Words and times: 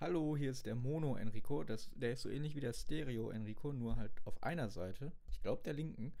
Hallo, 0.00 0.36
hier 0.36 0.52
ist 0.52 0.64
der 0.64 0.76
Mono 0.76 1.16
Enrico. 1.16 1.64
Das, 1.64 1.90
der 1.96 2.12
ist 2.12 2.22
so 2.22 2.30
ähnlich 2.30 2.54
wie 2.54 2.60
der 2.60 2.72
Stereo 2.72 3.30
Enrico, 3.30 3.72
nur 3.72 3.96
halt 3.96 4.12
auf 4.26 4.40
einer 4.44 4.70
Seite. 4.70 5.10
Ich 5.28 5.42
glaube 5.42 5.64
der 5.64 5.72
linken. 5.72 6.12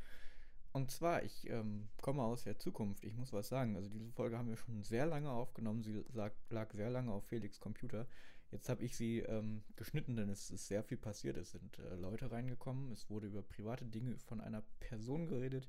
Und 0.72 0.90
zwar, 0.90 1.22
ich 1.22 1.48
ähm, 1.48 1.88
komme 2.02 2.24
aus 2.24 2.42
der 2.42 2.58
Zukunft. 2.58 3.04
Ich 3.04 3.14
muss 3.14 3.32
was 3.32 3.46
sagen. 3.46 3.76
Also 3.76 3.88
diese 3.88 4.10
Folge 4.10 4.36
haben 4.36 4.48
wir 4.48 4.56
schon 4.56 4.82
sehr 4.82 5.06
lange 5.06 5.30
aufgenommen. 5.30 5.84
Sie 5.84 6.02
lag, 6.12 6.32
lag 6.50 6.72
sehr 6.72 6.90
lange 6.90 7.12
auf 7.12 7.24
Felix 7.26 7.60
Computer. 7.60 8.08
Jetzt 8.50 8.68
habe 8.68 8.82
ich 8.82 8.96
sie 8.96 9.20
ähm, 9.20 9.62
geschnitten, 9.76 10.16
denn 10.16 10.28
es 10.28 10.50
ist 10.50 10.66
sehr 10.66 10.82
viel 10.82 10.98
passiert. 10.98 11.36
Es 11.36 11.52
sind 11.52 11.78
äh, 11.78 11.94
Leute 11.94 12.32
reingekommen. 12.32 12.90
Es 12.90 13.08
wurde 13.08 13.28
über 13.28 13.42
private 13.42 13.84
Dinge 13.84 14.18
von 14.18 14.40
einer 14.40 14.64
Person 14.80 15.26
geredet, 15.26 15.68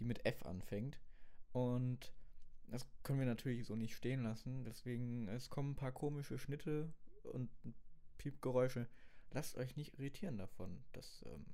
die 0.00 0.04
mit 0.04 0.26
F 0.26 0.44
anfängt. 0.44 0.98
Und 1.52 2.12
das 2.66 2.84
können 3.04 3.20
wir 3.20 3.26
natürlich 3.26 3.64
so 3.64 3.76
nicht 3.76 3.94
stehen 3.94 4.24
lassen. 4.24 4.64
Deswegen, 4.64 5.28
es 5.28 5.50
kommen 5.50 5.72
ein 5.72 5.76
paar 5.76 5.92
komische 5.92 6.36
Schnitte 6.36 6.92
und 7.24 7.50
Piepgeräusche. 8.18 8.88
Lasst 9.30 9.56
euch 9.56 9.76
nicht 9.76 9.98
irritieren 9.98 10.36
davon. 10.36 10.84
Das 10.92 11.24
ähm, 11.26 11.46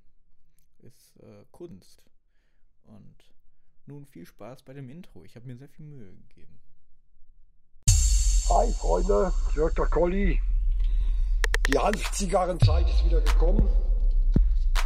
ist 0.79 1.17
äh, 1.17 1.45
Kunst. 1.51 2.03
Und 2.83 3.15
nun 3.85 4.05
viel 4.05 4.25
Spaß 4.25 4.63
bei 4.63 4.73
dem 4.73 4.89
Intro. 4.89 5.23
Ich 5.23 5.35
habe 5.35 5.47
mir 5.47 5.57
sehr 5.57 5.69
viel 5.69 5.85
Mühe 5.85 6.11
gegeben. 6.11 6.59
Hi 8.49 8.71
Freunde, 8.73 9.31
Jörg 9.55 9.73
der 9.75 9.85
Colli. 9.85 10.41
Die 11.67 11.77
Hanfzigarrenzeit 11.77 12.89
ist 12.89 13.05
wieder 13.05 13.21
gekommen. 13.21 13.69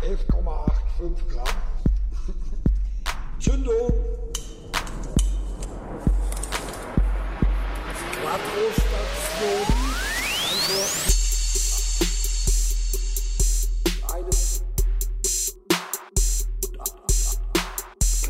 11,85 0.02 1.28
Gramm. 1.30 1.48
Zündung. 3.40 3.92
Quattro-Station. 8.22 9.83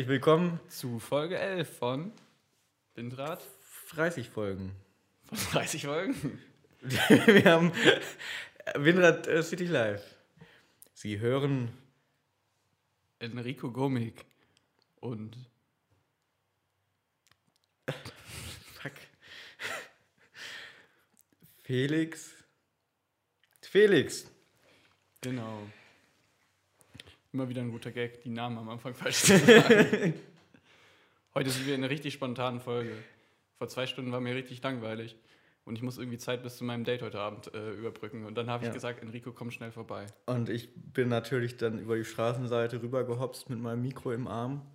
herzlich 0.00 0.14
willkommen. 0.14 0.58
Zu 0.70 0.98
Folge 0.98 1.38
11 1.38 1.76
von 1.76 2.12
Windrad. 2.94 3.46
30 3.90 4.30
Folgen. 4.30 4.74
Von 5.24 5.36
30 5.52 5.84
Folgen. 5.84 6.40
wir 6.80 7.44
haben 7.44 7.70
Windrad 8.76 9.26
äh, 9.26 9.42
City 9.42 9.66
Live. 9.66 10.02
Sie 10.94 11.18
hören 11.18 11.68
Enrico 13.18 13.70
Gomik 13.70 14.24
und 15.00 15.36
Fuck. 18.80 18.92
Felix. 21.62 22.30
Felix. 23.60 24.30
genau. 25.20 25.60
Immer 27.32 27.48
wieder 27.48 27.62
ein 27.62 27.70
guter 27.70 27.92
Gag, 27.92 28.22
die 28.22 28.30
Namen 28.30 28.58
am 28.58 28.68
Anfang 28.68 28.94
falsch 28.94 29.22
zu 29.22 29.38
sagen. 29.38 30.14
Heute 31.34 31.50
sind 31.50 31.66
wir 31.66 31.74
in 31.76 31.82
einer 31.84 31.90
richtig 31.90 32.14
spontanen 32.14 32.60
Folge. 32.60 32.92
Vor 33.58 33.68
zwei 33.68 33.86
Stunden 33.86 34.10
war 34.10 34.20
mir 34.20 34.34
richtig 34.34 34.60
langweilig. 34.62 35.16
Und 35.64 35.76
ich 35.76 35.82
muss 35.82 35.98
irgendwie 35.98 36.18
Zeit 36.18 36.42
bis 36.42 36.56
zu 36.56 36.64
meinem 36.64 36.82
Date 36.82 37.02
heute 37.02 37.20
Abend 37.20 37.54
äh, 37.54 37.70
überbrücken. 37.72 38.24
Und 38.24 38.34
dann 38.34 38.48
habe 38.50 38.64
ich 38.64 38.68
Ja. 38.68 38.74
gesagt, 38.74 39.00
Enrico, 39.02 39.30
komm 39.30 39.52
schnell 39.52 39.70
vorbei. 39.70 40.06
Und 40.26 40.48
ich 40.48 40.70
bin 40.74 41.08
natürlich 41.08 41.58
dann 41.58 41.78
über 41.78 41.96
die 41.96 42.04
Straßenseite 42.04 42.82
rübergehopst 42.82 43.48
mit 43.50 43.60
meinem 43.60 43.82
Mikro 43.82 44.10
im 44.12 44.26
Arm. 44.26 44.66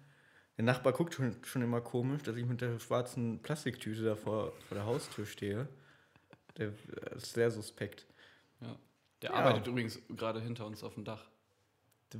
Der 0.56 0.64
Nachbar 0.64 0.94
guckt 0.94 1.16
schon, 1.16 1.36
schon 1.44 1.64
immer 1.64 1.82
komisch, 1.82 2.22
dass 2.24 2.38
ich 2.38 2.46
mit 2.46 2.62
der 2.62 2.80
schwarzen 2.80 3.40
Plastiktüte 3.42 4.04
da 4.04 4.16
vor, 4.16 4.54
vor 4.70 4.76
der 4.76 4.86
Haustür 4.86 5.26
stehe. 5.26 5.68
Der 6.58 6.68
äh, 6.68 7.16
ist 7.18 7.34
sehr 7.34 7.52
suspekt. 7.52 8.06
Ja. 8.62 8.78
Der 9.24 9.32
Ja. 9.32 9.36
arbeitet 9.38 9.68
übrigens 9.68 10.00
gerade 10.16 10.40
hinter 10.40 10.66
uns 10.68 10.84
auf 10.84 10.94
dem 10.94 11.04
Dach. 11.04 11.26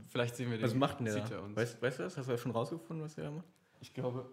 Vielleicht 0.10 0.36
sehen 0.36 0.52
wir 0.52 0.58
den. 0.58 0.66
Was 0.66 0.74
macht 0.74 1.00
denn 1.00 1.06
der 1.06 1.14
sieht 1.16 1.32
da? 1.32 1.36
er 1.36 1.44
uns. 1.44 1.56
Weißt, 1.56 1.82
weißt 1.82 2.00
du 2.00 2.04
das? 2.04 2.18
Hast 2.18 2.28
du 2.28 2.32
das 2.32 2.42
schon 2.42 2.52
rausgefunden, 2.52 3.04
was 3.04 3.16
der 3.16 3.26
da 3.26 3.32
macht? 3.32 3.48
Ich 3.82 3.94
glaube, 3.94 4.30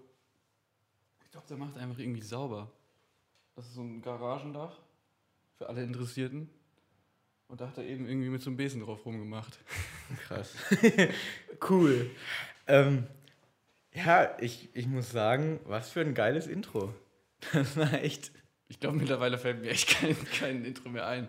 ich 1.24 1.30
glaube, 1.30 1.46
der 1.48 1.56
macht 1.56 1.76
einfach 1.76 1.98
irgendwie 1.98 2.22
sauber. 2.22 2.70
Das 3.54 3.66
ist 3.66 3.74
so 3.74 3.82
ein 3.82 4.00
Garagendach 4.00 4.78
für 5.58 5.68
alle 5.68 5.82
Interessierten. 5.82 6.48
Und 7.48 7.60
da 7.60 7.68
hat 7.68 7.76
er 7.76 7.84
eben 7.84 8.06
irgendwie 8.06 8.30
mit 8.30 8.40
so 8.40 8.48
einem 8.48 8.56
Besen 8.56 8.80
drauf 8.80 9.04
rumgemacht. 9.04 9.58
Krass. 10.26 10.54
cool. 11.68 12.10
Ähm, 12.66 13.06
ja, 13.92 14.36
ich, 14.40 14.70
ich 14.74 14.86
muss 14.86 15.10
sagen, 15.10 15.60
was 15.66 15.90
für 15.90 16.00
ein 16.00 16.14
geiles 16.14 16.46
Intro. 16.46 16.94
Das 17.52 17.76
war 17.76 17.92
echt. 17.94 18.32
Ich 18.68 18.80
glaube, 18.80 18.96
mittlerweile 18.96 19.36
fällt 19.36 19.60
mir 19.60 19.70
echt 19.70 19.88
kein, 19.88 20.16
kein 20.24 20.64
Intro 20.64 20.88
mehr 20.88 21.06
ein. 21.06 21.28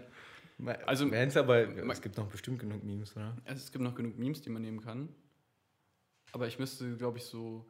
Also, 0.85 1.05
Meinst 1.07 1.37
aber, 1.37 1.67
es 1.91 2.01
gibt 2.01 2.17
noch 2.17 2.27
bestimmt 2.27 2.59
genug 2.59 2.83
Memes, 2.83 3.15
oder? 3.15 3.35
Also 3.45 3.63
es 3.63 3.71
gibt 3.71 3.83
noch 3.83 3.95
genug 3.95 4.17
Memes, 4.17 4.41
die 4.41 4.49
man 4.49 4.61
nehmen 4.61 4.81
kann. 4.81 5.09
Aber 6.31 6.47
ich 6.47 6.57
müsste, 6.57 6.97
glaube 6.97 7.19
ich, 7.19 7.25
so 7.25 7.65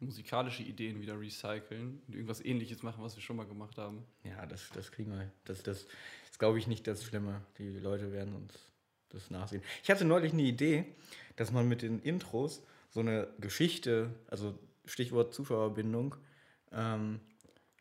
musikalische 0.00 0.62
Ideen 0.62 1.00
wieder 1.00 1.18
recyceln 1.18 2.02
und 2.06 2.14
irgendwas 2.14 2.44
ähnliches 2.44 2.82
machen, 2.82 3.02
was 3.02 3.14
wir 3.16 3.22
schon 3.22 3.36
mal 3.36 3.46
gemacht 3.46 3.78
haben. 3.78 4.04
Ja, 4.24 4.44
das, 4.46 4.68
das 4.74 4.90
kriegen 4.90 5.12
wir. 5.12 5.30
Das, 5.44 5.62
das 5.62 5.86
ist, 6.24 6.38
glaube 6.38 6.58
ich, 6.58 6.66
nicht 6.66 6.86
das 6.86 7.04
Schlimme. 7.04 7.42
Die 7.58 7.70
Leute 7.78 8.12
werden 8.12 8.34
uns 8.34 8.52
das 9.10 9.30
nachsehen. 9.30 9.62
Ich 9.82 9.90
hatte 9.90 10.04
neulich 10.04 10.32
eine 10.32 10.42
Idee, 10.42 10.86
dass 11.36 11.52
man 11.52 11.68
mit 11.68 11.82
den 11.82 12.00
Intros 12.00 12.62
so 12.90 13.00
eine 13.00 13.28
Geschichte, 13.38 14.14
also 14.28 14.58
Stichwort 14.84 15.32
Zuschauerbindung, 15.32 16.16
ähm, 16.72 17.20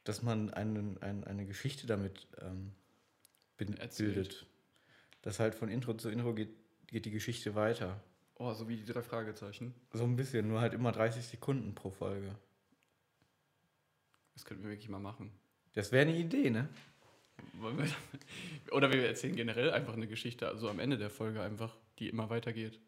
dass 0.04 0.22
man 0.22 0.52
einen, 0.52 1.02
ein, 1.02 1.24
eine 1.24 1.46
Geschichte 1.46 1.88
damit 1.88 2.28
ähm, 2.42 2.74
Erzählt. 3.78 4.16
bildet. 4.16 4.46
Dass 5.22 5.40
halt 5.40 5.56
von 5.56 5.70
Intro 5.70 5.94
zu 5.94 6.10
Intro 6.10 6.34
geht, 6.34 6.50
geht 6.88 7.06
die 7.06 7.12
Geschichte 7.12 7.56
weiter. 7.56 8.02
Oh, 8.36 8.54
so 8.54 8.68
wie 8.68 8.76
die 8.76 8.86
drei 8.86 9.02
Fragezeichen. 9.04 9.74
So 9.94 10.04
ein 10.04 10.16
bisschen, 10.16 10.48
nur 10.48 10.62
halt 10.62 10.74
immer 10.74 10.92
30 10.92 11.24
Sekunden 11.24 11.76
pro 11.76 11.92
Folge. 11.92 12.36
Das 14.34 14.46
könnten 14.46 14.64
wir 14.64 14.72
wirklich 14.72 14.90
mal 14.90 15.00
machen. 15.00 15.32
Das 15.74 15.92
wäre 15.92 16.08
eine 16.08 16.18
Idee, 16.18 16.50
ne? 16.50 16.68
Wir, 17.54 17.88
oder 18.72 18.92
wir 18.92 19.06
erzählen 19.08 19.36
generell 19.36 19.72
einfach 19.72 19.94
eine 19.94 20.08
Geschichte, 20.08 20.48
also 20.48 20.70
am 20.70 20.80
Ende 20.80 20.98
der 20.98 21.10
Folge 21.10 21.42
einfach, 21.42 21.76
die 22.00 22.10
immer 22.10 22.30
weitergeht. 22.30 22.80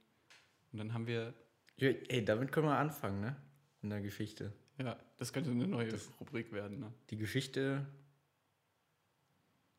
Und 0.72 0.80
dann 0.80 0.94
haben 0.94 1.06
wir, 1.08 1.34
Ja, 1.78 1.90
ey, 1.90 2.26
damit 2.26 2.52
können 2.52 2.68
wir 2.68 2.78
anfangen, 2.78 3.22
ne? 3.22 3.36
In 3.84 3.90
der 3.90 4.02
Geschichte. 4.02 4.54
ja, 4.80 4.98
das 5.18 5.34
könnte 5.34 5.52
eine 5.52 5.68
neue 5.68 5.92
Rubrik 6.20 6.52
werden. 6.52 6.80
Ne? 6.80 6.94
Die 7.10 7.18
Geschichte 7.18 7.86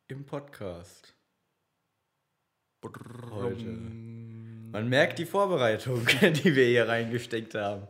im 0.09 0.25
Podcast. 0.27 1.15
Heute. 2.85 3.65
Man 3.65 4.89
merkt 4.89 5.19
die 5.19 5.25
Vorbereitung, 5.25 6.05
die 6.21 6.55
wir 6.55 6.67
hier 6.67 6.87
reingesteckt 6.89 7.55
haben. 7.55 7.87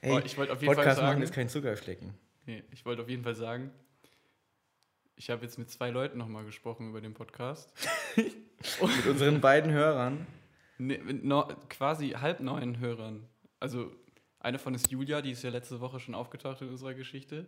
Ey, 0.00 0.12
Oh, 0.12 0.18
ich 0.24 0.36
wollte 0.36 0.52
auf 0.52 0.60
jeden 0.60 0.74
Podcast 0.74 0.96
Fall 0.96 1.06
sagen, 1.06 1.08
machen 1.18 1.22
ist 1.22 1.32
kein 1.32 1.48
Zuckerschlecken. 1.48 2.14
nee, 2.46 2.64
ich 2.72 2.84
wollte 2.84 3.02
auf 3.02 3.08
jeden 3.08 3.22
Fall 3.22 3.36
sagen, 3.36 3.70
ich 5.14 5.30
habe 5.30 5.44
jetzt 5.44 5.58
mit 5.58 5.70
zwei 5.70 5.90
Leuten 5.90 6.18
nochmal 6.18 6.44
gesprochen 6.44 6.88
über 6.88 7.00
den 7.00 7.14
Podcast. 7.14 7.72
Mit 8.16 9.06
unseren 9.06 9.40
beiden 9.40 9.72
Hörern. 9.72 10.26
Nee, 10.78 10.98
mit 10.98 11.24
no, 11.24 11.48
quasi 11.68 12.10
halb 12.10 12.38
neuen 12.40 12.78
Hörern. 12.78 13.28
Also 13.58 13.92
eine 14.38 14.58
von 14.60 14.74
ist 14.74 14.90
Julia, 14.90 15.20
die 15.20 15.32
ist 15.32 15.42
ja 15.42 15.50
letzte 15.50 15.80
Woche 15.80 15.98
schon 16.00 16.14
aufgetaucht 16.14 16.62
in 16.62 16.68
unserer 16.68 16.94
Geschichte. 16.94 17.46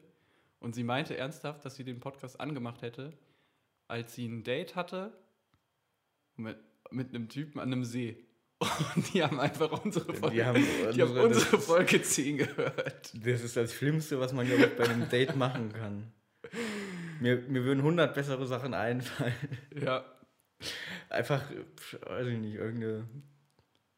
Und 0.58 0.74
sie 0.74 0.82
meinte 0.84 1.16
ernsthaft, 1.16 1.64
dass 1.64 1.76
sie 1.76 1.84
den 1.84 2.00
Podcast 2.00 2.40
angemacht 2.40 2.82
hätte, 2.82 3.12
als 3.88 4.14
sie 4.14 4.26
ein 4.26 4.42
Date 4.44 4.76
hatte 4.76 5.12
mit, 6.36 6.56
mit 6.90 7.10
einem 7.10 7.28
Typen 7.28 7.60
an 7.60 7.72
einem 7.72 7.84
See. 7.84 8.24
Und 8.94 9.12
die 9.12 9.22
haben 9.22 9.40
einfach 9.40 9.84
unsere 9.84 10.14
Folge, 10.14 10.36
Die 10.36 10.44
haben 10.44 10.64
die 10.94 11.02
haben 11.02 11.10
unsere- 11.10 11.26
unsere 11.26 11.58
Folge 11.60 12.00
10 12.02 12.38
gehört. 12.38 13.12
Das 13.26 13.42
ist 13.42 13.56
das 13.56 13.74
Schlimmste, 13.74 14.18
was 14.20 14.32
man, 14.32 14.46
glaube 14.46 14.64
ich, 14.64 14.76
bei 14.76 14.84
einem 14.88 15.08
Date 15.08 15.36
machen 15.36 15.72
kann. 15.72 16.12
Mir, 17.20 17.38
mir 17.48 17.64
würden 17.64 17.80
100 17.80 18.14
bessere 18.14 18.46
Sachen 18.46 18.74
einfallen. 18.74 19.34
Ja. 19.74 20.04
Einfach, 21.10 21.42
weiß 22.06 22.26
ich 22.28 22.38
nicht, 22.38 22.54
irgendeine 22.54 23.06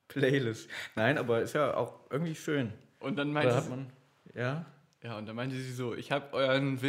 Playlist. 0.08 0.68
Nein, 0.96 1.18
aber 1.18 1.42
ist 1.42 1.52
ja 1.54 1.74
auch 1.76 2.10
irgendwie 2.10 2.34
schön. 2.34 2.72
Und 2.98 3.16
dann 3.16 3.28
Da 3.28 3.34
meinte 3.34 3.54
hat 3.54 3.64
sie, 3.64 3.70
man, 3.70 3.92
ja, 4.34 4.64
ja, 5.02 5.18
und 5.18 5.26
dann 5.26 5.36
meinte 5.36 5.54
sie 5.56 5.72
so, 5.72 5.94
ich 5.94 6.10
habe 6.12 6.32
euren 6.32 6.80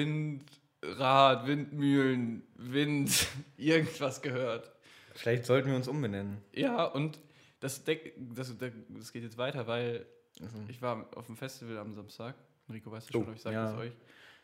Windrad, 0.81 1.47
Windmühlen, 1.47 2.43
Wind, 2.55 3.27
irgendwas 3.57 4.21
gehört. 4.21 4.71
vielleicht 5.13 5.45
sollten 5.45 5.69
wir 5.69 5.75
uns 5.75 5.87
umbenennen. 5.87 6.37
Ja, 6.53 6.85
und 6.85 7.19
das, 7.59 7.83
Deck, 7.83 8.13
das, 8.17 8.53
das 8.57 9.11
geht 9.11 9.23
jetzt 9.23 9.37
weiter, 9.37 9.65
weil 9.67 10.05
Also, 10.41 10.57
ich 10.67 10.81
war 10.81 11.07
auf 11.17 11.25
dem 11.25 11.35
Festival 11.35 11.77
am 11.79 11.95
Samstag. 11.95 12.35
Enrico, 12.67 12.91
weißt 12.91 13.13
du 13.13 13.19
Oh, 13.19 13.23
schon, 13.23 13.33
ich 13.33 13.41
sage 13.41 13.55
ja. 13.55 13.65
das 13.71 13.77
euch. 13.79 13.93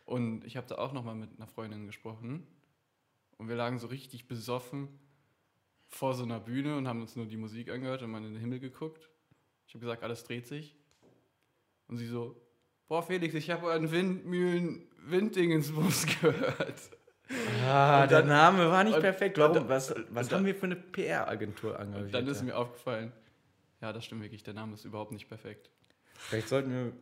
Und 0.06 0.44
ich 0.44 0.56
habe 0.56 0.66
da 0.66 0.76
auch 0.76 0.92
nochmal 0.92 1.14
mit 1.14 1.30
einer 1.36 1.46
Freundin 1.46 1.86
gesprochen. 1.86 2.46
Und 3.36 3.48
wir 3.48 3.56
lagen 3.56 3.78
so 3.78 3.86
richtig 3.86 4.26
besoffen 4.26 4.88
vor 5.88 6.14
so 6.14 6.24
einer 6.24 6.40
Bühne 6.40 6.76
und 6.76 6.88
haben 6.88 7.00
uns 7.00 7.14
nur 7.16 7.26
die 7.26 7.36
Musik 7.36 7.70
angehört 7.70 8.02
und 8.02 8.10
mal 8.10 8.18
in 8.18 8.32
den 8.32 8.40
Himmel 8.40 8.58
geguckt. 8.58 9.08
Ich 9.68 9.74
habe 9.74 9.80
gesagt, 9.80 10.02
alles 10.02 10.24
dreht 10.24 10.46
sich. 10.46 10.76
Und 11.86 11.96
sie 11.98 12.06
so, 12.06 12.40
boah 12.88 13.02
Felix, 13.02 13.34
ich 13.34 13.50
habe 13.50 13.66
euren 13.66 13.90
Windmühlen 13.90 14.82
Winddingensbums 15.06 16.06
gehört. 16.20 16.74
ah, 17.66 18.02
Und 18.02 18.10
der 18.10 18.18
dann- 18.20 18.28
Name 18.28 18.70
war 18.70 18.84
nicht 18.84 18.94
und- 18.96 19.00
perfekt. 19.02 19.38
und 19.38 19.42
Warum? 19.42 19.54
dann- 19.56 19.68
was 19.68 19.90
was 19.90 19.96
und 19.98 20.16
haben 20.16 20.28
dann- 20.30 20.46
wir 20.46 20.54
für 20.54 20.66
eine 20.66 20.76
PR-Agentur? 20.76 21.78
Und 21.78 22.12
dann 22.14 22.26
ist 22.26 22.42
mir 22.42 22.56
aufgefallen, 22.56 23.12
ja, 23.80 23.92
das 23.92 24.04
stimmt 24.04 24.22
wirklich, 24.22 24.42
der 24.42 24.54
Name 24.54 24.74
ist 24.74 24.84
überhaupt 24.84 25.12
nicht 25.12 25.28
perfekt. 25.28 25.70
Vielleicht 26.16 26.48
sollten 26.48 26.70
wir 26.70 26.92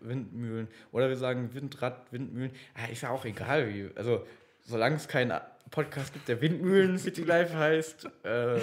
Windmühlen 0.00 0.68
oder 0.92 1.08
wir 1.08 1.16
sagen 1.16 1.52
Windrad, 1.54 2.12
Windmühlen. 2.12 2.52
Ah, 2.74 2.86
ist 2.90 3.02
ja 3.02 3.10
auch 3.10 3.24
egal 3.24 3.68
wie. 3.72 3.90
Also, 3.96 4.24
solange 4.64 4.96
es 4.96 5.08
keinen 5.08 5.38
Podcast 5.70 6.12
gibt, 6.12 6.28
der 6.28 6.40
Windmühlen 6.40 6.98
City 6.98 7.24
Life 7.24 7.56
heißt, 7.56 8.08
äh, 8.24 8.60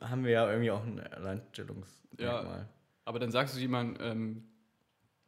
haben 0.00 0.24
wir 0.24 0.30
ja 0.32 0.48
irgendwie 0.50 0.70
auch 0.70 0.84
ein 0.84 1.00
Alleinstellungsmerkmal. 1.12 2.68
Aber 3.04 3.18
dann 3.18 3.30
sagst 3.30 3.56
du 3.56 3.60
jemandem, 3.60 3.96
ähm, 4.04 4.44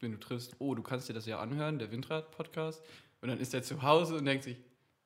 wenn 0.00 0.12
du 0.12 0.18
triffst, 0.20 0.56
oh, 0.58 0.74
du 0.74 0.82
kannst 0.82 1.08
dir 1.08 1.12
das 1.14 1.26
ja 1.26 1.38
anhören, 1.40 1.78
der 1.78 1.90
Windrad-Podcast. 1.90 2.82
Und 3.20 3.28
dann 3.28 3.38
ist 3.40 3.52
er 3.54 3.62
zu 3.62 3.82
Hause 3.82 4.16
und 4.16 4.24
denkt 4.24 4.44
sich, 4.44 4.56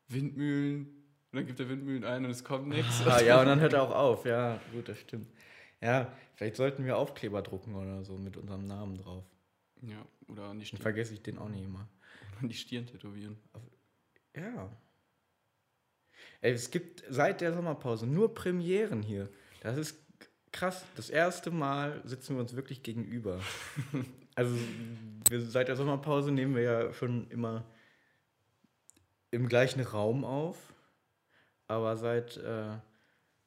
Windmühlen. 0.09 0.87
Und 0.87 1.37
dann 1.37 1.47
gibt 1.47 1.61
er 1.61 1.69
Windmühlen 1.69 2.05
ein 2.05 2.25
und 2.25 2.31
es 2.31 2.45
kommt 2.45 2.69
nichts. 2.69 3.07
Ah, 3.07 3.23
ja, 3.23 3.41
und 3.41 3.47
dann 3.47 3.61
hört 3.61 3.73
er 3.73 3.83
auch 3.83 3.95
auf. 3.95 4.27
Ja, 4.27 4.61
gut, 4.73 4.89
das 4.89 4.99
stimmt. 4.99 5.29
Ja, 5.81 6.13
vielleicht 6.35 6.57
sollten 6.57 6.85
wir 6.85 6.97
Aufkleber 6.97 7.43
drucken 7.43 7.75
oder 7.75 8.05
so 8.05 8.19
mit 8.19 8.37
unserem 8.37 8.67
Namen 8.67 8.99
drauf. 8.99 9.25
Ja, 9.81 10.05
oder 10.29 10.45
an 10.45 10.59
die, 10.59 10.65
Dann 10.65 10.67
Stirn, 10.67 10.83
vergesse 10.83 11.15
ich 11.15 11.23
den 11.23 11.39
auch 11.39 11.49
nicht 11.49 11.65
immer. 11.65 11.89
an 12.41 12.49
die 12.49 12.55
Stirn 12.55 12.87
tätowieren. 12.87 13.37
Ja. 14.37 14.71
Ey, 16.41 16.53
es 16.53 16.71
gibt 16.71 17.03
seit 17.09 17.41
der 17.41 17.53
Sommerpause 17.53 18.07
nur 18.07 18.35
Premieren 18.35 19.03
hier. 19.03 19.29
Das 19.61 19.77
ist 19.77 19.99
krass. 20.53 20.85
Das 20.97 21.11
erste 21.11 21.51
Mal 21.51 22.01
sitzen 22.05 22.37
wir 22.37 22.41
uns 22.41 22.55
wirklich 22.55 22.83
gegenüber. 22.83 23.41
also 24.35 24.57
seit 25.29 25.69
der 25.69 25.77
Sommerpause 25.77 26.33
nehmen 26.33 26.55
wir 26.55 26.63
ja 26.63 26.93
schon 26.93 27.29
immer 27.31 27.65
im 29.31 29.49
gleichen 29.49 29.81
Raum 29.81 30.25
auf. 30.25 30.57
Aber 31.69 31.97
seit, 31.97 32.37
äh, 32.37 32.77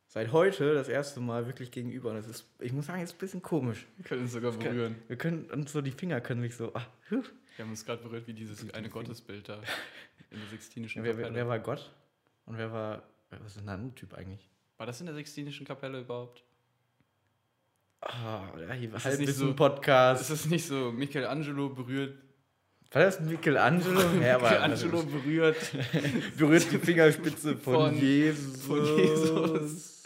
seit 0.07 0.31
heute 0.31 0.73
das 0.73 0.89
erste 0.89 1.19
Mal 1.19 1.45
wirklich 1.45 1.71
gegenüber. 1.71 2.09
Und 2.09 2.15
das 2.15 2.27
ist, 2.27 2.45
ich 2.59 2.73
muss 2.73 2.87
sagen, 2.87 3.01
ist 3.01 3.13
ein 3.13 3.19
bisschen 3.19 3.41
komisch. 3.41 3.85
Wir 3.97 4.05
können 4.05 4.21
uns 4.23 4.31
sogar 4.31 4.51
berühren. 4.51 4.95
Wir 5.07 5.17
können 5.17 5.45
uns 5.51 5.71
so, 5.71 5.81
die 5.81 5.91
Finger 5.91 6.21
können 6.21 6.41
sich 6.41 6.55
so. 6.55 6.73
Ah, 6.73 6.87
huh. 7.11 7.23
Wir 7.55 7.63
haben 7.63 7.71
uns 7.71 7.85
gerade 7.85 8.01
berührt 8.01 8.27
wie 8.27 8.33
dieses 8.33 8.73
eine 8.73 8.89
Gottesbild 8.89 9.47
da 9.47 9.61
in 10.31 10.39
der 10.39 10.49
Sixtinischen 10.49 11.03
wer, 11.03 11.11
Kapelle. 11.13 11.35
wer, 11.35 11.35
wer 11.35 11.47
war 11.47 11.59
Gott? 11.59 11.91
Und 12.45 12.57
wer 12.57 12.71
war. 12.71 13.03
Was 13.29 13.55
ist 13.55 13.59
denn 13.59 13.69
ein 13.69 13.95
Typ 13.95 14.13
eigentlich? 14.13 14.49
war 14.77 14.85
das 14.85 14.99
in 14.99 15.05
der 15.05 15.15
Sixtinischen 15.15 15.65
Kapelle 15.65 16.01
überhaupt? 16.01 16.43
Ah, 18.07 18.43
ja, 18.59 18.73
hier 18.73 18.91
war 18.91 18.97
Ist 18.97 19.05
das 19.07 19.17
nicht 19.19 19.29
ein 19.29 19.33
so- 19.35 19.55
Podcast. 19.55 20.21
Ist 20.21 20.29
es 20.29 20.45
nicht 20.45 20.65
so, 20.67 20.91
Michelangelo 20.91 21.69
berührt, 21.69 22.15
war 22.91 23.01
das 23.01 23.19
Michelangelo? 23.19 23.99
ja, 24.21 24.37
Michelangelo 24.37 25.03
berührt 25.03 25.57
berührt 26.37 26.71
die 26.71 26.77
Fingerspitze 26.77 27.57
von, 27.57 27.95
Von- 27.95 27.97
Jesus. 27.97 28.63
von 28.65 28.85
Jesus. 28.97 30.03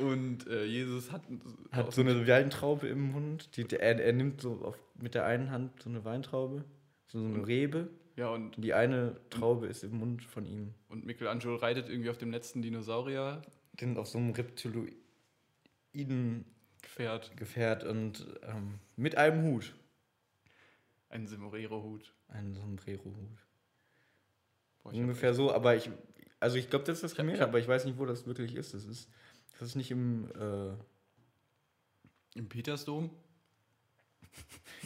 und 0.00 0.46
äh, 0.48 0.64
Jesus 0.64 1.12
hat, 1.12 1.22
Hat 1.70 1.94
so 1.94 2.00
eine 2.00 2.26
Weintraube 2.26 2.88
im 2.88 3.12
Mund. 3.12 3.56
Die, 3.56 3.64
der, 3.64 3.80
er, 3.80 4.12
nimmt 4.12 4.40
so 4.40 4.60
auf, 4.64 4.76
mit 5.00 5.14
der 5.14 5.24
einen 5.24 5.52
Hand 5.52 5.80
so 5.82 5.88
eine 5.88 6.04
Weintraube, 6.04 6.64
so 7.06 7.18
eine 7.18 7.46
Rebe. 7.46 7.88
ja 8.16 8.28
und 8.30 8.56
Und 8.56 8.64
die 8.64 8.74
eine 8.74 9.16
Traube 9.30 9.66
ist 9.68 9.84
im 9.84 9.98
Mund 9.98 10.24
von 10.24 10.46
ihm. 10.46 10.74
Und 10.88 11.06
Michelangelo 11.06 11.54
reitet 11.56 11.88
irgendwie 11.88 12.10
auf 12.10 12.18
dem 12.18 12.32
letzten 12.32 12.60
Dinosaurier 12.60 13.40
Den 13.80 13.96
auf 13.96 14.08
so 14.08 14.18
einem 14.18 14.30
Reptiloiden 14.32 16.44
Pferd. 16.88 17.36
Gefährt 17.36 17.84
und 17.84 18.26
ähm, 18.42 18.78
mit 18.96 19.16
einem 19.16 19.42
Hut. 19.44 19.74
Ein 21.08 21.26
Sombrero-Hut. 21.26 22.12
Ein 22.28 22.54
Sombrero-Hut. 22.54 23.46
Ungefähr 24.84 25.34
so, 25.34 25.52
aber 25.52 25.76
ich, 25.76 25.90
also 26.38 26.56
ich 26.56 26.70
glaube, 26.70 26.84
das 26.84 27.02
ist 27.02 27.18
das 27.18 27.24
ich 27.26 27.40
hab- 27.40 27.48
aber 27.48 27.58
ich 27.58 27.68
weiß 27.68 27.84
nicht, 27.84 27.98
wo 27.98 28.06
das 28.06 28.26
wirklich 28.26 28.54
ist. 28.54 28.72
Das 28.74 28.84
ist, 28.84 29.10
das 29.58 29.68
ist 29.68 29.74
nicht 29.74 29.90
im, 29.90 30.30
äh, 30.32 30.74
Im 32.34 32.48
Petersdom? 32.48 33.10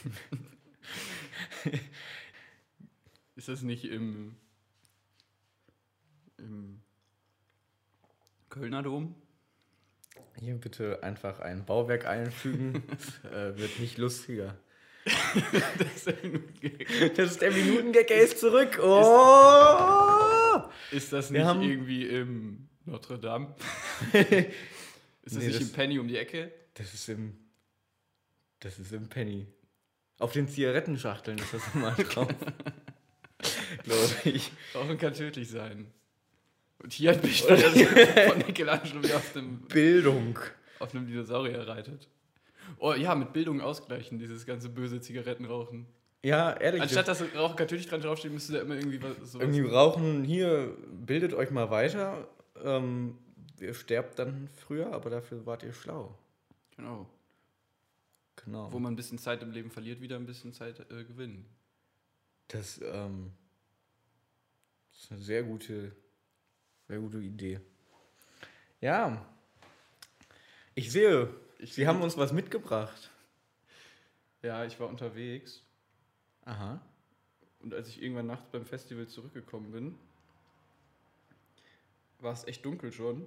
Ist 3.37 3.49
das 3.49 3.62
nicht 3.62 3.85
im, 3.85 4.37
im 6.38 6.81
Kölner 8.49 8.82
Dom? 8.82 9.14
Hier 10.38 10.54
bitte 10.54 11.02
einfach 11.02 11.40
ein 11.40 11.64
Bauwerk 11.64 12.06
einfügen. 12.06 12.82
das, 12.90 13.32
äh, 13.32 13.56
wird 13.58 13.78
nicht 13.81 13.98
lustiger. 13.98 14.56
Das 17.16 17.32
ist, 17.32 17.40
der 17.42 17.50
Minutengag. 17.52 18.06
Das 18.08 18.16
ist 18.16 18.19
er 18.19 18.22
ist 18.25 18.38
zurück. 18.40 18.78
Oh! 18.82 20.62
ist 20.90 21.12
das 21.12 21.31
Wir 21.32 21.40
nicht 21.40 21.48
haben- 21.48 21.62
irgendwie 21.62 22.06
im 22.06 22.69
Notre 22.86 23.19
Dame? 23.19 23.54
Ist 24.12 25.36
das 25.36 25.42
Nee, 25.42 25.46
nicht 25.48 25.60
das- 25.60 25.69
im 25.69 25.72
Penny 25.72 25.98
um 25.98 26.06
die 26.08 26.16
Ecke? 26.19 26.52
Das 26.75 26.92
ist 26.92 27.08
im, 27.08 27.38
das 28.60 28.78
ist 28.78 28.92
im 28.92 29.08
Penny. 29.08 29.46
Auf 30.19 30.32
den 30.32 30.48
Zigarettenschachteln 30.48 31.38
ist 31.38 31.54
das 31.54 31.62
immer 31.75 31.92
drauf. 31.92 32.28
Glaube 33.84 34.14
ich. 34.25 34.52
Rauchen 34.75 34.98
kann 34.98 35.14
tödlich 35.14 35.48
sein. 35.50 35.92
Und 36.78 36.92
hier 36.92 37.12
hat 37.12 37.22
mich 37.22 37.42
von 37.44 38.38
Michelangelo 38.46 39.02
wieder 39.02 39.16
auf 39.16 39.32
dem 39.32 39.60
Bildung. 39.62 40.38
auf 40.78 40.94
einem 40.94 41.06
Dinosaurier 41.06 41.66
reitet. 41.66 42.08
Oh 42.78 42.93
ja, 42.93 43.14
mit 43.14 43.32
Bildung 43.32 43.60
ausgleichen, 43.60 44.19
dieses 44.19 44.46
ganze 44.46 44.69
böse 44.69 45.00
Zigarettenrauchen. 45.00 45.86
Ja, 46.22 46.52
ehrlich. 46.54 46.81
Anstatt 46.81 47.08
dass 47.08 47.22
Rauchen 47.34 47.56
natürlich 47.58 47.86
dran 47.86 48.00
draufsteht, 48.00 48.32
müsste 48.32 48.54
da 48.54 48.60
immer 48.60 48.74
irgendwie 48.74 49.02
was. 49.02 49.16
Sowas 49.31 49.46
Irgendwie 49.46 49.60
rauchen 49.70 50.24
hier, 50.24 50.74
bildet 50.90 51.34
euch 51.34 51.50
mal 51.50 51.70
weiter. 51.70 52.26
Ähm, 52.62 53.19
ihr 53.60 53.74
sterbt 53.74 54.19
dann 54.19 54.48
früher, 54.48 54.93
aber 54.93 55.10
dafür 55.10 55.44
wart 55.44 55.62
ihr 55.62 55.74
schlau. 55.74 56.19
Genau. 56.76 57.06
Genau. 58.36 58.72
Wo 58.72 58.78
man 58.78 58.94
ein 58.94 58.96
bisschen 58.96 59.19
Zeit 59.19 59.43
im 59.43 59.52
Leben 59.52 59.70
verliert, 59.70 60.00
wieder 60.00 60.16
ein 60.16 60.26
bisschen 60.26 60.52
Zeit 60.52 60.81
äh, 60.90 61.04
gewinnen. 61.04 61.46
Das, 62.48 62.81
ähm, 62.82 63.32
das 64.93 65.04
ist 65.04 65.12
eine 65.12 65.20
sehr 65.20 65.43
gute, 65.43 65.93
sehr 66.88 66.98
gute 66.98 67.19
Idee. 67.19 67.60
Ja. 68.81 69.24
Ich 70.74 70.91
sehe, 70.93 71.32
Ich 71.58 71.74
Sie 71.74 71.86
haben 71.86 72.03
uns 72.03 72.17
was 72.17 72.32
mitgebracht. 72.32 73.10
Ja, 74.43 74.64
ich 74.64 74.79
war 74.79 74.88
unterwegs 74.88 75.62
Aha. 76.44 76.81
und 77.60 77.72
als 77.72 77.88
ich 77.88 78.03
irgendwann 78.03 78.26
nachts 78.26 78.50
beim 78.50 78.67
Festival 78.67 79.06
zurückgekommen 79.06 79.72
bin, 79.72 79.94
war 82.19 82.34
es 82.34 82.44
echt 82.44 82.64
dunkel 82.64 82.93
schon. 82.93 83.26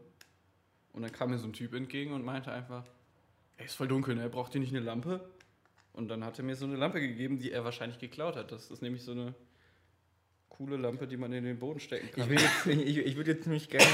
Und 0.94 1.02
dann 1.02 1.12
kam 1.12 1.32
mir 1.32 1.40
so 1.40 1.48
ein 1.48 1.54
Typ 1.54 1.74
entgegen 1.74 2.14
und 2.14 2.24
meinte 2.24 2.52
einfach, 2.52 2.86
ey, 3.58 3.66
ist 3.66 3.76
voll 3.76 3.88
dunkel, 3.88 4.16
ne? 4.16 4.30
Braucht 4.30 4.54
ihr 4.54 4.62
nicht 4.62 4.76
eine 4.76 4.84
Lampe? 4.84 5.28
Und 5.94 6.10
dann 6.10 6.24
hat 6.24 6.38
er 6.38 6.46
mir 6.46 6.56
so 6.56 6.66
eine 6.66 6.76
Lampe 6.76 7.00
gegeben, 7.02 7.40
die 7.40 7.52
er 7.52 7.64
wahrscheinlich 7.64 7.98
geklaut 7.98 8.36
hat. 8.36 8.52
Das 8.52 8.70
ist 8.70 8.84
nämlich 8.84 9.04
so 9.04 9.14
eine 9.14 9.34
coole 10.50 10.78
Lampe, 10.78 11.08
die 11.08 11.18
man 11.18 11.32
in 11.34 11.44
den 11.44 11.60
Boden 11.60 11.80
stecken 11.80 12.12
kann. 12.12 12.24
Ich, 12.24 12.30
will 12.30 12.40
jetzt, 12.40 12.66
ich, 12.66 12.98
ich 12.98 13.16
würde 13.16 13.32
jetzt 13.32 13.46
nämlich 13.46 13.70
gerne 13.70 13.86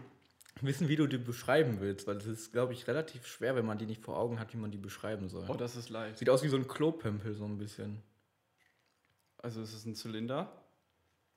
wissen, 0.60 0.88
wie 0.88 0.96
du 0.96 1.06
die 1.06 1.18
beschreiben 1.18 1.80
willst, 1.80 2.06
weil 2.06 2.16
es 2.16 2.26
ist, 2.26 2.52
glaube 2.52 2.72
ich, 2.72 2.86
relativ 2.86 3.26
schwer, 3.26 3.56
wenn 3.56 3.66
man 3.66 3.78
die 3.78 3.86
nicht 3.86 4.02
vor 4.02 4.16
Augen 4.18 4.40
hat, 4.40 4.52
wie 4.52 4.58
man 4.58 4.70
die 4.70 4.78
beschreiben 4.78 5.28
soll. 5.28 5.46
oh, 5.48 5.54
das 5.54 5.76
ist 5.76 5.90
leicht. 5.90 6.18
Sieht 6.18 6.30
aus 6.30 6.42
wie 6.42 6.48
so 6.48 6.56
ein 6.56 6.66
Klopempel, 6.66 7.34
so 7.34 7.44
ein 7.44 7.58
bisschen. 7.58 8.02
Also 9.38 9.60
es 9.60 9.72
ist 9.72 9.86
ein 9.86 9.94
Zylinder, 9.94 10.50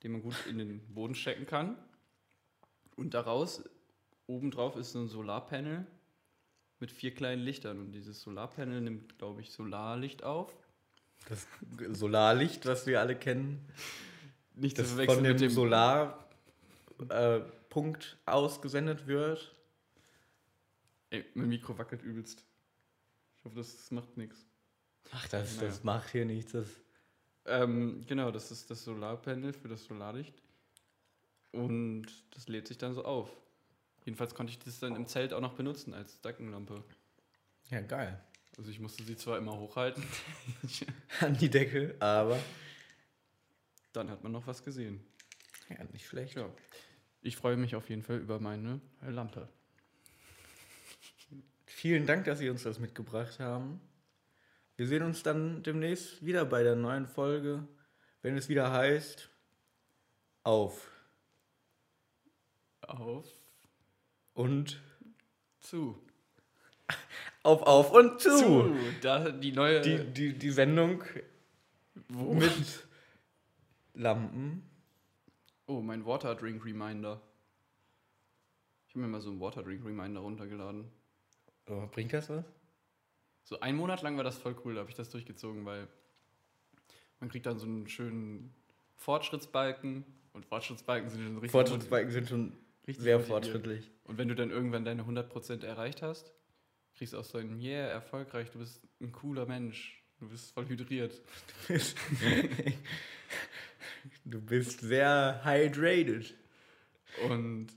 den 0.03 0.13
man 0.13 0.22
gut 0.22 0.36
in 0.50 0.58
den 0.58 0.80
Boden 0.94 1.15
stecken 1.15 1.46
kann. 1.46 1.77
Und 2.96 3.13
daraus, 3.13 3.63
obendrauf 4.27 4.75
ist 4.75 4.91
so 4.91 5.00
ein 5.00 5.08
Solarpanel 5.08 5.86
mit 6.80 6.91
vier 6.91 7.13
kleinen 7.13 7.44
Lichtern. 7.44 7.80
Und 7.80 7.91
dieses 7.91 8.22
Solarpanel 8.22 8.82
nimmt, 8.82 9.18
glaube 9.18 9.41
ich, 9.41 9.51
Solarlicht 9.51 10.24
auf. 10.24 10.53
Das 11.30 11.48
Solarlicht, 11.91 12.65
was 12.65 12.88
wir 12.88 13.00
alle 13.00 13.15
kennen. 13.15 13.63
Nicht 14.62 14.77
Das 14.77 14.96
zu 14.96 15.03
von 15.06 15.24
dem 15.24 15.34
mit 15.34 15.41
dem 15.41 15.50
Solar 15.50 16.30
äh, 17.10 17.41
ausgesendet 18.25 19.08
wird. 19.08 19.56
Ey, 21.10 21.25
mein 21.34 21.50
Mikro 21.50 21.77
wackelt 21.77 22.03
übelst. 22.03 22.44
Ich 23.38 23.46
hoffe, 23.46 23.56
das, 23.56 23.75
das 23.75 23.91
macht 23.91 24.15
nichts. 24.18 24.46
Ach, 25.12 25.27
das, 25.30 25.58
Naja. 25.58 25.68
das 25.68 25.84
macht 25.84 26.12
hier 26.12 26.25
nichts. 26.25 26.51
Das 26.51 26.68
Ähm, 27.46 28.06
genau, 28.08 28.30
das 28.32 28.51
ist 28.51 28.70
das 28.70 28.84
Solarpanel 28.84 29.51
für 29.53 29.68
das 29.68 29.84
Solarlicht. 29.86 30.41
Und 31.51 32.06
das 32.32 32.48
lädt 32.48 32.68
sich 32.68 32.77
dann 32.77 32.94
so 32.94 33.03
auf. 33.03 33.30
Jedenfalls 34.06 34.36
konnte 34.36 34.51
ich 34.51 34.60
das 34.60 34.80
dann 34.80 34.96
im 34.96 35.08
Zelt 35.08 35.34
auch 35.34 35.41
noch 35.41 35.53
benutzen 35.53 35.94
als 35.94 36.22
Deckenlampe. 36.22 36.84
ja, 37.70 37.82
geil. 37.82 38.24
Also 38.58 38.70
ich 38.70 38.80
musste 38.80 39.03
sie 39.03 39.15
zwar 39.15 39.38
immer 39.38 39.58
hochhalten, 39.58 40.03
An 41.22 41.38
die 41.38 41.50
Decke, 41.50 41.96
aber 42.00 42.38
dann 43.94 44.10
hat 44.10 44.24
man 44.24 44.32
noch 44.32 44.48
was 44.48 44.64
gesehen. 44.64 45.02
ja, 45.70 45.84
nicht 45.92 46.06
schlecht. 46.08 46.36
Ja. 46.36 46.50
Ich 47.22 47.38
freue 47.38 47.58
mich 47.58 47.76
auf 47.76 47.90
jeden 47.90 48.04
Fall 48.04 48.18
über 48.18 48.40
meine 48.40 48.82
Lampe. 49.02 49.48
Vielen 51.66 52.06
Dank, 52.06 52.26
dass 52.26 52.40
Sie 52.40 52.50
uns 52.50 52.64
das 52.64 52.80
mitgebracht 52.80 53.40
haben. 53.40 53.82
Wir 54.78 54.88
sehen 54.88 55.04
uns 55.04 55.24
dann 55.24 55.64
demnächst 55.64 56.26
wieder 56.26 56.46
bei 56.46 56.64
der 56.64 56.76
neuen 56.76 57.08
Folge, 57.08 57.68
wenn 58.22 58.38
es 58.38 58.50
wieder 58.50 58.72
heißt 58.72 59.30
auf 60.44 60.90
Auf 62.82 63.26
und 64.34 64.82
zu. 65.60 66.02
auf 67.44 67.62
auf 67.64 67.92
und 67.92 68.20
zu. 68.20 68.76
Da 69.02 69.30
die 69.32 69.52
neue 69.52 69.82
Die, 69.82 70.04
die, 70.06 70.34
die 70.38 70.52
Sendung 70.52 71.04
Wo? 72.10 72.34
mit 72.34 72.52
Lampen. 73.94 74.64
Oh, 75.68 75.82
mein 75.82 76.06
Waterdrink 76.06 76.64
Reminder. 76.66 77.22
Ich 78.88 78.96
habe 78.96 79.06
mir 79.06 79.08
mal 79.08 79.22
so 79.22 79.30
einen 79.30 79.40
Waterdrink 79.40 79.86
Reminder 79.86 80.22
runtergeladen. 80.22 80.86
Oh, 81.68 81.88
bringt 81.88 82.14
das 82.14 82.30
was? 82.30 82.44
So 83.44 83.60
einen 83.60 83.78
Monat 83.78 84.02
lang 84.02 84.18
war 84.18 84.24
das 84.24 84.38
voll 84.38 84.56
cool, 84.64 84.76
da 84.76 84.82
habe 84.82 84.90
ich 84.90 84.96
das 84.96 85.10
durchgezogen, 85.10 85.66
weil 85.66 85.88
man 87.20 87.30
kriegt 87.30 87.46
dann 87.46 87.58
so 87.58 87.66
einen 87.66 87.88
schönen 87.88 88.54
Fortschrittsbalken 88.96 90.04
und 90.34 90.46
Fortschrittsbalken 90.46 91.10
sind 91.10 91.24
schon 91.24 91.34
richtig 91.36 91.52
Fortschrittsbalken 91.52 92.12
sind 92.12 92.30
schon 92.30 92.54
richtig 92.88 93.04
sehr 93.04 93.20
fortschrittlich. 93.20 93.90
Und 94.04 94.18
wenn 94.18 94.28
du 94.28 94.36
dann 94.36 94.52
irgendwann 94.52 94.86
deine 94.86 95.04
100% 95.04 95.66
erreicht 95.66 96.02
hast, 96.02 96.34
kriegst 96.96 97.14
du 97.14 97.18
auch 97.18 97.24
so 97.24 97.38
ein 97.38 97.60
Yeah, 97.60 97.88
erfolgreich, 97.88 98.52
du 98.52 98.60
bist 98.60 98.82
ein 99.00 99.12
cooler 99.12 99.46
Mensch, 99.46 100.04
du 100.20 100.30
bist 100.30 100.52
voll 100.52 100.68
hydriert. 100.68 101.22
Du 104.25 104.41
bist 104.41 104.81
sehr 104.81 105.41
hydrated. 105.43 106.34
Und 107.27 107.67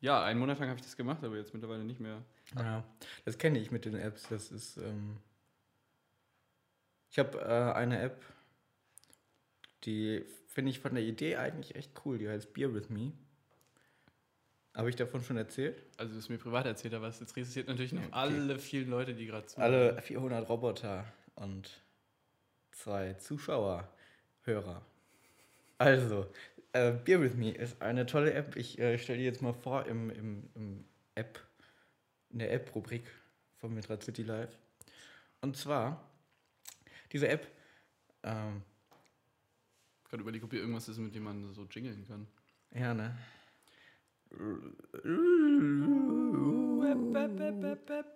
ja, 0.00 0.22
einen 0.24 0.38
Monat 0.40 0.58
lang 0.58 0.68
habe 0.68 0.78
ich 0.78 0.84
das 0.84 0.96
gemacht, 0.96 1.22
aber 1.24 1.36
jetzt 1.36 1.52
mittlerweile 1.54 1.84
nicht 1.84 2.00
mehr. 2.00 2.22
Ja, 2.56 2.84
das 3.24 3.38
kenne 3.38 3.58
ich 3.58 3.70
mit 3.70 3.84
den 3.84 3.94
Apps. 3.94 4.28
Das 4.28 4.50
ist. 4.50 4.76
Ähm 4.78 5.18
ich 7.10 7.18
habe 7.18 7.38
äh, 7.40 7.72
eine 7.74 8.00
App, 8.00 8.22
die 9.84 10.24
finde 10.48 10.70
ich 10.70 10.80
von 10.80 10.94
der 10.94 11.02
Idee 11.04 11.36
eigentlich 11.36 11.74
echt 11.74 11.92
cool. 12.04 12.18
Die 12.18 12.28
heißt 12.28 12.52
Beer 12.52 12.74
with 12.74 12.88
Me. 12.90 13.12
Habe 14.74 14.90
ich 14.90 14.96
davon 14.96 15.22
schon 15.22 15.38
erzählt? 15.38 15.82
Also 15.96 16.12
du 16.12 16.18
hast 16.18 16.28
mir 16.28 16.36
privat 16.38 16.66
erzählt, 16.66 16.92
aber 16.92 17.08
es 17.08 17.20
interessiert 17.20 17.68
natürlich 17.68 17.92
noch 17.92 18.02
Okay. 18.02 18.12
alle 18.12 18.58
vielen 18.58 18.90
Leute, 18.90 19.14
die 19.14 19.24
gerade 19.26 19.46
zuhören. 19.46 19.72
Alle 19.72 20.02
400 20.02 20.46
Roboter 20.48 21.10
und 21.36 21.82
zwei 22.72 23.14
Zuschauer, 23.14 23.88
Hörer. 24.42 24.84
Also, 25.78 26.26
äh, 26.72 26.92
Beer 26.92 27.20
with 27.20 27.34
Me 27.34 27.50
ist 27.50 27.80
eine 27.80 28.06
tolle 28.06 28.32
App. 28.32 28.56
Ich 28.56 28.78
äh, 28.78 28.98
stelle 28.98 29.18
die 29.18 29.24
jetzt 29.24 29.42
mal 29.42 29.52
vor 29.52 29.86
im, 29.86 30.10
im, 30.10 30.50
im 30.54 30.84
App, 31.14 31.40
in 32.30 32.38
der 32.38 32.52
App-Rubrik 32.52 33.04
von 33.56 33.74
Mitra 33.74 34.00
City 34.00 34.22
Live. 34.22 34.56
Und 35.40 35.56
zwar, 35.56 36.08
diese 37.12 37.28
App, 37.28 37.46
ähm, 38.22 38.62
Ich 40.04 40.10
gerade 40.10 40.22
überlegt, 40.22 40.44
ob 40.44 40.50
hier 40.50 40.60
irgendwas 40.60 40.88
ist, 40.88 40.98
mit 40.98 41.14
dem 41.14 41.24
man 41.24 41.52
so 41.54 41.66
jingeln 41.70 42.06
kann. 42.06 42.26
ja, 42.74 42.94
ne? 42.94 43.16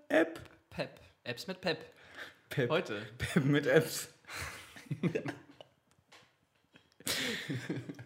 App. 0.08 0.40
Pep. 0.70 1.00
Apps 1.24 1.46
mit 1.46 1.60
Pep. 1.60 1.78
Pep. 2.48 2.68
Heute. 2.70 3.02
Pep 3.18 3.44
mit 3.44 3.66
Apps. 3.66 4.12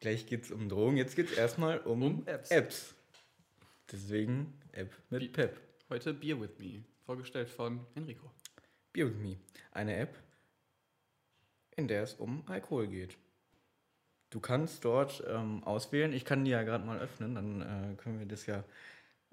Gleich 0.00 0.26
geht's 0.26 0.50
um 0.50 0.68
Drogen, 0.68 0.96
jetzt 0.96 1.16
geht's 1.16 1.32
erstmal 1.32 1.78
um, 1.80 2.02
Um 2.02 2.26
Apps. 2.26 2.50
Apps. 2.50 2.94
Deswegen 3.90 4.52
App 4.72 4.92
mit 5.10 5.22
Wie- 5.22 5.28
Pep. 5.28 5.60
Heute 5.88 6.12
Beer 6.14 6.40
with 6.40 6.58
Me. 6.58 6.84
Vorgestellt 7.04 7.48
von 7.48 7.86
Enrico. 7.94 8.30
Beer 8.92 9.08
with 9.08 9.16
Me. 9.16 9.36
Eine 9.72 9.96
App, 9.96 10.16
in 11.76 11.88
der 11.88 12.02
es 12.02 12.14
um 12.14 12.42
Alkohol 12.48 12.88
geht. 12.88 13.16
Du 14.30 14.40
kannst 14.40 14.84
dort 14.84 15.22
ähm, 15.28 15.62
auswählen, 15.64 16.12
ich 16.12 16.24
kann 16.24 16.44
die 16.44 16.50
ja 16.50 16.64
gerade 16.64 16.84
mal 16.84 16.98
öffnen, 16.98 17.34
dann 17.36 17.62
äh, 17.62 17.94
können 17.96 18.18
wir 18.18 18.26
das 18.26 18.46
ja. 18.46 18.64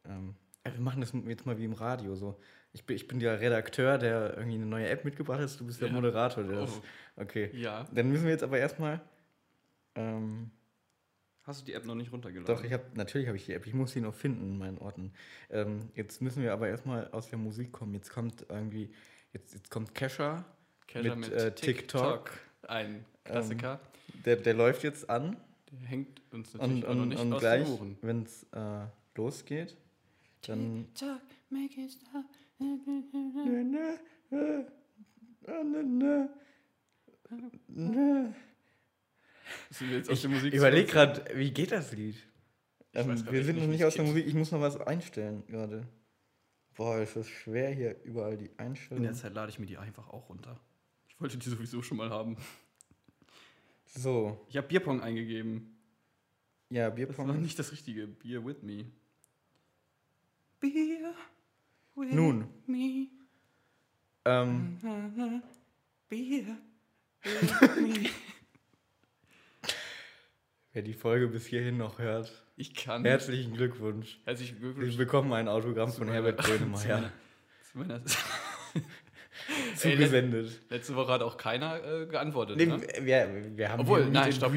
Ähm, 0.06 0.36
äh, 0.64 0.72
wir 0.72 0.80
machen 0.82 1.02
das 1.02 1.14
jetzt 1.28 1.46
mal 1.46 1.58
wie 1.58 1.66
im 1.66 1.74
Radio 1.74 2.16
so. 2.16 2.40
Ich 2.74 2.86
bin, 2.86 2.96
ich 2.96 3.08
bin 3.08 3.20
der 3.20 3.40
Redakteur, 3.40 3.98
der 4.00 4.36
irgendwie 4.36 4.56
eine 4.56 4.66
neue 4.66 4.90
App 4.90 5.06
mitgebracht 5.06 5.40
hat, 5.40 5.60
du 5.60 5.66
bist 5.66 5.80
der 5.80 5.90
Ja. 5.90 5.94
Moderator. 5.94 6.44
Der 6.44 6.58
Oh. 6.58 6.62
das, 6.66 6.82
okay. 7.16 7.50
Ja. 7.54 7.86
Dann 7.94 8.10
müssen 8.10 8.26
wir 8.26 8.32
jetzt 8.32 8.44
aber 8.44 8.58
erstmal. 8.58 9.00
Ähm, 9.96 10.50
Hast 11.44 11.62
du 11.62 11.66
die 11.66 11.74
App 11.74 11.86
noch 11.86 11.96
nicht 11.96 12.12
runtergeladen? 12.12 12.56
doch, 12.56 12.64
ich 12.64 12.72
habe 12.72 12.84
natürlich 12.96 13.28
habe 13.28 13.36
ich 13.38 13.46
die 13.46 13.54
App. 13.54 13.68
Ich 13.68 13.74
muss 13.74 13.92
sie 13.92 14.00
noch 14.02 14.16
finden 14.16 14.44
in 14.54 14.58
meinen 14.58 14.78
Orten. 14.78 15.12
Ähm, 15.50 15.90
jetzt 15.94 16.22
müssen 16.22 16.42
wir 16.42 16.54
aber 16.54 16.70
erstmal 16.70 17.10
aus 17.12 17.30
der 17.30 17.38
Musik 17.38 17.72
kommen. 17.74 17.94
Jetzt 17.94 18.10
kommt 18.12 18.46
irgendwie 18.50 18.92
jetzt, 19.34 19.54
jetzt 19.54 19.70
kommt 19.70 19.94
Kesha. 19.94 20.46
Kesha 20.88 21.16
mit, 21.16 21.32
äh, 21.32 21.54
TikTok. 21.54 22.32
Ein 22.68 23.04
Klassiker. 23.26 23.80
Der, 24.26 24.38
der 24.38 24.54
läuft 24.54 24.84
jetzt 24.84 25.10
an 25.10 25.36
Der 25.70 25.80
hängt 25.90 26.22
uns 26.32 26.54
natürlich 26.54 26.76
und, 26.84 26.86
auch 26.90 26.96
noch 26.96 27.02
und, 27.04 27.10
nicht 27.10 27.20
und 27.22 27.34
aus 27.34 27.42
gleich, 27.42 27.66
den 27.66 27.74
Ohren. 27.74 27.98
wenn 28.02 28.24
es 28.24 28.44
äh, 28.54 28.86
losgeht, 29.16 29.76
dann. 30.48 30.88
TikTok, 30.94 31.22
make 31.50 31.80
it 31.82 31.92
stop. 31.92 32.24
Sind 39.70 39.90
wir 39.90 39.98
jetzt 39.98 40.10
aus 40.10 40.16
Ich 40.18 40.22
der 40.22 40.30
Musik 40.32 40.54
überleg 40.54 40.88
zu- 40.88 40.94
gerade, 40.94 41.26
wie 41.38 41.52
geht 41.52 41.72
das 41.72 41.92
Lied? 41.94 42.16
Ich 42.16 43.00
Ähm, 43.00 43.08
weiß 43.10 43.32
wir 43.32 43.44
sind 43.44 43.56
nicht, 43.56 43.66
noch 43.66 43.72
nicht 43.72 43.84
aus 43.86 43.96
der. 43.96 44.06
Musik. 44.06 44.26
Ich 44.28 44.34
muss 44.34 44.52
noch 44.52 44.62
was 44.62 44.78
einstellen 44.80 45.46
gerade. 45.48 45.88
Boah, 46.76 47.00
ist 47.02 47.16
das 47.16 47.28
schwer 47.28 47.72
hier 47.72 48.02
überall 48.04 48.38
die 48.38 48.46
In 48.48 48.60
Einstellungen. 48.60 49.04
der 49.12 49.14
Zeit 49.14 49.34
lade 49.34 49.50
ich 49.52 49.60
mir 49.60 49.66
die 49.66 49.78
einfach 49.78 50.10
auch 50.10 50.30
runter. 50.30 50.60
Ich 51.08 51.20
wollte 51.20 51.38
die 51.38 51.50
sowieso 51.50 51.82
schon 51.82 51.98
mal 51.98 52.10
haben. 52.10 52.38
So, 53.86 54.44
Ich 54.50 54.58
habe 54.58 54.68
Bierpong 54.68 55.02
eingegeben. 55.02 55.78
ja, 56.70 56.90
Das 56.90 56.90
war 56.90 56.96
Bierpong. 57.26 57.42
nicht 57.42 57.60
das 57.60 57.72
richtige. 57.72 58.08
Beer 58.08 58.44
with 58.46 58.62
me. 58.64 58.86
Beer 60.60 61.14
Nun. 61.96 62.48
me. 62.66 63.08
Ähm, 64.26 64.78
me. 64.82 65.42
wer 70.74 70.82
die 70.82 70.94
Folge 70.94 71.28
bis 71.28 71.46
hierhin 71.46 71.78
noch 71.78 72.00
hört, 72.00 72.32
Ich 72.56 72.74
kann. 72.74 73.06
herzlichen 73.06 73.54
Glückwunsch. 73.54 74.20
Herzlichen 74.26 74.56
Wir 74.62 74.74
Glückwunsch. 74.74 74.98
bekommen 74.98 75.32
ein 75.34 75.48
Autogramm 75.48 75.90
zu 75.90 75.98
von 75.98 76.08
meiner- 76.08 76.24
Herbert 76.26 76.44
zu 76.46 76.52
Grönemeyer 76.52 76.98
meiner- 76.98 77.12
zu 77.72 77.78
meiner- 77.78 78.02
zugesendet. 79.76 80.62
Letzte 80.70 80.96
Woche 80.96 81.12
hat 81.12 81.22
auch 81.22 81.38
keiner 81.38 81.84
äh, 81.84 82.06
geantwortet. 82.08 82.58
Nee, 82.58 82.66
ne? 82.66 82.82
wir, 83.02 83.58
wir 83.58 83.70
haben 83.70 83.82
Obwohl, 83.82 84.06
nein, 84.10 84.32
stopp. 84.32 84.54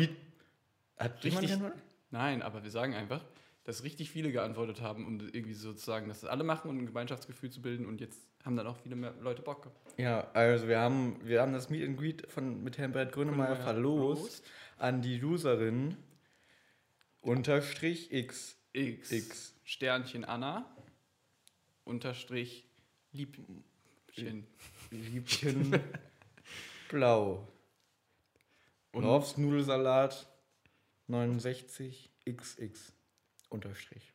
Hat 0.97 1.15
Richtig. 1.17 1.33
jemand 1.33 1.47
geantwortet? 1.49 1.83
Nein, 2.11 2.43
aber 2.43 2.63
wir 2.63 2.71
sagen 2.71 2.95
einfach, 2.95 3.21
dass 3.67 3.83
richtig 3.83 4.11
viele 4.11 4.31
geantwortet 4.31 4.81
haben, 4.81 5.05
um 5.05 5.19
irgendwie 5.19 5.53
sozusagen 5.53 6.09
das 6.09 6.25
alle 6.25 6.45
machen 6.45 6.71
und 6.71 6.79
ein 6.79 6.87
Gemeinschaftsgefühl 6.87 7.51
zu 7.51 7.61
bilden 7.61 7.85
und 7.85 8.01
jetzt 8.01 8.23
haben 8.45 8.57
dann 8.57 8.69
auch 8.69 8.77
viele 8.77 8.95
mehr 8.95 9.13
Leute 9.21 9.43
Bock. 9.43 9.73
Ja, 9.99 10.31
also 10.35 10.69
wir 10.69 10.79
haben, 10.79 11.19
wir 11.25 11.43
haben 11.43 11.53
das 11.53 11.69
Meet 11.69 11.89
and 11.89 11.99
Greet 11.99 12.31
von, 12.31 12.63
mit 12.63 12.79
Herbert 12.79 13.13
Grönemeyer 13.13 13.57
Grönemeyer 13.57 13.65
verlost 13.65 14.45
an 14.79 15.03
die 15.03 15.21
Userin 15.21 15.97
unterstrich 17.21 18.13
X. 18.13 18.57
X. 18.73 19.11
X. 19.11 19.55
Sternchen 19.65 20.25
Anna. 20.25 20.73
Unterstrich 21.83 22.69
Liebchen. 23.11 23.65
Liebchen 24.93 25.81
Blau. 26.89 27.49
Und 28.93 29.03
Norfs 29.03 29.37
Nudelsalat 29.37 30.29
69 31.09 32.11
XX 32.25 32.96
unterstrich. 33.49 34.13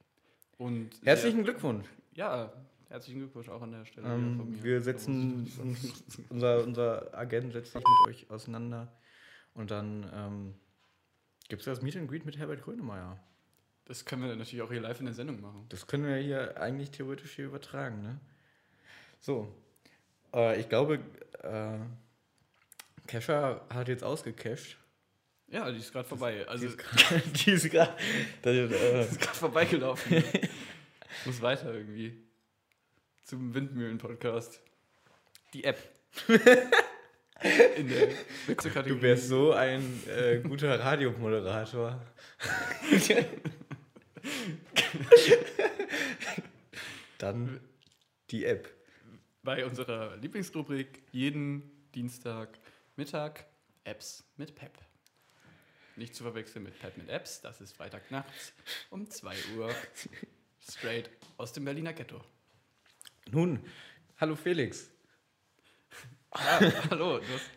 Und 0.57 0.89
Herzlichen 1.03 1.43
Glückwunsch. 1.43 1.87
Ja, 2.13 2.51
herzlichen 2.89 3.19
Glückwunsch 3.19 3.49
auch 3.49 3.61
an 3.61 3.71
der 3.71 3.85
Stelle 3.85 4.05
wieder 4.07 4.15
von 4.15 4.39
Ähm, 4.47 4.51
mir. 4.51 4.63
wir 4.63 4.81
setzen 4.81 5.51
uns, 5.59 6.03
unser, 6.29 6.63
unser 6.63 7.17
Agent 7.17 7.53
setzt 7.53 7.73
sich 7.73 7.83
mit 7.83 8.09
euch 8.09 8.29
auseinander 8.29 8.91
und 9.53 9.71
dann 9.71 10.09
ähm, 10.13 10.55
Gibt 11.49 11.61
es 11.61 11.65
das 11.65 11.81
Meet 11.81 11.97
and 11.97 12.09
Greet 12.09 12.25
mit 12.25 12.37
Herbert 12.37 12.61
Grönemeyer? 12.61 13.19
Das 13.85 14.05
können 14.05 14.21
wir 14.23 14.33
natürlich 14.33 14.61
auch 14.61 14.71
hier 14.71 14.79
live 14.79 14.99
in 15.01 15.05
der 15.07 15.15
Sendung 15.15 15.41
machen. 15.41 15.65
Das 15.67 15.85
können 15.85 16.05
wir 16.05 16.15
hier 16.15 16.55
eigentlich 16.61 16.91
theoretisch 16.91 17.33
hier 17.35 17.45
übertragen, 17.47 18.01
ne? 18.03 18.19
So. 19.19 19.53
Äh, 20.33 20.61
ich 20.61 20.69
glaube, 20.69 20.99
äh, 21.43 21.79
Kesha 23.07 23.61
hat 23.69 23.89
jetzt 23.89 24.03
ausgecached. 24.03 24.77
Ja, 25.51 25.69
die 25.69 25.79
ist 25.79 25.91
gerade 25.91 26.07
vorbei. 26.07 26.47
Also, 26.47 26.65
Die 26.65 26.71
ist 26.71 26.77
ist 27.51 27.69
gerade. 27.69 27.93
Äh, 28.43 29.03
vorbeigelaufen. 29.33 30.23
Muss 31.25 31.41
weiter 31.41 31.73
irgendwie. 31.73 32.23
Zum 33.23 33.53
Windmühlen-Podcast. 33.53 34.61
Die 35.53 35.65
App. 35.65 35.77
In 37.75 37.89
der 37.89 38.09
du 38.83 39.01
wärst 39.01 39.27
so 39.27 39.51
ein 39.51 40.03
äh, 40.07 40.39
guter 40.39 40.79
Radiomoderator. 40.79 42.01
Dann 47.17 47.59
die 48.29 48.45
App. 48.45 48.69
bei 49.43 49.65
unserer 49.65 50.15
Lieblingsrubrik 50.17 51.03
jeden 51.11 51.69
Dienstag 51.93 52.57
Mittag 52.95 53.45
Apps 53.83 54.23
mit 54.37 54.55
Pep. 54.55 54.77
Nicht 56.01 56.15
zu 56.15 56.23
verwechseln 56.23 56.63
mit 56.63 56.79
Pep 56.79 56.97
mit 56.97 57.09
Apps, 57.09 57.41
das 57.41 57.61
ist 57.61 57.73
Freitag 57.73 58.09
nachts 58.09 58.53
um 58.89 59.07
2 59.07 59.35
Uhr. 59.55 59.69
Straight 60.67 61.11
aus 61.37 61.53
dem 61.53 61.63
Berliner 61.63 61.93
Ghetto. 61.93 62.19
Nun, 63.29 63.63
hallo 64.19 64.35
Felix. 64.35 64.89
Ah, 66.31 66.59
hallo, 66.89 67.19
du 67.19 67.25
hast, 67.27 67.51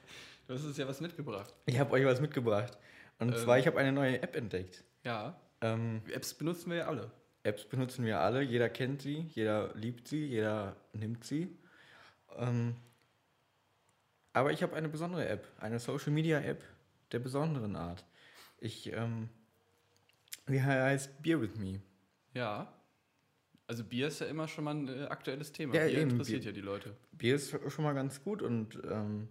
du 0.46 0.52
hast 0.54 0.64
uns 0.66 0.76
ja 0.76 0.86
was 0.86 1.00
mitgebracht. 1.00 1.54
Ich 1.64 1.78
habe 1.78 1.92
euch 1.92 2.04
was 2.04 2.20
mitgebracht. 2.20 2.76
Und 3.18 3.30
Ähm. 3.32 3.38
zwar, 3.38 3.58
ich 3.58 3.66
habe 3.66 3.78
eine 3.78 3.92
neue 3.92 4.20
App 4.22 4.36
entdeckt. 4.36 4.84
Ja, 5.04 5.40
Ähm, 5.62 6.02
Apps 6.12 6.34
benutzen 6.34 6.68
wir 6.68 6.76
ja 6.76 6.86
alle. 6.88 7.10
Apps 7.44 7.64
benutzen 7.64 8.04
wir 8.04 8.20
alle, 8.20 8.42
jeder 8.42 8.68
kennt 8.68 9.00
sie, 9.00 9.22
jeder 9.34 9.74
liebt 9.74 10.06
sie, 10.06 10.26
jeder 10.26 10.76
nimmt 10.92 11.24
sie. 11.24 11.56
Ähm, 12.36 12.76
aber 14.34 14.52
ich 14.52 14.62
habe 14.62 14.76
eine 14.76 14.90
besondere 14.90 15.26
App, 15.30 15.48
eine 15.60 15.78
Social 15.78 16.12
Media 16.12 16.40
App 16.40 16.62
der 17.10 17.20
besonderen 17.20 17.74
Art. 17.74 18.04
Ich, 18.64 18.90
ähm, 18.94 19.28
die 20.48 20.62
heißt 20.62 21.22
Beer 21.22 21.38
with 21.38 21.56
Me. 21.56 21.82
Ja. 22.32 22.72
Also 23.66 23.84
Bier 23.84 24.08
ist 24.08 24.20
ja 24.20 24.26
immer 24.26 24.48
schon 24.48 24.64
mal 24.64 24.74
ein 24.74 24.88
äh, 24.88 25.02
aktuelles 25.04 25.52
Thema. 25.52 25.74
Ja, 25.74 25.84
Bier 25.86 25.98
eben, 25.98 26.10
interessiert 26.12 26.40
Bier. 26.42 26.50
ja 26.50 26.54
die 26.54 26.60
Leute. 26.62 26.96
Bier 27.12 27.34
ist 27.34 27.50
schon 27.70 27.84
mal 27.84 27.92
ganz 27.92 28.22
gut 28.22 28.40
und 28.40 28.80
ähm, 28.90 29.28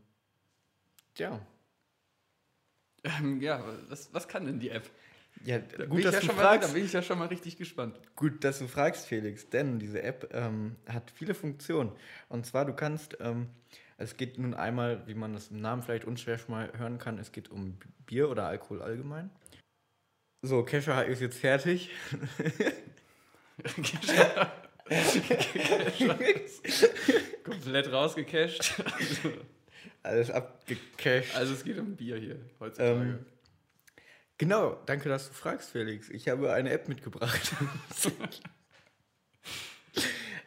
ja. 1.17 1.39
Ähm, 3.03 3.41
ja, 3.41 3.63
was, 3.89 4.13
was 4.13 4.27
kann 4.27 4.45
denn 4.45 4.59
die 4.59 4.69
App? 4.69 4.87
Ja, 5.43 5.57
Da 5.57 5.77
bin 5.77 5.89
gut, 5.89 5.99
ich 5.99 6.05
dass 6.05 6.13
ja 6.13 6.19
du 6.21 6.25
schon 6.27 6.35
mal, 6.35 6.43
da 6.43 6.49
fragst. 6.49 6.73
bin 6.75 6.85
ich 6.85 6.93
ja 6.93 7.01
schon 7.01 7.17
mal 7.17 7.27
richtig 7.27 7.57
gespannt. 7.57 7.99
Gut, 8.15 8.43
dass 8.43 8.59
du 8.59 8.67
fragst, 8.67 9.07
Felix, 9.07 9.49
denn 9.49 9.79
diese 9.79 10.03
App 10.03 10.29
ähm, 10.31 10.75
hat 10.87 11.09
viele 11.09 11.33
Funktionen. 11.33 11.91
Und 12.29 12.45
zwar, 12.45 12.65
du 12.65 12.73
kannst, 12.73 13.17
ähm, 13.19 13.49
es 13.97 14.17
geht 14.17 14.37
nun 14.37 14.53
einmal, 14.53 15.07
wie 15.07 15.13
man 15.13 15.33
das 15.33 15.49
im 15.49 15.61
Namen 15.61 15.81
vielleicht 15.81 16.05
unschwer 16.05 16.37
schon 16.37 16.55
mal 16.55 16.71
hören 16.77 16.97
kann, 16.97 17.19
es 17.19 17.31
geht 17.31 17.49
um 17.49 17.77
Bier 18.05 18.29
oder 18.29 18.47
Alkohol 18.47 18.81
allgemein. 18.81 19.29
So, 20.41 20.63
Kesha 20.63 21.01
ist 21.01 21.21
jetzt 21.21 21.39
fertig. 21.39 21.89
Komplett 27.43 27.91
rausgecasht. 27.91 28.81
Alles 30.01 30.31
abgecasht. 30.31 31.35
Also 31.35 31.53
es 31.53 31.63
geht 31.63 31.77
um 31.77 31.95
Bier 31.95 32.17
hier 32.17 32.39
heutzutage. 32.59 32.99
Ähm, 32.99 33.25
genau, 34.37 34.81
danke, 34.85 35.07
dass 35.07 35.29
du 35.29 35.33
fragst, 35.33 35.71
Felix. 35.71 36.09
Ich 36.09 36.27
habe 36.27 36.51
eine 36.51 36.71
App 36.71 36.89
mitgebracht. 36.89 37.53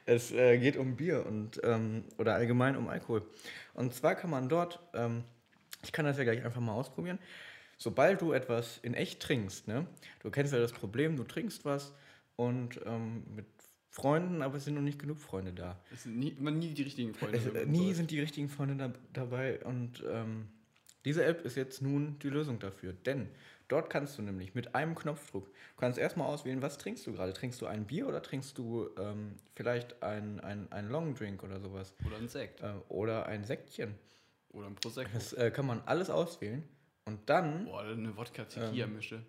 es 0.06 0.32
äh, 0.32 0.58
geht 0.58 0.76
um 0.76 0.96
Bier 0.96 1.26
und 1.26 1.60
ähm, 1.64 2.04
oder 2.16 2.34
allgemein 2.34 2.76
um 2.76 2.88
Alkohol. 2.88 3.26
Und 3.74 3.92
zwar 3.92 4.14
kann 4.14 4.30
man 4.30 4.48
dort, 4.48 4.80
ähm, 4.94 5.24
ich 5.82 5.92
kann 5.92 6.04
das 6.04 6.16
ja 6.16 6.24
gleich 6.24 6.44
einfach 6.44 6.60
mal 6.60 6.72
ausprobieren. 6.72 7.18
Sobald 7.76 8.22
du 8.22 8.32
etwas 8.32 8.78
in 8.78 8.94
echt 8.94 9.20
trinkst, 9.20 9.68
ne, 9.68 9.86
du 10.20 10.30
kennst 10.30 10.52
ja 10.52 10.58
das 10.58 10.72
Problem, 10.72 11.16
du 11.16 11.24
trinkst 11.24 11.64
was 11.64 11.92
und 12.36 12.80
ähm, 12.86 13.24
mit 13.34 13.46
Freunden, 13.90 14.42
aber 14.42 14.56
es 14.56 14.64
sind 14.64 14.74
noch 14.74 14.82
nicht 14.82 14.98
genug 14.98 15.18
Freunde 15.18 15.52
da. 15.52 15.78
es 15.92 16.04
sind 16.04 16.18
nie, 16.18 16.32
nie 16.32 16.74
die 16.74 16.82
richtigen 16.82 17.14
Freunde. 17.14 17.38
Es, 17.38 17.46
äh, 17.46 17.66
nie 17.66 17.92
sind 17.92 18.10
die 18.10 18.20
richtigen 18.20 18.48
Freunde 18.48 18.76
da, 18.76 18.92
dabei 19.12 19.62
und 19.64 20.04
ähm, 20.08 20.48
diese 21.06 21.24
App 21.24 21.44
ist 21.44 21.56
jetzt 21.56 21.80
nun 21.80 22.18
die 22.18 22.28
Lösung 22.28 22.58
dafür. 22.58 22.92
Denn 22.92 23.28
dort 23.68 23.90
kannst 23.90 24.18
du 24.18 24.22
nämlich 24.22 24.56
mit 24.56 24.74
einem 24.74 24.96
Knopfdruck, 24.96 25.48
kannst 25.76 26.00
erstmal 26.00 26.26
auswählen, 26.26 26.62
was 26.62 26.78
trinkst 26.78 27.06
du 27.06 27.12
gerade? 27.12 27.32
Trinkst 27.32 27.60
du 27.60 27.66
ein 27.66 27.86
Bier 27.86 28.08
oder 28.08 28.20
trinkst 28.22 28.58
du 28.58 28.90
ähm, 28.98 29.36
vielleicht 29.54 30.02
ein, 30.02 30.40
ein, 30.40 30.70
ein 30.72 30.88
Long 30.88 31.14
Drink 31.14 31.44
oder 31.44 31.60
sowas? 31.60 31.94
Oder 32.04 32.16
ein 32.16 32.28
Sekt. 32.28 32.60
Äh, 32.60 32.72
oder 32.88 33.26
ein 33.26 33.44
Sektchen. 33.44 33.94
Oder 34.50 34.66
ein 34.66 34.74
Prosecco. 34.74 35.10
Das 35.14 35.32
äh, 35.32 35.52
kann 35.52 35.66
man 35.66 35.80
alles 35.86 36.10
auswählen 36.10 36.64
und 37.04 37.30
dann, 37.30 37.66
Boah, 37.66 37.82
eine 37.82 38.16
Wodka-Tequila-Mische. 38.16 39.22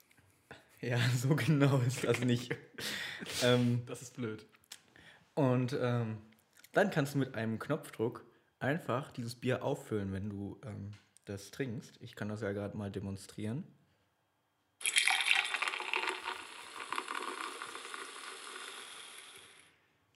ja, 0.82 0.98
so 1.16 1.34
genau 1.34 1.78
ist 1.78 2.04
das 2.04 2.20
nicht. 2.20 2.54
ähm, 3.42 3.82
Das 3.86 4.02
ist 4.02 4.16
blöd. 4.16 4.44
Und 5.34 5.74
ähm, 5.80 6.18
dann 6.72 6.90
kannst 6.90 7.14
du 7.14 7.18
mit 7.18 7.34
einem 7.34 7.58
Knopfdruck 7.58 8.22
einfach 8.60 9.10
dieses 9.10 9.34
Bier 9.34 9.64
auffüllen, 9.64 10.12
wenn 10.12 10.30
du 10.30 10.60
ähm, 10.64 10.92
das 11.24 11.50
trinkst. 11.50 12.00
Ich 12.00 12.14
kann 12.14 12.28
das 12.28 12.42
ja 12.42 12.52
gerade 12.52 12.76
mal 12.76 12.90
demonstrieren. 12.90 13.64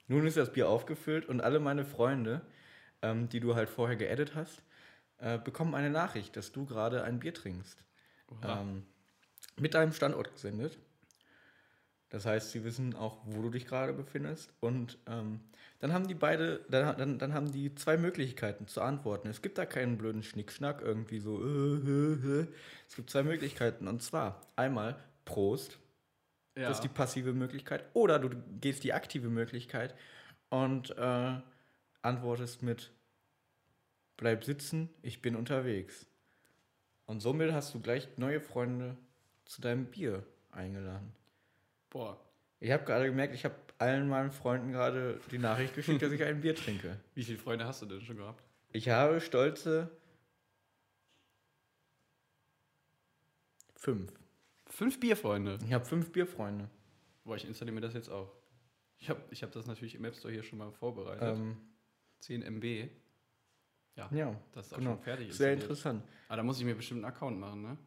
Nun 0.07 0.27
ist 0.27 0.37
das 0.37 0.53
Bier 0.53 0.69
aufgefüllt 0.69 1.25
und 1.25 1.41
alle 1.41 1.59
meine 1.59 1.83
Freunde, 1.83 2.41
ähm, 3.01 3.27
die 3.27 3.39
du 3.39 3.55
halt 3.55 3.69
vorher 3.69 3.95
geedit 3.95 4.35
hast, 4.35 4.61
äh, 5.17 5.39
bekommen 5.39 5.73
eine 5.73 5.89
Nachricht, 5.89 6.37
dass 6.37 6.51
du 6.51 6.65
gerade 6.65 7.03
ein 7.03 7.19
Bier 7.19 7.33
trinkst. 7.33 7.83
Ähm, 8.43 8.85
mit 9.57 9.73
deinem 9.73 9.93
Standort 9.93 10.31
gesendet. 10.31 10.77
Das 12.15 12.25
heißt, 12.25 12.51
sie 12.51 12.63
wissen 12.63 12.95
auch, 12.95 13.17
wo 13.25 13.41
du 13.41 13.49
dich 13.49 13.67
gerade 13.67 13.91
befindest. 13.91 14.49
Und 14.61 14.97
ähm, 15.05 15.41
dann 15.79 15.91
haben 15.91 16.07
die 16.07 16.13
beide, 16.13 16.63
dann, 16.69 16.97
dann, 16.97 17.19
dann 17.19 17.33
haben 17.33 17.51
die 17.51 17.75
zwei 17.75 17.97
Möglichkeiten 17.97 18.69
zu 18.69 18.81
antworten. 18.81 19.27
Es 19.27 19.41
gibt 19.41 19.57
da 19.57 19.65
keinen 19.65 19.97
blöden 19.97 20.23
Schnickschnack, 20.23 20.81
irgendwie 20.81 21.19
so. 21.19 21.43
Äh, 21.43 21.75
äh, 21.75 22.41
äh. 22.43 22.47
Es 22.87 22.95
gibt 22.95 23.09
zwei 23.09 23.23
Möglichkeiten. 23.23 23.89
Und 23.89 24.01
zwar 24.01 24.39
einmal 24.55 24.95
Prost, 25.25 25.77
ja. 26.55 26.69
das 26.69 26.77
ist 26.77 26.85
die 26.85 26.87
passive 26.87 27.33
Möglichkeit. 27.33 27.83
Oder 27.91 28.17
du 28.17 28.29
gehst 28.61 28.85
die 28.85 28.93
aktive 28.93 29.27
Möglichkeit 29.27 29.93
und 30.47 30.97
äh, 30.97 31.33
antwortest 32.01 32.63
mit 32.63 32.93
Bleib 34.15 34.45
sitzen, 34.45 34.87
ich 35.01 35.21
bin 35.21 35.35
unterwegs. 35.35 36.07
Und 37.07 37.19
somit 37.19 37.51
hast 37.51 37.73
du 37.73 37.81
gleich 37.81 38.07
neue 38.15 38.39
Freunde 38.39 38.95
zu 39.43 39.59
deinem 39.59 39.87
Bier 39.87 40.23
eingeladen. 40.51 41.11
Boah, 41.95 42.19
Ich 42.59 42.71
habe 42.71 42.83
gerade 42.83 43.05
gemerkt, 43.05 43.33
ich 43.33 43.45
habe 43.45 43.55
allen 43.77 44.09
meinen 44.09 44.29
Freunden 44.29 44.73
gerade 44.73 45.21
die 45.31 45.37
Nachricht 45.37 45.75
geschickt, 45.75 46.01
dass 46.01 46.11
ich 46.11 46.21
ein 46.21 46.41
Bier 46.41 46.53
trinke. 46.53 46.99
wie 47.13 47.23
viele 47.23 47.37
Freunde 47.37 47.63
hast 47.65 47.81
du 47.81 47.85
denn 47.85 48.01
schon 48.01 48.17
gehabt? 48.17 48.43
Ich 48.73 48.89
habe 48.89 49.21
stolze 49.21 49.89
fünf. 53.77 54.11
Fünf 54.67 54.99
Bierfreunde. 54.99 55.57
Ich 55.65 55.71
habe 55.71 55.85
fünf 55.85 56.11
Bierfreunde. 56.11 56.69
Boah, 57.23 57.37
ich 57.37 57.45
installiere 57.45 57.75
mir 57.75 57.81
das 57.81 57.93
jetzt 57.93 58.09
auch. 58.09 58.29
Ich 58.97 59.09
habe 59.09 59.21
ich 59.31 59.41
hab 59.41 59.53
das 59.53 59.65
natürlich 59.65 59.95
im 59.95 60.03
App 60.03 60.17
Store 60.17 60.33
hier 60.33 60.43
schon 60.43 60.59
mal 60.59 60.73
vorbereitet. 60.73 61.37
Ähm, 61.37 61.55
10 62.19 62.41
MB. 62.41 62.89
Ja, 63.95 64.09
ja, 64.11 64.37
das 64.51 64.67
ist 64.67 64.73
auch 64.73 64.79
genau. 64.79 64.95
schon 64.95 65.03
fertig. 65.03 65.33
Sehr 65.33 65.53
interessant. 65.53 66.03
Ah, 66.27 66.35
da 66.35 66.43
muss 66.43 66.59
ich 66.59 66.65
mir 66.65 66.75
bestimmt 66.75 67.05
einen 67.05 67.13
Account 67.13 67.39
machen, 67.39 67.61
ne? 67.61 67.77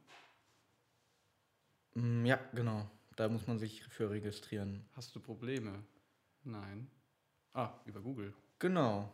Mm, 1.93 2.25
Ja, 2.25 2.41
genau. 2.55 2.91
Da 3.19 3.29
muss 3.29 3.49
man 3.49 3.59
sich 3.59 3.83
für 3.83 4.11
registrieren. 4.11 4.85
Hast 4.95 5.13
du 5.17 5.19
Probleme? 5.19 5.83
Nein. 6.45 6.89
Ah, 7.53 7.73
über 7.85 8.01
Google. 8.01 8.33
Genau. 8.61 9.13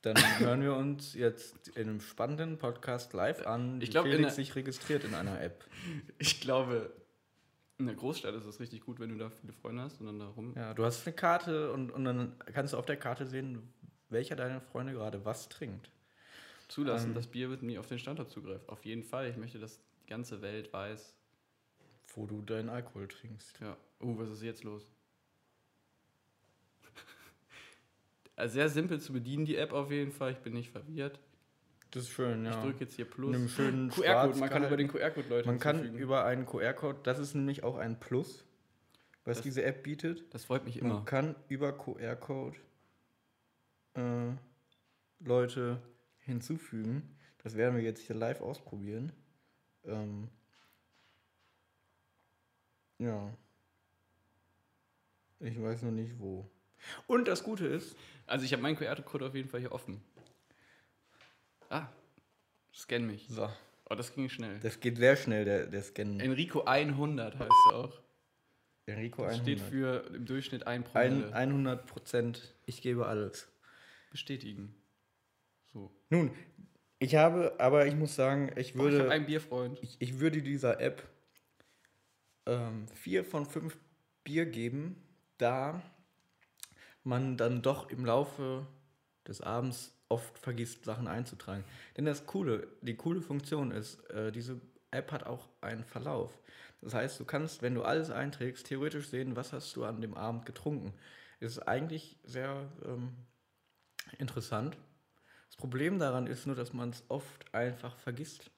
Dann 0.00 0.16
hören 0.40 0.60
wir 0.60 0.74
uns 0.74 1.14
jetzt 1.14 1.68
in 1.68 1.88
einem 1.88 2.00
spannenden 2.00 2.58
Podcast 2.58 3.12
live 3.12 3.46
an, 3.46 3.80
Ich 3.80 3.92
glaub, 3.92 4.06
Felix 4.06 4.34
sich 4.34 4.56
registriert 4.56 5.04
in 5.04 5.14
einer 5.14 5.40
App. 5.40 5.64
Ich 6.18 6.40
glaube, 6.40 6.92
in 7.78 7.86
der 7.86 7.94
Großstadt 7.94 8.34
ist 8.34 8.44
es 8.44 8.58
richtig 8.58 8.80
gut, 8.80 8.98
wenn 8.98 9.10
du 9.10 9.18
da 9.18 9.30
viele 9.30 9.52
Freunde 9.52 9.82
hast 9.84 10.00
und 10.00 10.06
dann 10.06 10.18
da 10.18 10.26
rum. 10.26 10.54
Ja, 10.56 10.74
du 10.74 10.84
hast 10.84 11.06
eine 11.06 11.14
Karte 11.14 11.70
und, 11.70 11.92
und 11.92 12.04
dann 12.04 12.34
kannst 12.52 12.72
du 12.72 12.76
auf 12.76 12.86
der 12.86 12.96
Karte 12.96 13.24
sehen, 13.28 13.72
welcher 14.08 14.34
deiner 14.34 14.60
Freunde 14.60 14.94
gerade 14.94 15.24
was 15.24 15.48
trinkt. 15.48 15.92
Zulassen, 16.66 17.10
Ähm. 17.10 17.14
dass 17.14 17.28
Bier 17.28 17.46
mit 17.46 17.62
mir 17.62 17.78
auf 17.78 17.86
den 17.86 18.00
Standort 18.00 18.32
zugreift. 18.32 18.68
Auf 18.68 18.84
jeden 18.84 19.04
Fall. 19.04 19.30
Ich 19.30 19.36
möchte, 19.36 19.60
dass 19.60 19.78
die 20.00 20.06
ganze 20.08 20.42
Welt 20.42 20.72
weiß. 20.72 21.14
Wo 22.14 22.26
du 22.26 22.42
deinen 22.42 22.68
Alkohol 22.68 23.08
trinkst. 23.08 23.58
Ja. 23.60 23.76
Oh, 24.00 24.18
was 24.18 24.30
ist 24.30 24.42
jetzt 24.42 24.64
los? 24.64 24.90
Also 28.36 28.54
sehr 28.54 28.68
simpel 28.68 29.00
zu 29.00 29.12
bedienen, 29.12 29.44
die 29.44 29.56
App 29.56 29.72
auf 29.72 29.90
jeden 29.90 30.10
Fall. 30.12 30.32
Ich 30.32 30.38
bin 30.38 30.54
nicht 30.54 30.70
verwirrt. 30.70 31.20
Das 31.90 32.04
ist 32.04 32.10
schön, 32.10 32.46
Ich 32.46 32.54
ja. 32.54 32.62
drücke 32.62 32.80
jetzt 32.80 32.94
hier 32.94 33.04
Plus. 33.04 33.34
einem 33.34 33.48
schönen 33.48 33.90
QR-Code, 33.90 34.38
man 34.38 34.48
kann 34.48 34.64
über 34.64 34.76
den 34.78 34.88
QR-Code 34.88 35.28
Leute 35.28 35.46
Man 35.46 35.58
kann 35.58 35.76
hinzufügen. 35.76 36.02
über 36.02 36.24
einen 36.24 36.46
QR-Code, 36.46 37.00
das 37.02 37.18
ist 37.18 37.34
nämlich 37.34 37.62
auch 37.64 37.76
ein 37.76 38.00
Plus, 38.00 38.46
was 39.26 39.36
Das- 39.38 39.44
diese 39.44 39.62
App 39.62 39.82
bietet. 39.82 40.32
Das 40.32 40.46
freut 40.46 40.64
mich 40.64 40.78
immer. 40.78 40.94
Man 40.94 41.04
kann 41.04 41.34
über 41.48 41.72
QR-Code 41.76 42.56
äh, 43.94 44.30
Leute 45.20 45.82
hinzufügen. 46.20 47.14
Das 47.42 47.56
werden 47.56 47.76
wir 47.76 47.82
jetzt 47.82 48.00
hier 48.00 48.16
live 48.16 48.40
ausprobieren. 48.40 49.12
Ähm, 49.84 50.28
ja. 53.02 53.34
Ich 55.40 55.60
weiß 55.60 55.82
noch 55.82 55.90
nicht 55.90 56.18
wo. 56.18 56.48
Und 57.06 57.26
das 57.28 57.42
Gute 57.42 57.66
ist, 57.66 57.96
Also 58.26 58.44
ich 58.44 58.52
habe 58.52 58.62
meinen 58.62 58.76
QR-Code 58.76 59.26
auf 59.26 59.34
jeden 59.34 59.48
Fall 59.48 59.60
hier 59.60 59.72
offen. 59.72 60.00
Ah, 61.68 61.88
scan 62.74 63.00
mich. 63.06 63.26
so, 63.28 63.48
Oh, 63.90 63.94
das 63.94 64.14
ging 64.14 64.28
schnell. 64.28 64.58
das 64.60 64.80
geht 64.80 64.96
sehr 64.96 65.16
schnell, 65.16 65.44
der, 65.44 65.66
der 65.66 65.82
Scan. 65.82 66.18
Enrico 66.20 66.62
100 66.64 67.38
heißt 67.38 67.50
er 67.70 67.74
auch. 67.76 68.00
Enrico 68.86 69.22
Das 69.24 69.34
100. 69.34 69.42
steht 69.58 69.60
für 69.60 70.06
im 70.14 70.24
Durchschnitt 70.26 70.66
1 70.66 70.86
Ein, 70.94 71.10
Promille. 71.12 71.32
100 71.34 71.86
Prozent. 71.86 72.54
Ich 72.66 72.80
gebe 72.82 73.06
alles. 73.06 73.48
Bestätigen. 74.10 74.74
So. 75.72 75.90
Nun, 76.10 76.30
ich 76.98 77.14
habe, 77.16 77.54
aber 77.58 77.86
ich 77.86 77.94
muss 77.94 78.14
sagen, 78.14 78.50
ich 78.56 78.56
Oh, 78.56 78.60
ich 78.60 78.74
würde, 78.76 78.98
habe 79.00 79.10
einen 79.10 79.26
Bierfreund. 79.26 79.78
ich, 79.82 79.96
ich 79.98 80.20
würde 80.20 80.42
dieser 80.42 80.80
App 80.80 81.02
ähm, 82.46 82.86
vier 82.88 83.24
von 83.24 83.46
fünf 83.46 83.76
Bier 84.24 84.46
geben, 84.46 84.96
da 85.38 85.82
man 87.04 87.36
dann 87.36 87.62
doch 87.62 87.90
im 87.90 88.04
Laufe 88.04 88.66
des 89.26 89.40
Abends 89.40 89.96
oft 90.08 90.38
vergisst, 90.38 90.84
Sachen 90.84 91.08
einzutragen. 91.08 91.64
Denn 91.96 92.04
das 92.04 92.26
Coole, 92.26 92.68
die 92.82 92.96
coole 92.96 93.22
Funktion 93.22 93.70
ist, 93.70 94.08
äh, 94.10 94.30
diese 94.30 94.60
App 94.90 95.10
hat 95.10 95.24
auch 95.24 95.48
einen 95.60 95.84
Verlauf. 95.84 96.38
Das 96.80 96.94
heißt, 96.94 97.18
du 97.18 97.24
kannst, 97.24 97.62
wenn 97.62 97.74
du 97.74 97.82
alles 97.82 98.10
einträgst, 98.10 98.66
theoretisch 98.66 99.08
sehen, 99.08 99.36
was 99.36 99.52
hast 99.52 99.74
du 99.76 99.84
an 99.84 100.00
dem 100.00 100.14
Abend 100.14 100.46
getrunken. 100.46 100.92
Ist 101.40 101.60
eigentlich 101.60 102.18
sehr 102.24 102.70
ähm, 102.84 103.14
interessant. 104.18 104.76
Das 105.46 105.56
Problem 105.56 105.98
daran 105.98 106.26
ist 106.26 106.46
nur, 106.46 106.56
dass 106.56 106.72
man 106.72 106.90
es 106.90 107.04
oft 107.08 107.54
einfach 107.54 107.96
vergisst 107.98 108.50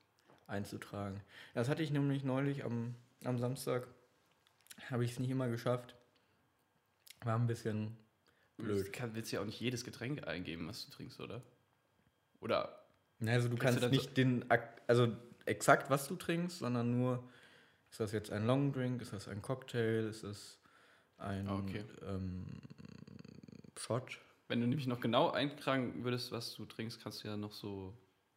einzutragen. 0.47 1.21
Das 1.55 1.69
hatte 1.69 1.83
ich 1.83 1.91
nämlich 1.91 2.25
neulich 2.25 2.65
am, 2.65 2.95
am 3.27 3.39
Samstag, 3.39 3.87
habe 4.91 5.05
ich 5.05 5.13
es 5.13 5.19
nicht 5.19 5.31
immer 5.31 5.49
geschafft. 5.49 5.95
War 7.25 7.37
ein 7.39 7.47
bisschen 7.49 7.97
Du 8.59 8.65
blöd. 8.65 8.93
kann, 8.93 9.15
willst 9.15 9.33
ja 9.33 9.41
auch 9.41 9.45
nicht 9.45 9.61
jedes 9.61 9.85
Getränk 9.85 10.27
eingeben, 10.27 10.67
was 10.69 10.85
du 10.87 10.91
trinkst, 10.93 11.21
oder? 11.21 11.43
Oder 12.41 12.85
Na, 13.19 13.33
Also 13.33 13.49
du 13.49 13.57
du 13.57 13.61
kannst 13.63 13.83
dann 13.83 13.91
nicht 13.91 14.17
den, 14.17 14.51
Ak- 14.51 14.83
also 14.87 15.09
exakt 15.47 15.91
was 15.91 16.09
du 16.09 16.17
trinkst, 16.17 16.59
sondern 16.59 16.99
nur, 16.99 17.29
ist 17.91 18.01
das 18.01 18.13
jetzt 18.13 18.31
ein 18.31 18.47
Long 18.47 18.73
Drink, 18.73 19.01
ist 19.03 19.13
das 19.13 19.29
ein 19.29 19.43
Cocktail, 19.43 20.07
ist 20.09 20.25
das 20.25 20.59
ein 21.19 21.47
Ah, 21.49 21.59
okay. 21.59 21.85
ähm, 22.03 22.47
Shot? 23.77 24.21
wenn 24.49 24.61
du 24.61 24.67
nämlich 24.67 24.87
noch 24.87 25.01
genau 25.01 25.31
eintragen 25.31 26.05
würdest, 26.05 26.33
was 26.33 26.55
du 26.55 26.65
trinkst, 26.67 27.03
kannst 27.03 27.25
du 27.25 27.29
ja 27.29 27.37
noch 27.37 27.53
so 27.53 27.95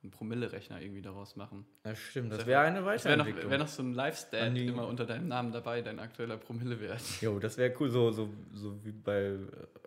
einen 0.08 0.12
Promille-Rechner 0.12 0.82
irgendwie 0.82 1.02
daraus 1.02 1.36
machen. 1.36 1.66
Ja, 1.86 1.96
stimmt, 1.96 2.32
das 2.32 2.40
Das 2.40 2.48
wäre 2.48 2.62
eine 2.62 2.82
Das 2.82 2.86
wäre 3.06 3.18
noch, 3.18 3.26
Weiterentwicklung. 3.26 3.52
wär 3.52 3.58
noch 3.58 3.68
so 3.68 3.84
ein 3.84 3.94
Live-Stat 3.94 4.56
immer 4.58 4.88
unter 4.88 5.06
deinem 5.06 5.28
Namen 5.28 5.52
dabei, 5.52 5.82
dein 5.82 6.00
aktueller 6.00 6.38
Promillewert. 6.38 7.02
Jo, 7.22 7.40
das 7.40 7.58
wäre 7.58 7.74
cool, 7.80 7.90
so, 7.90 8.12
so, 8.12 8.30
so 8.54 8.84
wie 8.86 8.92
bei 8.92 9.22
äh, 9.22 9.38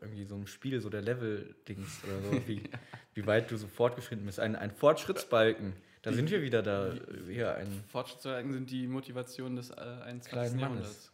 irgendwie 0.02 0.24
so 0.24 0.34
einem 0.34 0.46
Spiel, 0.46 0.80
so 0.80 0.90
der 0.90 1.02
Level-Dings 1.02 2.02
oder 2.04 2.20
so, 2.22 2.48
wie, 2.48 2.62
wie 3.14 3.26
weit 3.26 3.50
du 3.50 3.56
so 3.56 3.66
fortgeschritten 3.66 4.26
bist. 4.26 4.38
Ein, 4.40 4.56
ein 4.56 4.70
Fortschrittsbalken. 4.70 5.72
Da 6.02 6.12
sind 6.12 6.30
wir 6.30 6.42
wieder 6.42 6.62
da. 6.62 6.94
Hier 7.28 7.54
ein, 7.56 7.84
Fortschrittswerken 7.88 8.52
sind 8.52 8.70
die 8.70 8.86
Motivation 8.86 9.56
des 9.56 9.70
äh, 9.70 9.74
21. 9.74 10.32
Kleinen 10.32 10.58
Jahrhunderts. 10.58 11.12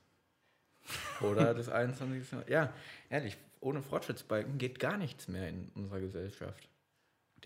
oder 1.20 1.54
des 1.54 1.68
21. 1.68 2.30
Jahrhunderts. 2.32 2.50
Ja, 2.50 2.72
ehrlich, 3.10 3.36
ohne 3.60 3.82
Fortschrittsbalken 3.82 4.58
geht 4.58 4.78
gar 4.78 4.96
nichts 4.96 5.28
mehr 5.28 5.48
in 5.48 5.70
unserer 5.74 6.00
Gesellschaft. 6.00 6.68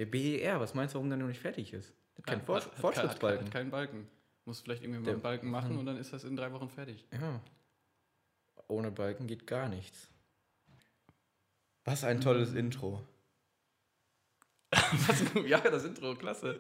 Der 0.01 0.07
BER, 0.07 0.59
was 0.61 0.73
meinst 0.73 0.95
du, 0.95 0.97
warum 0.99 1.11
der 1.11 1.19
noch 1.19 1.27
nicht 1.29 1.41
fertig 1.41 1.75
ist? 1.75 1.93
Hat 2.17 2.27
keinen 2.27 2.39
Ja, 2.41 2.45
Fortsch- 2.47 2.65
hat- 2.65 2.73
hat- 2.73 2.79
Fortschrittsbalken. 2.81 3.45
Hat, 3.47 3.53
keinen 3.53 3.71
Balken. 3.71 4.09
Muss 4.47 4.61
vielleicht 4.63 4.83
irgendwie 4.83 5.01
mal 5.01 5.11
einen 5.11 5.21
Balken 5.21 5.51
machen 5.51 5.77
und 5.77 5.85
dann 5.85 5.99
ist 5.99 6.11
das 6.15 6.25
in 6.25 6.37
drei 6.37 6.51
Wochen 6.53 6.71
fertig. 6.71 7.07
Ja. 7.13 7.39
Ohne 8.67 8.91
Balken 8.91 9.27
geht 9.27 9.47
gar 9.47 9.69
nichts. 9.69 10.09
Was 11.85 12.03
ein 12.05 12.23
tolles 12.23 12.55
Intro. 12.55 13.07
Was, 14.73 15.23
ja, 15.47 15.59
das 15.61 15.85
Intro, 15.85 16.15
klasse. 16.15 16.59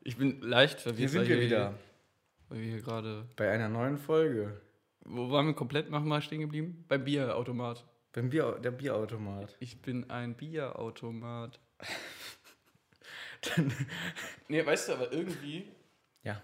Ich 0.00 0.16
bin 0.16 0.40
leicht 0.40 0.80
verwirrt. 0.80 0.98
Hier 0.98 1.08
sind 1.08 1.28
wir 1.28 1.40
wieder 1.40 1.74
Weil 2.48 2.58
wir 2.60 2.66
hier 2.74 2.80
gerade. 2.82 3.26
bei 3.36 3.50
einer 3.50 3.68
neuen 3.68 3.98
Folge. 3.98 4.60
Wo 5.04 5.30
waren 5.32 5.46
wir 5.46 5.54
komplett 5.54 5.90
nochmal 5.90 6.22
stehen 6.22 6.40
geblieben? 6.42 6.84
Beim 6.86 7.02
Bierautomat. 7.04 7.84
Beim 8.12 8.30
Bier, 8.30 8.52
der 8.62 8.70
Bierautomat. 8.70 9.56
Ich 9.58 9.82
bin 9.82 10.08
ein 10.10 10.34
Bierautomat. 10.36 11.58
nee, 14.48 14.64
weißt 14.64 14.88
du, 14.88 14.92
aber 14.94 15.12
irgendwie. 15.12 15.66
Ja. 16.22 16.42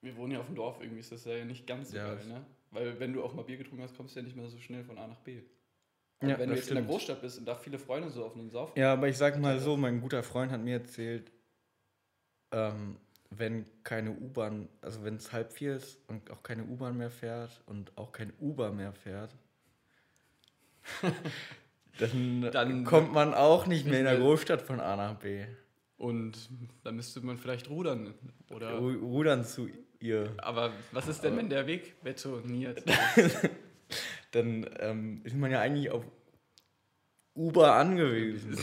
Wir 0.00 0.16
wohnen 0.16 0.32
ja 0.32 0.40
auf 0.40 0.46
dem 0.46 0.54
Dorf, 0.56 0.80
irgendwie 0.80 1.00
ist 1.00 1.12
das 1.12 1.24
ja 1.24 1.44
nicht 1.44 1.66
ganz 1.66 1.90
so 1.90 1.96
Ja, 1.96 2.14
geil, 2.14 2.24
ne? 2.26 2.44
Weil 2.70 2.98
wenn 2.98 3.12
du 3.12 3.22
auch 3.22 3.34
mal 3.34 3.42
Bier 3.42 3.56
getrunken 3.58 3.82
hast, 3.84 3.96
kommst 3.96 4.14
du 4.16 4.20
ja 4.20 4.24
nicht 4.24 4.36
mehr 4.36 4.48
so 4.48 4.58
schnell 4.58 4.84
von 4.84 4.98
A 4.98 5.06
nach 5.06 5.20
B. 5.20 5.42
Ja, 6.22 6.38
wenn 6.38 6.48
du 6.50 6.54
jetzt 6.54 6.68
in 6.68 6.76
der 6.76 6.82
stimmt. 6.82 6.88
Großstadt 6.88 7.20
bist 7.20 7.38
und 7.38 7.46
da 7.46 7.54
viele 7.56 7.78
Freunde 7.78 8.08
so 8.08 8.24
auf 8.24 8.34
einen 8.36 8.48
Saufen. 8.50 8.78
Ja, 8.78 8.92
aber 8.92 9.08
ich 9.08 9.16
sag 9.18 9.38
mal 9.40 9.58
so, 9.58 9.76
mein 9.76 10.00
guter 10.00 10.22
Freund 10.22 10.52
hat 10.52 10.60
mir 10.60 10.74
erzählt, 10.78 11.32
ähm, 12.52 12.96
wenn 13.30 13.66
keine 13.82 14.12
U-Bahn, 14.12 14.68
also 14.80 15.02
wenn 15.04 15.16
es 15.16 15.32
halb 15.32 15.52
vier 15.52 15.76
ist 15.76 15.98
und 16.08 16.30
auch 16.30 16.42
keine 16.42 16.64
U-Bahn 16.64 16.96
mehr 16.96 17.10
fährt 17.10 17.62
und 17.66 17.96
auch 17.98 18.12
kein 18.12 18.32
Uber 18.40 18.70
mehr 18.70 18.92
fährt, 18.92 19.34
dann, 21.98 22.50
Dann- 22.52 22.84
kommt 22.84 23.12
man 23.12 23.34
auch 23.34 23.66
nicht 23.66 23.86
mehr 23.86 23.98
in 24.00 24.04
der 24.04 24.18
Großstadt 24.18 24.62
von 24.62 24.80
A 24.80 24.96
nach 24.96 25.18
B. 25.18 25.44
Und 26.02 26.48
dann 26.82 26.96
müsste 26.96 27.20
man 27.20 27.38
vielleicht 27.38 27.70
rudern. 27.70 28.12
Oder. 28.50 28.76
Ru- 28.80 28.98
Rudern 28.98 29.44
zu 29.44 29.68
ihr. 30.00 30.34
Aber 30.38 30.72
was 30.90 31.06
ist 31.06 31.22
denn, 31.22 31.36
wenn 31.36 31.48
der 31.48 31.68
Weg 31.68 32.02
betoniert? 32.02 32.82
Dann 34.32 34.68
ähm, 34.80 35.20
ist 35.22 35.36
man 35.36 35.50
ja 35.52 35.60
eigentlich 35.60 35.90
auf 35.90 36.04
Uber 37.36 37.74
angewiesen. 37.74 38.58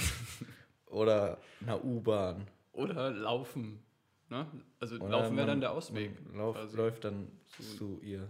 Oder 0.87 1.39
einer 1.61 1.81
U-Bahn. 1.85 2.47
Oder 2.73 3.11
laufen. 3.11 3.79
Ne? 4.29 4.45
Also 4.81 4.95
Oder 4.97 5.09
laufen 5.09 5.37
wäre 5.37 5.47
dann 5.47 5.61
der 5.61 5.71
Ausweg. 5.71 6.11
Lauf, 6.33 6.55
quasi. 6.57 6.75
läuft 6.75 7.03
dann 7.05 7.27
Zu- 7.77 8.01
ihr. 8.01 8.27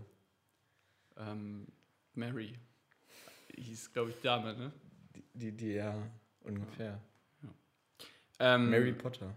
Ähm, 1.18 1.66
Mary. 2.14 2.54
Hieß, 3.56 3.92
glaube 3.92 4.12
ich, 4.12 4.22
Dame, 4.22 4.54
ne? 4.56 4.72
Die, 5.16 5.24
die, 5.34 5.52
die 5.58 5.72
ja, 5.74 5.96
ungefähr. 6.42 7.00
Ähm, 8.40 8.70
Mary 8.70 8.94
Potter. 8.94 9.36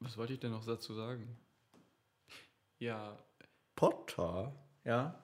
Was 0.00 0.16
wollte 0.16 0.34
ich 0.34 0.40
denn 0.40 0.50
noch 0.52 0.64
dazu 0.64 0.94
sagen? 0.94 1.36
Ja, 2.78 3.18
Potter? 3.74 4.52
Ja. 4.84 5.22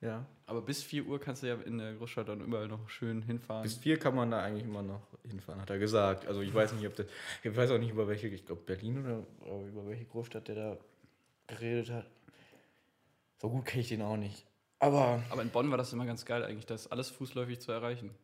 Ja. 0.00 0.24
aber 0.46 0.62
bis 0.62 0.84
4 0.84 1.06
Uhr 1.06 1.18
kannst 1.18 1.42
du 1.42 1.48
ja 1.48 1.56
in 1.56 1.78
der 1.78 1.94
Großstadt 1.94 2.28
dann 2.28 2.40
überall 2.40 2.68
noch 2.68 2.88
schön 2.88 3.20
hinfahren. 3.22 3.64
Bis 3.64 3.74
vier 3.74 3.98
kann 3.98 4.14
man 4.14 4.30
da 4.30 4.40
eigentlich 4.44 4.62
immer 4.64 4.82
noch 4.82 5.02
hinfahren, 5.24 5.60
hat 5.60 5.70
er 5.70 5.78
gesagt. 5.78 6.24
Also 6.28 6.40
ich 6.40 6.54
weiß 6.54 6.72
nicht, 6.74 6.86
ob 6.86 6.94
das. 6.94 7.06
Ich 7.42 7.56
weiß 7.56 7.72
auch 7.72 7.78
nicht, 7.78 7.90
über 7.90 8.06
welche, 8.06 8.28
ich 8.28 8.46
glaube 8.46 8.62
Berlin 8.62 9.04
oder 9.04 9.26
oder 9.44 9.66
über 9.66 9.86
welche 9.88 10.04
Großstadt 10.04 10.46
der 10.46 10.54
da 10.54 10.76
geredet 11.48 11.90
hat. 11.90 12.06
So 13.38 13.50
gut 13.50 13.64
kenne 13.64 13.80
ich 13.82 13.88
den 13.88 14.02
auch 14.02 14.16
nicht. 14.16 14.46
Aber 14.78 15.20
aber 15.30 15.42
in 15.42 15.50
Bonn 15.50 15.68
war 15.72 15.78
das 15.78 15.92
immer 15.92 16.06
ganz 16.06 16.24
geil 16.24 16.44
eigentlich, 16.44 16.66
das 16.66 16.82
ist 16.82 16.92
alles 16.92 17.10
fußläufig 17.10 17.60
zu 17.60 17.72
erreichen. 17.72 18.14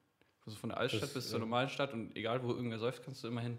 Also 0.46 0.59
von 0.59 0.70
der 0.70 0.78
Altstadt 0.78 1.02
Das, 1.02 1.14
bis 1.14 1.28
zur 1.28 1.38
äh, 1.38 1.40
normalen 1.40 1.68
Stadt 1.68 1.92
und 1.92 2.14
egal 2.16 2.42
wo 2.42 2.52
irgendwer 2.52 2.78
säuft, 2.78 3.04
kannst 3.04 3.24
du 3.24 3.28
immer 3.28 3.40
hin. 3.40 3.59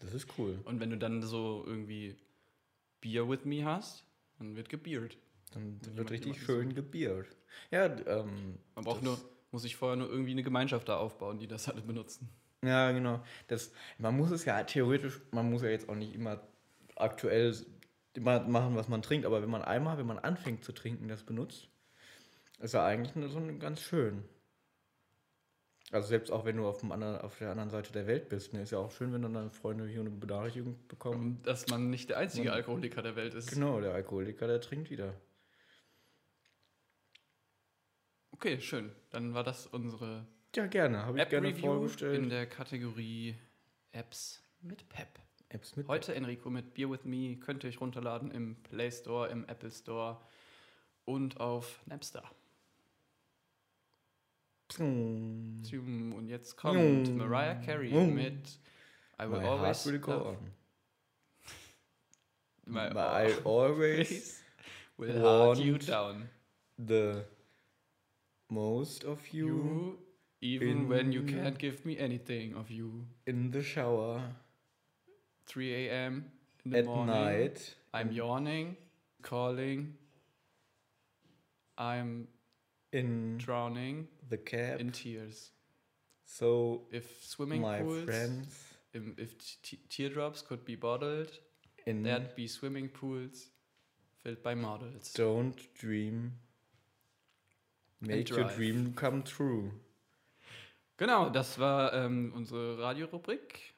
das 0.00 0.14
ist 0.14 0.28
cool. 0.38 0.58
Und 0.64 0.80
wenn 0.80 0.90
du 0.90 0.98
dann 0.98 1.22
so 1.22 1.64
irgendwie 1.66 2.16
Beer 3.00 3.28
with 3.28 3.44
me 3.44 3.64
hast, 3.64 4.04
dann 4.38 4.56
wird 4.56 4.68
gebiert. 4.68 5.16
Dann 5.52 5.78
Wenn 5.84 5.96
wird 5.96 6.10
richtig 6.10 6.40
schön 6.40 6.74
gebiert. 6.74 7.26
Ja, 7.70 7.84
ähm, 7.86 8.58
Man 8.74 8.84
braucht 8.84 9.02
nur, 9.02 9.18
muss 9.50 9.62
sich 9.62 9.76
vorher 9.76 9.96
nur 9.96 10.08
irgendwie 10.08 10.30
eine 10.30 10.42
Gemeinschaft 10.42 10.88
da 10.88 10.96
aufbauen, 10.96 11.38
die 11.38 11.46
das 11.46 11.68
alle 11.68 11.82
benutzen. 11.82 12.28
Ja, 12.62 12.92
genau. 12.92 13.22
Das, 13.48 13.72
man 13.98 14.16
muss 14.16 14.30
es 14.30 14.44
ja 14.44 14.62
theoretisch, 14.62 15.20
man 15.32 15.50
muss 15.50 15.62
ja 15.62 15.68
jetzt 15.68 15.88
auch 15.88 15.94
nicht 15.94 16.14
immer 16.14 16.40
aktuell 16.96 17.54
immer 18.14 18.40
machen, 18.40 18.76
was 18.76 18.88
man 18.88 19.02
trinkt, 19.02 19.26
aber 19.26 19.42
wenn 19.42 19.50
man 19.50 19.62
einmal, 19.62 19.98
wenn 19.98 20.06
man 20.06 20.18
anfängt 20.18 20.64
zu 20.64 20.72
trinken, 20.72 21.08
das 21.08 21.22
benutzt, 21.22 21.68
ist 22.58 22.74
ja 22.74 22.84
eigentlich 22.84 23.12
so 23.30 23.38
ein 23.38 23.58
ganz 23.58 23.80
schön. 23.80 24.24
Also 25.92 26.08
selbst 26.08 26.30
auch 26.30 26.44
wenn 26.44 26.56
du 26.56 26.68
auf, 26.68 26.78
dem 26.78 26.92
anderen, 26.92 27.20
auf 27.20 27.38
der 27.38 27.50
anderen 27.50 27.70
Seite 27.70 27.92
der 27.92 28.06
Welt 28.06 28.28
bist, 28.28 28.52
ne, 28.52 28.62
ist 28.62 28.70
ja 28.70 28.78
auch 28.78 28.92
schön, 28.92 29.12
wenn 29.12 29.22
dann 29.22 29.34
deine 29.34 29.50
Freunde 29.50 29.86
hier 29.88 30.00
eine 30.00 30.10
Benachrichtigung 30.10 30.78
bekommen. 30.86 31.40
Dass 31.42 31.66
man 31.66 31.90
nicht 31.90 32.10
der 32.10 32.18
einzige 32.18 32.48
Man- 32.48 32.54
Alkoholiker 32.54 33.02
der 33.02 33.16
Welt 33.16 33.34
ist. 33.34 33.50
Genau, 33.50 33.80
der 33.80 33.92
Alkoholiker, 33.94 34.46
der 34.46 34.60
trinkt 34.60 34.88
wieder. 34.90 35.14
Okay, 38.32 38.60
schön. 38.60 38.92
Dann 39.10 39.34
war 39.34 39.42
das 39.44 39.66
unsere 39.66 40.26
Ja, 40.54 40.66
gerne, 40.66 41.04
habe 41.04 41.20
ich 41.20 41.28
gerne 41.28 41.48
App-Review 41.48 41.66
vorgestellt. 41.74 42.18
in 42.22 42.28
der 42.30 42.46
Kategorie 42.46 43.34
Apps 43.92 44.42
mit 44.60 44.88
Pep. 44.88 45.08
Apps 45.48 45.74
mit 45.76 45.88
Heute 45.88 46.14
Enrico 46.14 46.48
mit 46.48 46.74
Beer 46.74 46.88
With 46.90 47.04
Me 47.04 47.36
könnt 47.36 47.64
ihr 47.64 47.68
euch 47.68 47.80
runterladen 47.80 48.30
im 48.30 48.62
Play 48.62 48.90
Store, 48.92 49.28
im 49.28 49.44
Apple 49.48 49.70
Store 49.72 50.20
und 51.04 51.40
auf 51.40 51.80
Napster. 51.86 52.22
Und 54.78 56.26
jetzt 56.28 56.56
kommt 56.56 57.08
Mm. 57.08 57.16
Mariah 57.16 57.54
Carey 57.64 57.90
mit 58.06 58.58
I 59.18 59.26
My 59.26 59.32
Will 59.32 59.40
heart 59.40 59.60
Always 59.60 59.86
will 59.86 60.00
Love-. 60.00 60.36
My 62.66 62.88
I 62.90 63.32
always 63.44 64.42
will 64.96 65.20
heart 65.20 65.58
you 65.58 65.76
down. 65.78 66.28
the 66.78 67.24
most 68.48 69.04
of 69.04 69.28
you, 69.32 69.46
You, 69.46 69.98
even 70.40 70.88
when 70.88 71.12
you 71.12 71.22
can't 71.24 71.58
give 71.58 71.84
me 71.84 71.98
anything 71.98 72.54
of 72.54 72.70
you. 72.70 73.06
in 73.26 73.50
the 73.50 73.62
shower 73.62 74.22
3 75.46 75.88
a.m. 75.88 76.30
in 76.64 76.70
the 76.70 76.78
at 76.78 76.84
morning. 76.86 77.06
night. 77.14 77.74
I'm 77.92 78.12
yawning, 78.12 78.76
calling. 79.22 79.94
I'm 81.76 82.28
in 82.92 83.36
drowning 83.38 84.06
the 84.30 84.38
cab. 84.38 84.80
in 84.80 84.90
tears. 84.90 85.50
so 86.24 86.86
If 86.90 87.06
swimming 87.22 87.62
my 87.62 87.80
pools, 87.80 88.04
friends 88.04 88.70
if 88.92 89.34
teardrops 89.88 90.42
could 90.42 90.64
be 90.64 90.74
bottled, 90.74 91.30
in 91.86 92.02
there'd 92.02 92.34
be 92.34 92.46
swimming 92.46 92.88
pools 92.88 93.50
filled 94.22 94.42
by 94.42 94.54
models. 94.54 95.12
don't 95.12 95.58
dream. 95.74 96.32
Make 98.00 98.30
your 98.30 98.44
dream 98.44 98.94
come 98.94 99.22
true. 99.22 99.72
Genau, 100.96 101.30
das 101.30 101.58
war 101.58 101.92
ähm, 101.92 102.32
unsere 102.34 102.78
Radiorubrik. 102.78 103.74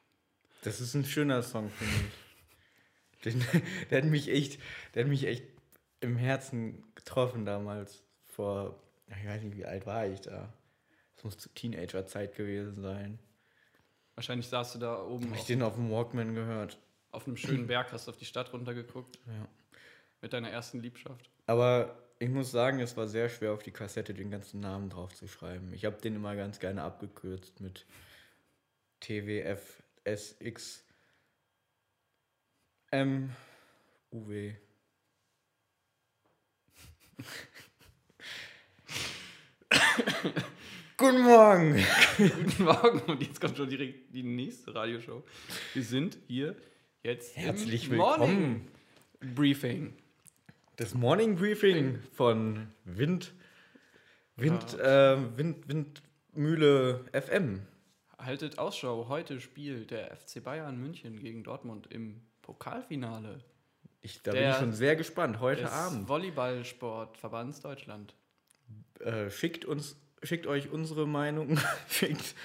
Das 0.63 0.81
ist 0.81 0.93
ein 0.93 1.05
schöner 1.05 1.41
Song, 1.43 1.69
finde 1.69 1.93
ich. 1.95 3.23
Den, 3.23 3.45
der 3.89 4.01
hat 4.01 4.09
mich 4.09 4.29
echt, 4.29 4.59
der 4.93 5.03
hat 5.03 5.09
mich 5.09 5.25
echt 5.25 5.43
im 6.01 6.17
Herzen 6.17 6.83
getroffen 6.95 7.45
damals. 7.45 8.03
Vor, 8.25 8.82
ich 9.07 9.25
weiß 9.27 9.41
nicht, 9.43 9.55
wie 9.57 9.65
alt 9.65 9.85
war 9.85 10.05
ich 10.07 10.21
da? 10.21 10.51
Das 11.15 11.23
muss 11.23 11.37
Teenager-Zeit 11.55 12.35
gewesen 12.35 12.81
sein. 12.81 13.19
Wahrscheinlich 14.15 14.47
saßt 14.47 14.75
du 14.75 14.79
da 14.79 15.01
oben 15.03 15.29
Hab 15.31 15.37
ich 15.37 15.45
den 15.45 15.61
auf 15.61 15.75
dem 15.75 15.89
Walkman 15.91 16.35
gehört. 16.35 16.77
auf 17.11 17.25
einem 17.27 17.37
schönen 17.37 17.67
Berg, 17.67 17.91
hast 17.91 18.07
auf 18.09 18.17
die 18.17 18.25
Stadt 18.25 18.51
runtergeguckt 18.53 19.19
Ja. 19.27 19.47
mit 20.21 20.33
deiner 20.33 20.49
ersten 20.49 20.79
Liebschaft. 20.81 21.29
Aber 21.47 21.97
ich 22.19 22.29
muss 22.29 22.51
sagen, 22.51 22.79
es 22.79 22.95
war 22.97 23.07
sehr 23.07 23.27
schwer 23.29 23.53
auf 23.53 23.63
die 23.63 23.71
Kassette 23.71 24.13
den 24.13 24.29
ganzen 24.31 24.59
Namen 24.59 24.89
drauf 24.89 25.13
zu 25.13 25.27
schreiben. 25.27 25.73
Ich 25.73 25.85
habe 25.85 25.97
den 26.01 26.15
immer 26.15 26.35
ganz 26.35 26.59
gerne 26.59 26.83
abgekürzt 26.83 27.59
mit 27.59 27.85
TWFSX 29.01 30.83
M 32.91 33.35
UW. 34.11 34.53
Guten 40.97 41.21
Morgen! 41.23 41.83
Guten 42.17 42.63
Morgen 42.63 42.99
und 43.11 43.21
jetzt 43.21 43.41
kommt 43.41 43.57
schon 43.57 43.69
direkt 43.69 44.13
die 44.13 44.23
nächste 44.23 44.73
Radioshow. 44.73 45.23
Wir 45.73 45.83
sind 45.83 46.17
hier 46.27 46.55
jetzt 47.03 47.35
Herzlich 47.35 47.85
im 47.85 47.91
willkommen. 47.91 48.19
Morning 48.19 48.67
Briefing. 49.35 49.93
Das 50.77 50.93
Morning 50.93 51.35
Briefing 51.35 51.99
von 52.13 52.67
Wind, 52.85 53.33
Wind, 54.35 54.79
äh, 54.79 55.17
Wind, 55.37 55.67
Windmühle 55.67 57.05
FM. 57.11 57.61
Haltet 58.17 58.57
Ausschau, 58.57 59.07
heute 59.09 59.41
spielt 59.41 59.91
der 59.91 60.15
FC 60.15 60.41
Bayern 60.43 60.79
München 60.79 61.19
gegen 61.19 61.43
Dortmund 61.43 61.87
im 61.91 62.21
Pokalfinale 62.41 63.43
Ich, 64.01 64.21
da 64.21 64.31
bin 64.31 64.41
Der- 64.41 64.51
ich 64.51 64.57
schon 64.57 64.73
sehr 64.73 64.95
gespannt. 64.95 65.39
Heute 65.39 65.63
des 65.63 65.71
Abend. 65.71 66.07
Volleyballsportverbands 66.07 67.61
Deutschland. 67.61 68.15
Äh, 68.99 69.29
schickt 69.29 69.65
uns, 69.65 69.97
schickt 70.23 70.47
euch 70.47 70.71
unsere 70.71 71.07
Meinung, 71.07 71.59
schickt, 71.89 72.35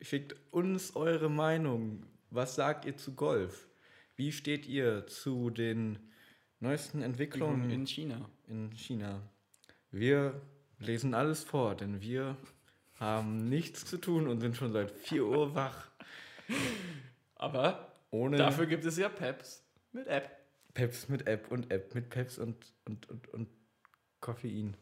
schickt 0.00 0.36
uns 0.50 0.94
eure 0.96 1.30
Meinung. 1.30 2.04
Was 2.30 2.54
sagt 2.54 2.84
ihr 2.84 2.96
zu 2.96 3.14
Golf? 3.14 3.68
Wie 4.16 4.32
steht 4.32 4.66
ihr 4.66 5.06
zu 5.06 5.50
den 5.50 5.98
neuesten 6.60 7.02
Entwicklungen 7.02 7.70
in 7.70 7.86
China. 7.86 8.28
in 8.48 8.72
China? 8.72 9.22
Wir 9.90 10.40
lesen 10.78 11.14
alles 11.14 11.44
vor, 11.44 11.74
denn 11.74 12.00
wir 12.00 12.36
haben 12.98 13.48
nichts 13.48 13.84
zu 13.84 13.98
tun 13.98 14.28
und 14.28 14.40
sind 14.40 14.56
schon 14.56 14.72
seit 14.72 14.90
4 14.90 15.24
Uhr 15.24 15.54
wach. 15.54 15.90
Aber 17.34 17.92
Ohne 18.10 18.36
dafür 18.36 18.66
gibt 18.66 18.84
es 18.84 18.96
ja 18.96 19.08
Peps 19.08 19.64
mit 19.92 20.06
App. 20.06 20.30
Peps 20.74 21.08
mit 21.08 21.26
App 21.26 21.50
und 21.50 21.70
App 21.70 21.94
mit 21.94 22.10
Peps 22.10 22.38
und, 22.38 22.56
und, 22.84 23.08
und, 23.08 23.28
und 23.28 23.48
Koffein. 24.20 24.76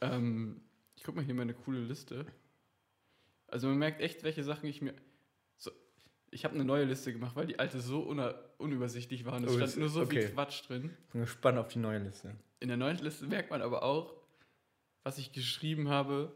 Ähm, 0.00 0.60
ich 0.96 1.02
guck 1.04 1.14
mal 1.14 1.24
hier 1.24 1.34
meine 1.34 1.54
coole 1.54 1.80
Liste. 1.80 2.26
Also 3.48 3.68
man 3.68 3.78
merkt 3.78 4.00
echt, 4.00 4.24
welche 4.24 4.42
Sachen 4.42 4.66
ich 4.68 4.82
mir. 4.82 4.94
So, 5.56 5.70
ich 6.30 6.44
habe 6.44 6.54
eine 6.54 6.64
neue 6.64 6.84
Liste 6.84 7.12
gemacht, 7.12 7.36
weil 7.36 7.46
die 7.46 7.58
alte 7.58 7.80
so 7.80 8.00
unübersichtlich 8.58 9.24
war. 9.24 9.36
Und 9.36 9.44
es 9.44 9.52
Oh, 9.52 9.56
stand 9.56 9.76
nur 9.76 9.88
so 9.88 10.02
okay. 10.02 10.22
viel 10.22 10.30
Quatsch 10.32 10.68
drin. 10.68 10.96
Bin 11.12 11.20
gespannt 11.20 11.58
auf 11.58 11.68
die 11.68 11.78
neue 11.78 11.98
Liste. 11.98 12.34
In 12.60 12.68
der 12.68 12.76
neuen 12.76 12.98
Liste 12.98 13.26
merkt 13.26 13.50
man 13.50 13.62
aber 13.62 13.82
auch, 13.82 14.14
was 15.04 15.18
ich 15.18 15.32
geschrieben 15.32 15.88
habe, 15.88 16.34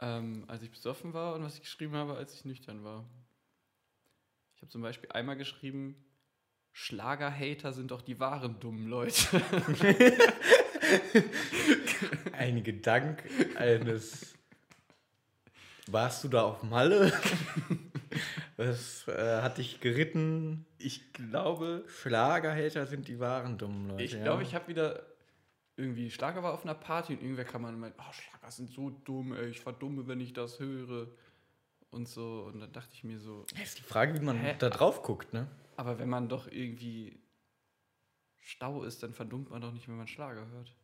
ähm, 0.00 0.44
als 0.48 0.62
ich 0.62 0.70
besoffen 0.70 1.14
war 1.14 1.34
und 1.34 1.42
was 1.42 1.54
ich 1.54 1.62
geschrieben 1.62 1.94
habe, 1.94 2.16
als 2.16 2.34
ich 2.34 2.44
nüchtern 2.44 2.84
war. 2.84 3.08
Ich 4.56 4.62
habe 4.62 4.70
zum 4.70 4.82
Beispiel 4.82 5.10
einmal 5.12 5.36
geschrieben, 5.36 5.96
Schlagerhater 6.72 7.72
sind 7.72 7.90
doch 7.90 8.02
die 8.02 8.20
wahren 8.20 8.60
dummen 8.60 8.86
Leute. 8.88 9.40
Ein 12.32 12.62
Gedank 12.62 13.22
eines. 13.56 14.34
Warst 15.86 16.22
du 16.24 16.28
da 16.28 16.42
auf 16.42 16.62
Malle? 16.62 17.12
Was 18.56 19.08
äh, 19.08 19.42
hat 19.42 19.58
dich 19.58 19.80
geritten? 19.80 20.66
Ich 20.78 21.12
glaube, 21.12 21.84
Schlagerhater 21.88 22.86
sind 22.86 23.08
die 23.08 23.18
wahren 23.18 23.58
dummen 23.58 23.88
Leute. 23.88 24.02
ich 24.02 24.12
ja. 24.12 24.22
glaube, 24.22 24.42
ich 24.42 24.54
habe 24.54 24.68
wieder 24.68 25.06
irgendwie 25.76 26.10
Schlager 26.10 26.42
war 26.42 26.52
auf 26.52 26.64
einer 26.64 26.74
Party 26.74 27.14
und 27.14 27.22
irgendwer 27.22 27.44
kam 27.44 27.64
an 27.64 27.74
und 27.74 27.80
meinte, 27.80 27.98
oh, 27.98 28.12
Schlager 28.12 28.50
sind 28.50 28.70
so 28.70 28.90
dumm, 28.90 29.32
ey, 29.32 29.48
ich 29.48 29.60
verdumme, 29.60 30.06
wenn 30.06 30.20
ich 30.20 30.32
das 30.32 30.60
höre. 30.60 31.08
Und 31.90 32.08
so, 32.08 32.50
und 32.52 32.60
dann 32.60 32.72
dachte 32.72 32.90
ich 32.92 33.02
mir 33.02 33.18
so, 33.18 33.46
Ja, 33.56 33.62
ist 33.62 33.78
die 33.78 33.82
Frage, 33.82 34.14
wie 34.14 34.24
man 34.24 34.36
Hä? 34.36 34.54
da 34.58 34.70
drauf 34.70 35.02
guckt, 35.02 35.32
ne? 35.32 35.48
aber 35.76 35.98
wenn 35.98 36.10
man 36.10 36.28
doch 36.28 36.46
irgendwie 36.46 37.18
Stau 38.38 38.84
ist, 38.84 39.02
dann 39.02 39.14
verdummt 39.14 39.50
man 39.50 39.62
doch 39.62 39.72
nicht, 39.72 39.88
wenn 39.88 39.96
man 39.96 40.06
Schlager 40.06 40.46
hört. 40.48 40.76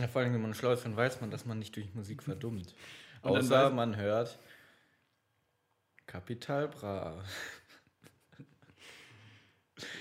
Ja, 0.00 0.08
vor 0.08 0.22
allem, 0.22 0.32
wenn 0.32 0.40
man 0.40 0.54
schlau 0.54 0.72
ist, 0.72 0.84
dann 0.84 0.96
weiß 0.96 1.20
man, 1.20 1.30
dass 1.30 1.44
man 1.44 1.58
nicht 1.58 1.76
durch 1.76 1.94
Musik 1.94 2.22
verdummt. 2.22 2.74
Und 3.22 3.32
Außer 3.32 3.68
weiß- 3.68 3.70
man 3.70 3.96
hört 3.96 4.38
Kapital 6.06 6.68
Bra. 6.68 7.22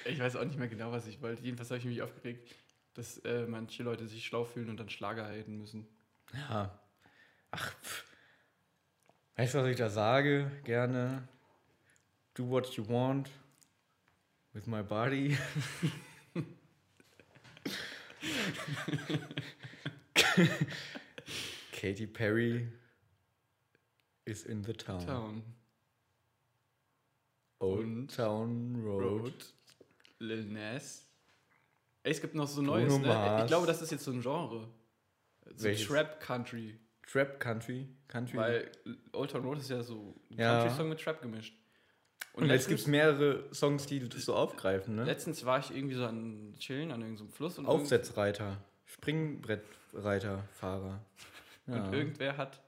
Ich 0.06 0.20
weiß 0.20 0.38
auch 0.38 0.46
nicht 0.46 0.58
mehr 0.58 0.70
genau, 0.70 0.92
was 0.92 1.06
ich 1.08 1.22
wollte. 1.22 1.44
Jedenfalls 1.44 1.70
habe 1.70 1.80
ich 1.80 1.86
mich 1.86 2.02
aufgeregt, 2.02 2.56
dass 2.94 3.18
äh, 3.20 3.46
manche 3.46 3.84
Leute 3.84 4.08
sich 4.08 4.26
schlau 4.26 4.46
fühlen 4.46 4.70
und 4.70 4.78
dann 4.78 4.90
Schlager 4.90 5.26
haten 5.28 5.58
müssen. 5.58 5.86
Ja. 6.34 6.80
Ach, 7.52 7.74
pff. 7.82 8.06
Weißt 9.36 9.54
du, 9.54 9.60
was 9.60 9.68
ich 9.68 9.78
da 9.78 9.90
sage? 9.90 10.50
Gerne. 10.64 11.28
Do 12.34 12.50
what 12.50 12.68
you 12.78 12.88
want 12.88 13.30
with 14.54 14.66
my 14.66 14.82
body. 14.82 15.38
Katy 21.72 22.08
Perry 22.08 22.68
is 24.26 24.46
in 24.46 24.64
the 24.64 24.74
town. 24.74 25.06
Town. 25.06 25.44
Old 27.60 27.80
Und 27.80 28.16
Town 28.16 28.76
Road. 28.84 29.04
Road. 29.04 29.46
Lil 30.20 30.46
Nas. 30.46 31.06
Ey, 32.04 32.12
es 32.12 32.22
gibt 32.22 32.36
noch 32.36 32.48
so 32.48 32.62
Bruno 32.62 32.78
Neues, 32.78 33.00
ne? 33.00 33.40
Ich 33.42 33.48
glaube, 33.48 33.68
das 33.68 33.82
ist 33.82 33.92
jetzt 33.92 34.04
so 34.04 34.12
ein 34.12 34.22
Genre. 34.22 34.68
So 35.56 35.64
Welches? 35.66 35.88
Trap 35.88 36.20
Country. 36.20 36.80
Trap 37.06 37.40
Country. 37.40 37.88
Country. 38.08 38.38
Weil 38.38 38.72
Old 39.14 39.32
Town 39.32 39.44
Road 39.44 39.58
ist 39.60 39.70
ja 39.70 39.82
so 39.84 40.16
ein 40.32 40.38
Ja. 40.38 40.60
Country-Song 40.60 40.90
mit 40.90 41.00
Trap 41.02 41.22
gemischt. 41.22 41.56
Und 42.34 42.48
jetzt 42.50 42.68
gibt 42.68 42.80
es 42.80 42.88
mehrere 42.88 43.54
Songs, 43.54 43.86
die 43.88 44.00
das 44.08 44.24
so 44.24 44.36
aufgreifen, 44.36 44.96
ne? 44.96 45.04
Letztens 45.04 45.44
war 45.46 45.60
ich 45.60 45.72
irgendwie 45.72 45.96
so 45.96 46.06
an 46.06 46.54
Chillen 46.60 46.92
an 46.92 47.02
irgendeinem 47.02 47.30
Fluss 47.30 47.58
und, 47.58 47.66
Aufsetzreiter. 47.66 48.64
Springbrettreiter, 48.86 49.79
Fahrer. 49.92 51.04
Ja. 51.68 51.86
und 51.86 51.94
irgendwer 51.94 52.38
hat 52.38 52.62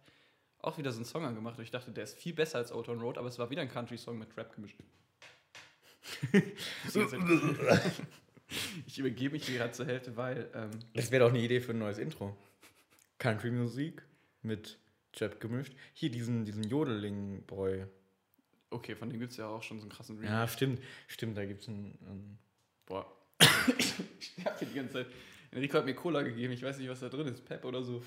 auch 0.60 0.78
wieder 0.78 0.92
so 0.92 0.98
einen 0.98 1.06
Song 1.06 1.26
angemacht 1.26 1.58
und 1.58 1.64
ich 1.64 1.72
dachte, 1.72 1.92
der 1.92 2.04
ist 2.04 2.18
viel 2.18 2.34
besser 2.34 2.60
als 2.60 2.72
Old 2.72 2.86
Town 2.86 3.02
Road, 3.02 3.18
aber 3.18 3.28
es 3.28 3.40
war 3.40 3.50
wieder 3.50 3.62
ein 3.62 3.70
Country-Song 3.70 4.18
mit 4.18 4.32
Trap 4.32 4.54
gemischt. 4.56 4.78
ich 8.86 9.00
übergebe 9.00 9.34
mich 9.34 9.46
hier 9.46 9.58
gerade 9.58 9.72
zur 9.72 9.86
Hälfte, 9.86 10.16
weil 10.18 10.50
ähm, 10.54 10.72
Das 10.94 11.12
wäre 11.12 11.26
doch 11.26 11.32
eine 11.32 11.40
Idee 11.40 11.62
für 11.62 11.72
ein 11.72 11.80
neues 11.80 11.98
Intro. 11.98 12.36
Country-Musik 13.18 14.04
mit 14.42 14.78
Trap 15.14 15.40
gemischt. 15.40 15.74
Hier 15.94 16.10
diesen, 16.10 16.46
diesen 16.46 16.64
Jodeling-Boy. 16.64 17.86
Okay, 18.70 18.96
von 18.96 19.10
dem 19.10 19.20
gibt 19.20 19.32
es 19.32 19.38
ja 19.38 19.48
auch 19.48 19.64
schon 19.64 19.80
so 19.80 19.84
einen 19.84 19.92
krassen 19.92 20.16
Remake. 20.18 20.34
Ja, 20.34 20.48
stimmt. 20.48 20.82
Stimmt, 21.08 21.38
da 21.38 21.46
gibt 21.46 21.62
es 21.62 21.68
einen, 21.68 21.98
einen. 22.08 22.40
Boah. 22.86 23.06
ich 23.78 24.28
sterbe 24.28 24.60
hier 24.60 24.68
die 24.68 24.76
ganze 24.76 24.94
Zeit. 24.94 25.08
Enrico 25.52 25.78
hat 25.78 25.86
mir 25.86 25.94
Cola 25.96 26.22
gegeben, 26.22 26.54
ich 26.54 26.64
weiß 26.64 26.78
nicht, 26.78 26.90
was 26.90 27.02
da 27.02 27.10
drin 27.10 27.28
ist. 27.28 27.44
Pep 27.46 27.64
oder 27.66 27.84
so. 27.84 28.02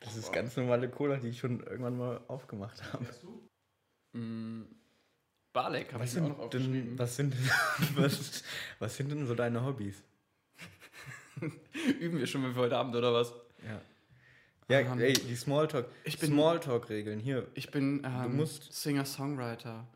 Das 0.00 0.16
ist 0.16 0.32
ganz 0.32 0.56
normale 0.56 0.88
Cola, 0.90 1.16
die 1.16 1.28
ich 1.28 1.38
schon 1.38 1.60
irgendwann 1.60 1.96
mal 1.96 2.20
aufgemacht 2.28 2.82
habe. 2.92 3.06
Mm, 4.12 4.62
Balek 5.52 5.92
habe 5.92 6.02
Was 6.04 6.14
ich 6.14 6.20
mir 6.20 6.26
auch 6.26 6.38
noch 6.38 6.52
sind, 6.52 6.54
denn, 6.54 6.62
aufgeschrieben. 6.62 6.98
was, 6.98 7.16
sind, 7.16 7.34
was, 7.96 8.44
was 8.78 8.96
sind 8.96 9.10
denn 9.10 9.26
so 9.26 9.34
deine 9.34 9.64
Hobbys? 9.64 10.02
Üben 12.00 12.18
wir 12.18 12.26
schon 12.26 12.42
für 12.54 12.60
heute 12.60 12.76
Abend 12.76 12.94
oder 12.94 13.12
was? 13.12 13.32
Ja. 13.66 13.80
Ja, 14.68 14.80
Ähm, 14.92 15.00
ey, 15.00 15.12
die 15.12 15.36
Smalltalk. 15.36 15.86
ich 16.04 16.18
bin- 16.18 16.30
Smalltalk-Regeln. 16.30 17.18
Hier. 17.20 17.46
Ich 17.54 17.70
bin 17.70 18.02
ähm, 18.04 18.36
musst- 18.36 18.72
Singer-Songwriter. 18.72 19.86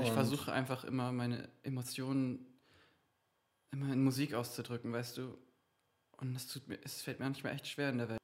Und, 0.00 0.06
ich 0.06 0.12
versuche 0.12 0.52
einfach 0.52 0.84
immer 0.84 1.12
meine 1.12 1.48
Emotionen 1.62 2.46
immer 3.70 3.92
in 3.92 4.02
Musik 4.02 4.34
auszudrücken, 4.34 4.92
weißt 4.92 5.18
du? 5.18 5.36
Und 6.18 6.36
es 6.36 6.46
tut 6.46 6.68
mir, 6.68 6.78
es 6.84 7.02
fällt 7.02 7.18
mir 7.18 7.26
manchmal 7.26 7.54
echt 7.54 7.66
schwer 7.66 7.90
in 7.90 7.98
der 7.98 8.08
Welt. 8.08 8.18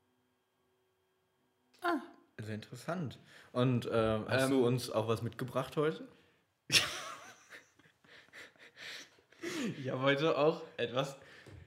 Sehr 2.42 2.54
interessant. 2.54 3.18
Und 3.52 3.88
ähm, 3.92 4.24
hast 4.26 4.44
Ähm, 4.44 4.50
du 4.50 4.66
uns 4.66 4.90
auch 4.90 5.08
was 5.08 5.22
mitgebracht 5.22 5.76
heute? 5.76 6.08
Ich 9.78 9.90
habe 9.90 10.00
heute 10.02 10.38
auch 10.38 10.62
etwas 10.78 11.16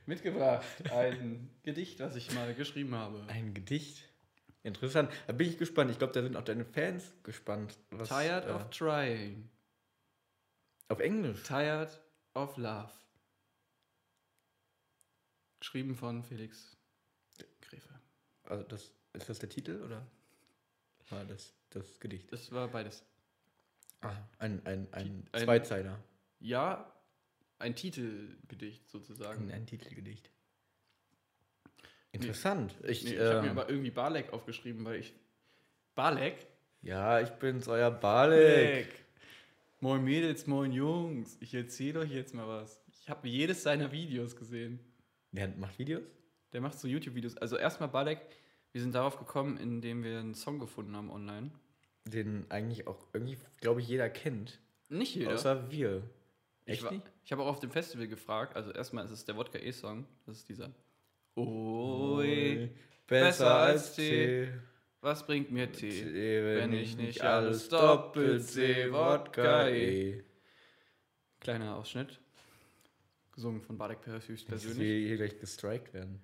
mitgebracht. 0.08 0.66
Ein 0.92 1.50
Gedicht, 1.64 2.00
was 2.00 2.16
ich 2.16 2.34
mal 2.34 2.54
geschrieben 2.56 2.96
habe. 2.96 3.24
Ein 3.28 3.54
Gedicht. 3.54 4.10
Interessant. 4.64 5.12
Da 5.28 5.34
bin 5.34 5.48
ich 5.48 5.58
gespannt. 5.58 5.92
Ich 5.92 6.00
glaube, 6.00 6.14
da 6.14 6.24
sind 6.24 6.36
auch 6.36 6.44
deine 6.44 6.66
Fans 6.66 7.14
gespannt. 7.24 7.78
Was, 7.92 8.10
Tired 8.10 8.46
äh, 8.46 8.52
of 8.52 8.70
trying. 8.70 9.50
Auf 10.90 11.00
Englisch. 11.00 11.44
Tired 11.44 12.00
of 12.36 12.58
love. 12.58 12.92
Geschrieben 15.60 15.96
von 15.96 16.24
Felix 16.24 16.76
Gräfe. 17.62 17.90
Also 18.44 18.64
das, 18.64 18.92
ist 19.14 19.30
das 19.30 19.40
der 19.40 19.50
Titel 19.50 19.82
oder 19.82 20.06
war 21.10 21.24
das 21.26 21.54
das 21.70 22.00
Gedicht? 22.00 22.32
Das 22.32 22.52
war 22.52 22.68
beides. 22.68 23.04
Ah, 24.02 24.16
ein, 24.40 24.66
ein, 24.66 24.88
ein, 24.92 25.28
Ein- 25.32 25.44
Zweizeiler. 25.44 26.04
Ja, 26.40 26.92
ein 27.60 27.76
Titelgedicht 27.76 28.90
sozusagen. 28.90 29.50
Ein, 29.52 29.66
Titelgedicht. 29.66 30.30
Interessant. 32.12 32.76
Ich, 32.84 33.06
Nee, 33.06 33.14
ich 33.14 33.20
habe 33.20 33.42
mir 33.42 33.52
ähm, 33.52 33.58
aber 33.58 33.70
irgendwie 33.70 33.92
Balek 33.92 34.34
aufgeschrieben, 34.34 34.84
weil 34.86 35.00
ich. 35.00 35.14
Balek? 35.96 36.46
ja, 36.82 37.22
ich 37.22 37.30
bin's, 37.30 37.68
euer 37.70 37.90
Balek. 37.90 39.03
Moin 39.84 40.02
Mädels, 40.02 40.48
moin 40.48 40.72
Jungs. 40.72 41.36
Ich 41.42 41.54
erzähle 41.54 42.00
euch 42.00 42.12
jetzt 42.12 42.34
mal 42.34 42.48
was. 42.48 42.82
Ich 43.02 43.10
habe 43.10 43.28
jedes 43.28 43.64
seiner 43.64 43.92
Videos 43.92 44.34
gesehen. 44.38 44.80
Der 45.34 45.50
macht 45.50 45.78
Videos? 45.78 46.04
Der 46.54 46.62
macht 46.62 46.80
so 46.80 46.88
YouTube-Videos. 46.88 47.36
Also 47.36 47.58
erstmal 47.58 47.90
Balek, 47.90 48.22
wir 48.72 48.80
sind 48.80 48.96
darauf 48.96 49.18
gekommen, 49.20 49.58
indem 49.58 50.02
wir 50.06 50.22
einen 50.22 50.36
Song 50.36 50.58
gefunden 50.58 50.96
haben 50.96 51.12
online. 51.12 51.52
Den 52.06 52.46
eigentlich 52.50 52.88
auch 52.88 53.08
irgendwie, 53.12 53.36
glaube 53.60 53.82
ich, 53.82 53.90
jeder 53.90 54.10
kennt. 54.10 54.62
Nicht 54.88 55.16
jeder. 55.16 55.34
Außer 55.34 55.70
wir. 55.70 56.04
ich 56.64 56.76
Echt 56.76 56.84
war- 56.84 56.94
nicht? 56.94 57.04
ich 57.26 57.34
habe 57.34 57.42
auch 57.44 57.48
auf 57.48 57.60
dem 57.60 57.72
Festival 57.72 58.08
gefragt. 58.08 58.56
Also 58.56 58.72
erstmal 58.72 59.04
ist 59.04 59.12
es 59.12 59.26
der 59.26 59.36
Wodka 59.36 59.60
E-Song. 59.60 60.06
Das 60.26 60.38
ist 60.38 60.48
dieser. 60.48 60.72
Ui, 61.36 62.70
besser 63.06 63.54
als 63.54 63.98
Tee. 63.98 64.48
Was 65.04 65.26
bringt 65.26 65.52
mir 65.52 65.72
Tee? 65.72 65.90
Tee, 65.90 66.44
wenn 66.44 66.74
ich 66.74 66.96
nicht 66.98 67.22
alles 67.22 67.70
doppelt 67.70 68.44
sehe, 68.44 68.92
Wodka 68.92 69.68
eh. 69.68 70.24
Kleiner 71.40 71.76
Ausschnitt. 71.76 72.20
Gesungen 73.34 73.62
von 73.62 73.78
höchst 74.30 74.52
Dass 74.52 74.62
persönlich. 74.64 74.80
wir 74.80 75.08
hier 75.08 75.18
gleich 75.18 75.40
gestrikt 75.40 75.94
werden. 75.94 76.22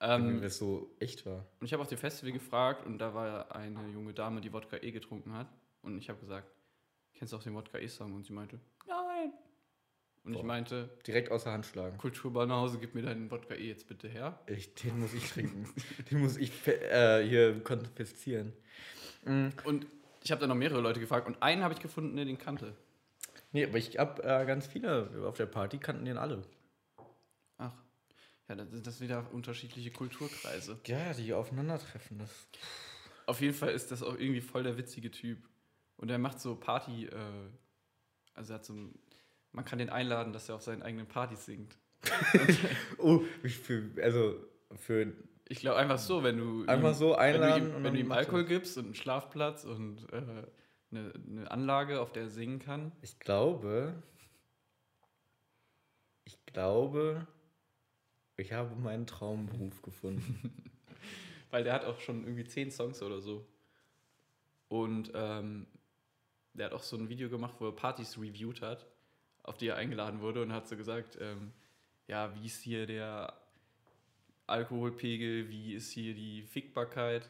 wenn 0.00 0.36
Ähm, 0.36 0.40
das 0.42 0.58
so 0.58 0.94
echt 0.98 1.26
war. 1.26 1.46
und 1.58 1.66
ich 1.66 1.72
habe 1.72 1.82
auf 1.82 1.88
dem 1.88 1.98
Festival 1.98 2.32
gefragt 2.32 2.86
und 2.86 2.98
da 2.98 3.12
war 3.14 3.54
eine 3.54 3.88
junge 3.92 4.14
Dame, 4.14 4.40
die 4.40 4.52
Wodka 4.52 4.76
E 4.78 4.90
getrunken 4.90 5.32
hat. 5.34 5.48
Und 5.82 5.98
ich 5.98 6.08
habe 6.08 6.20
gesagt, 6.20 6.50
kennst 7.14 7.32
du 7.32 7.36
auch 7.36 7.42
den 7.42 7.54
Wodka 7.54 7.78
E-Song? 7.78 8.14
Und 8.14 8.24
sie 8.24 8.32
meinte. 8.32 8.60
Und 10.24 10.32
ich 10.34 10.40
Boah. 10.40 10.46
meinte, 10.46 10.90
Direkt 11.06 11.30
außer 11.30 11.50
Hand 11.50 11.64
schlagen. 11.66 11.96
Kulturbanause, 11.96 12.78
gib 12.78 12.94
mir 12.94 13.02
deinen 13.02 13.30
Wodka 13.30 13.54
E 13.54 13.68
jetzt 13.68 13.88
bitte 13.88 14.06
her. 14.08 14.38
Ich, 14.46 14.74
den 14.74 15.00
muss 15.00 15.14
ich 15.14 15.30
trinken. 15.30 15.68
den 16.10 16.20
muss 16.20 16.36
ich 16.36 16.52
äh, 16.66 17.26
hier 17.26 17.62
konfiszieren. 17.64 18.52
Mm, 19.24 19.48
Und 19.64 19.86
ich 20.22 20.30
habe 20.30 20.40
dann 20.40 20.50
noch 20.50 20.56
mehrere 20.56 20.80
Leute 20.80 21.00
gefragt 21.00 21.26
und 21.26 21.42
einen 21.42 21.62
habe 21.62 21.72
ich 21.74 21.80
gefunden, 21.80 22.16
der 22.16 22.26
den 22.26 22.36
kannte. 22.38 22.76
Nee, 23.52 23.64
aber 23.64 23.78
ich 23.78 23.98
hab 23.98 24.18
äh, 24.20 24.44
ganz 24.46 24.66
viele 24.66 25.24
auf 25.26 25.36
der 25.36 25.46
Party 25.46 25.78
kannten 25.78 26.04
den 26.04 26.18
alle. 26.18 26.42
Ach, 27.56 27.72
ja, 28.48 28.54
das 28.54 28.70
sind 28.70 28.86
das 28.86 29.00
wieder 29.00 29.26
unterschiedliche 29.32 29.90
Kulturkreise. 29.90 30.78
Ja, 30.86 31.14
die 31.14 31.32
aufeinandertreffen. 31.32 32.18
Das. 32.18 32.30
Auf 33.26 33.40
jeden 33.40 33.54
Fall 33.54 33.70
ist 33.70 33.90
das 33.90 34.02
auch 34.02 34.18
irgendwie 34.18 34.40
voll 34.42 34.62
der 34.64 34.76
witzige 34.76 35.10
Typ. 35.10 35.38
Und 35.96 36.10
er 36.10 36.18
macht 36.18 36.40
so 36.40 36.54
Party, 36.56 37.06
äh, 37.06 37.16
also 38.34 38.52
er 38.52 38.58
hat 38.58 38.64
so 38.64 38.74
ein, 38.74 38.98
man 39.52 39.64
kann 39.64 39.78
den 39.78 39.90
einladen, 39.90 40.32
dass 40.32 40.48
er 40.48 40.54
auf 40.54 40.62
seinen 40.62 40.82
eigenen 40.82 41.06
Partys 41.06 41.46
singt. 41.46 41.76
Oh, 42.98 43.22
ich 43.42 43.58
für, 43.58 43.90
also 44.02 44.36
für 44.76 45.12
Ich 45.48 45.60
glaube 45.60 45.78
einfach 45.78 45.98
so, 45.98 46.22
wenn 46.22 46.38
du 46.38 46.64
Einfach 46.66 46.90
ihm, 46.90 46.94
so 46.94 47.14
einladen 47.14 47.54
wenn 47.54 47.72
du 47.72 47.78
ihm, 47.78 47.84
wenn 47.84 47.94
du 47.94 48.00
ihm 48.00 48.12
Alkohol 48.12 48.44
gibst 48.44 48.78
und 48.78 48.86
einen 48.86 48.94
Schlafplatz 48.94 49.64
und 49.64 50.10
äh, 50.12 50.16
eine, 50.90 51.12
eine 51.14 51.50
Anlage, 51.50 52.00
auf 52.00 52.12
der 52.12 52.24
er 52.24 52.28
singen 52.28 52.58
kann. 52.58 52.92
Ich 53.02 53.18
glaube, 53.18 54.02
ich 56.24 56.44
glaube, 56.46 57.26
ich 58.36 58.52
habe 58.52 58.74
meinen 58.76 59.06
Traumberuf 59.06 59.82
gefunden. 59.82 60.70
Weil 61.50 61.64
der 61.64 61.74
hat 61.74 61.84
auch 61.84 62.00
schon 62.00 62.22
irgendwie 62.24 62.44
zehn 62.44 62.70
Songs 62.70 63.02
oder 63.02 63.20
so. 63.20 63.46
Und 64.68 65.10
ähm, 65.14 65.66
der 66.54 66.66
hat 66.66 66.72
auch 66.72 66.82
so 66.82 66.96
ein 66.96 67.08
Video 67.08 67.28
gemacht, 67.28 67.56
wo 67.58 67.66
er 67.66 67.74
Partys 67.74 68.16
reviewed 68.18 68.60
hat, 68.62 68.86
auf 69.42 69.56
die 69.56 69.68
er 69.68 69.76
eingeladen 69.76 70.20
wurde 70.20 70.42
und 70.42 70.52
hat 70.52 70.68
so 70.68 70.76
gesagt, 70.76 71.18
ähm, 71.20 71.52
ja, 72.06 72.34
wie 72.34 72.46
ist 72.46 72.60
hier 72.62 72.86
der 72.86 73.34
Alkoholpegel, 74.46 75.48
wie 75.48 75.74
ist 75.74 75.90
hier 75.90 76.14
die 76.14 76.42
Fickbarkeit. 76.42 77.28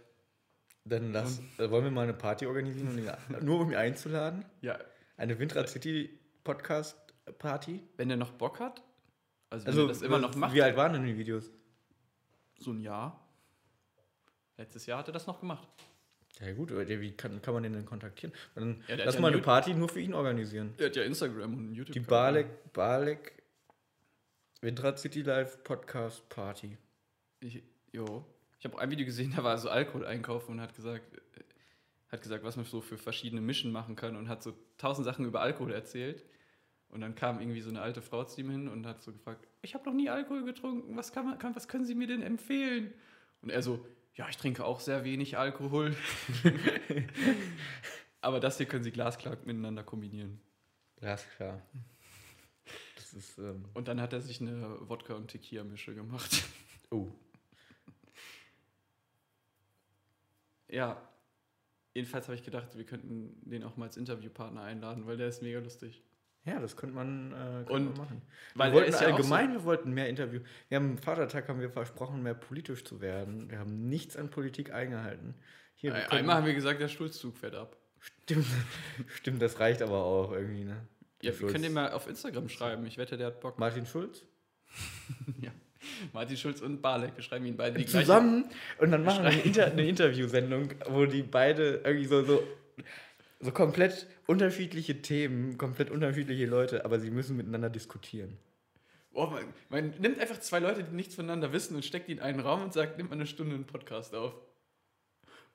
Dann 0.84 1.12
lass, 1.12 1.40
äh, 1.58 1.70
wollen 1.70 1.84
wir 1.84 1.90
mal 1.90 2.02
eine 2.04 2.14
Party 2.14 2.46
organisieren, 2.46 2.88
um 2.88 2.98
ihn, 2.98 3.10
nur 3.44 3.60
um 3.60 3.70
ihn 3.70 3.76
einzuladen? 3.76 4.44
Ja, 4.62 4.78
Eine 5.16 5.38
Windrad 5.38 5.68
City 5.68 6.18
Podcast 6.44 6.96
Party? 7.38 7.82
wenn 7.96 8.08
der 8.08 8.16
noch 8.16 8.32
Bock 8.32 8.58
hat, 8.60 8.82
also 9.50 9.66
wenn 9.66 9.72
Also 9.72 9.82
er 9.82 9.88
das 9.88 10.02
immer 10.02 10.18
noch 10.18 10.34
macht, 10.34 10.54
Wie 10.54 10.62
alt 10.62 10.76
waren 10.76 10.94
denn 10.94 11.04
die 11.04 11.16
Videos? 11.18 11.50
so 12.58 12.72
ein 12.72 12.80
Jahr. 12.80 13.26
Letztes 14.56 14.84
Jahr 14.86 14.98
hat 14.98 15.08
er 15.08 15.12
das 15.12 15.26
noch 15.26 15.40
gemacht. 15.40 15.66
Ja 16.40 16.52
gut, 16.54 16.72
aber 16.72 16.84
der- 16.84 17.00
wie 17.00 17.12
kann, 17.12 17.40
kann 17.42 17.52
man 17.54 17.62
den 17.62 17.72
denn 17.74 17.84
kontaktieren? 17.84 18.32
Dann 18.54 18.82
Ja, 18.88 18.96
der 18.96 19.06
lass 19.06 19.18
mal 19.18 19.32
eine 19.32 19.42
Party 19.42 19.74
nur 19.74 19.88
für 19.88 20.00
ihn 20.00 20.14
organisieren. 20.14 20.72
Er 20.78 20.86
hat 20.86 20.96
ja 20.96 21.02
Instagram 21.02 21.54
und 21.54 21.74
YouTube. 21.74 21.92
Die 21.92 22.00
Balek, 22.00 22.72
Balek 22.72 23.42
Windrad 24.62 24.98
City 24.98 25.22
Live 25.22 25.62
Podcast 25.64 26.28
Party. 26.28 26.76
Ich, 27.40 27.62
jo. 27.92 28.24
Ich 28.58 28.64
habe 28.64 28.78
ein 28.78 28.90
Video 28.90 29.06
gesehen, 29.06 29.32
da 29.36 29.42
war 29.42 29.56
so 29.58 29.70
Alkohol 29.70 30.04
einkaufen 30.04 30.52
und 30.52 30.60
hat 30.60 30.74
gesagt, 30.74 31.14
äh, 31.16 31.40
hat 32.12 32.22
gesagt, 32.22 32.44
was 32.44 32.56
man 32.56 32.64
so 32.66 32.80
für 32.80 32.98
verschiedene 32.98 33.40
Mischen 33.40 33.72
machen 33.72 33.96
kann 33.96 34.16
und 34.16 34.28
hat 34.28 34.42
so 34.42 34.52
tausend 34.76 35.04
Sachen 35.06 35.24
über 35.24 35.40
Alkohol 35.40 35.72
erzählt. 35.72 36.24
Und 36.88 37.00
dann 37.02 37.14
kam 37.14 37.40
irgendwie 37.40 37.60
so 37.60 37.70
eine 37.70 37.80
alte 37.80 38.02
Frau 38.02 38.24
zu 38.24 38.40
ihm 38.40 38.50
hin 38.50 38.68
und 38.68 38.84
hat 38.86 39.00
so 39.00 39.12
gefragt, 39.12 39.46
ich 39.62 39.74
habe 39.74 39.84
noch 39.88 39.94
nie 39.94 40.10
Alkohol 40.10 40.44
getrunken, 40.44 40.96
was, 40.96 41.12
kann 41.12 41.24
man, 41.24 41.38
kann, 41.38 41.54
was 41.54 41.68
können 41.68 41.84
Sie 41.84 41.94
mir 41.94 42.08
denn 42.08 42.20
empfehlen? 42.22 42.92
Und 43.42 43.50
er 43.50 43.62
so, 43.62 43.86
ja, 44.14 44.28
ich 44.28 44.36
trinke 44.36 44.64
auch 44.64 44.80
sehr 44.80 45.04
wenig 45.04 45.38
Alkohol. 45.38 45.96
Aber 48.20 48.40
das 48.40 48.58
hier 48.58 48.66
können 48.66 48.84
Sie 48.84 48.90
glasklar 48.90 49.36
miteinander 49.44 49.82
kombinieren. 49.82 50.40
Glasklar. 50.96 51.62
Das 52.96 53.14
ist, 53.14 53.38
ähm, 53.38 53.64
Und 53.74 53.88
dann 53.88 54.00
hat 54.00 54.12
er 54.12 54.20
sich 54.20 54.40
eine 54.40 54.78
Wodka- 54.88 55.14
und 55.14 55.28
Tequila-Mische 55.28 55.94
gemacht. 55.94 56.44
oh. 56.90 57.12
Ja, 60.68 61.00
jedenfalls 61.94 62.26
habe 62.26 62.36
ich 62.36 62.44
gedacht, 62.44 62.76
wir 62.76 62.84
könnten 62.84 63.40
den 63.48 63.64
auch 63.64 63.76
mal 63.76 63.86
als 63.86 63.96
Interviewpartner 63.96 64.62
einladen, 64.62 65.06
weil 65.06 65.16
der 65.16 65.28
ist 65.28 65.42
mega 65.42 65.58
lustig. 65.58 66.02
Ja, 66.44 66.58
das 66.58 66.76
könnte 66.76 66.94
man, 66.96 67.32
äh, 67.32 67.64
könnte 67.66 67.90
man 67.90 67.98
machen. 67.98 68.22
wir 68.54 68.72
wollten 68.72 68.92
ja 68.92 68.98
allgemein, 68.98 69.52
wir 69.52 69.64
wollten 69.64 69.92
mehr 69.92 70.08
Interview. 70.08 70.40
Wir 70.68 70.76
haben 70.76 70.90
am 70.92 70.98
Vatertag 70.98 71.48
haben 71.48 71.60
wir 71.60 71.70
versprochen, 71.70 72.22
mehr 72.22 72.34
politisch 72.34 72.82
zu 72.84 73.00
werden. 73.00 73.50
Wir 73.50 73.58
haben 73.58 73.88
nichts 73.88 74.16
an 74.16 74.30
Politik 74.30 74.72
eingehalten. 74.72 75.34
Hier, 75.74 75.92
können- 75.92 76.10
Einmal 76.10 76.36
haben 76.36 76.46
wir 76.46 76.54
gesagt, 76.54 76.80
der 76.80 76.88
Schulzzug 76.88 77.36
fährt 77.36 77.54
ab. 77.54 77.76
Stimmt, 78.00 78.46
stimmt, 79.14 79.42
das 79.42 79.60
reicht 79.60 79.82
aber 79.82 80.02
auch 80.02 80.32
irgendwie, 80.32 80.64
ne? 80.64 80.86
Ja, 81.22 81.38
wir 81.38 81.48
können 81.48 81.62
den 81.64 81.74
mal 81.74 81.92
auf 81.92 82.06
Instagram 82.08 82.48
schreiben. 82.48 82.86
Ich 82.86 82.96
wette, 82.96 83.18
der 83.18 83.26
hat 83.28 83.40
Bock. 83.40 83.58
Martin 83.58 83.84
Schulz? 83.86 84.24
Ja. 85.42 85.50
Martin 86.12 86.36
Schulz 86.36 86.60
und 86.60 86.80
Balek, 86.82 87.16
wir 87.16 87.22
schreiben 87.22 87.46
ihn 87.46 87.56
beide 87.56 87.78
die 87.78 87.84
gleiche- 87.84 88.00
zusammen 88.06 88.44
und 88.78 88.90
dann 88.90 89.02
machen 89.04 89.24
wir 89.24 89.30
eine, 89.30 89.40
Inter 89.42 89.66
eine 89.66 89.86
Interviewsendung, 89.88 90.70
wo 90.88 91.06
die 91.06 91.22
beide 91.22 91.80
irgendwie 91.84 92.04
so, 92.06 92.22
so, 92.22 92.42
so 93.40 93.52
komplett 93.52 94.06
unterschiedliche 94.26 95.02
Themen, 95.02 95.58
komplett 95.58 95.90
unterschiedliche 95.90 96.46
Leute, 96.46 96.84
aber 96.84 97.00
sie 97.00 97.10
müssen 97.10 97.36
miteinander 97.36 97.70
diskutieren. 97.70 98.36
Oh, 99.12 99.26
man, 99.26 99.44
man 99.70 99.90
nimmt 99.98 100.20
einfach 100.20 100.38
zwei 100.38 100.60
Leute, 100.60 100.84
die 100.84 100.94
nichts 100.94 101.16
voneinander 101.16 101.52
wissen 101.52 101.74
und 101.74 101.84
steckt 101.84 102.08
die 102.08 102.12
in 102.12 102.20
einen 102.20 102.40
Raum 102.40 102.62
und 102.62 102.72
sagt, 102.72 102.96
nimm 102.96 103.08
mal 103.08 103.14
eine 103.14 103.26
Stunde 103.26 103.54
einen 103.56 103.66
Podcast 103.66 104.14
auf. 104.14 104.34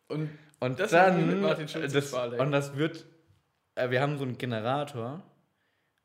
Und 0.08 0.30
Und 0.60 0.80
Das 0.80 0.92
wir 0.92 1.00
dann, 1.00 1.28
mit 1.28 1.42
Martin 1.42 1.68
Schulz 1.68 1.94
das, 1.94 2.14
und 2.14 2.52
das 2.52 2.76
wird, 2.76 3.06
äh, 3.76 3.90
wir 3.90 4.02
haben 4.02 4.18
so 4.18 4.24
einen 4.24 4.38
Generator 4.38 5.24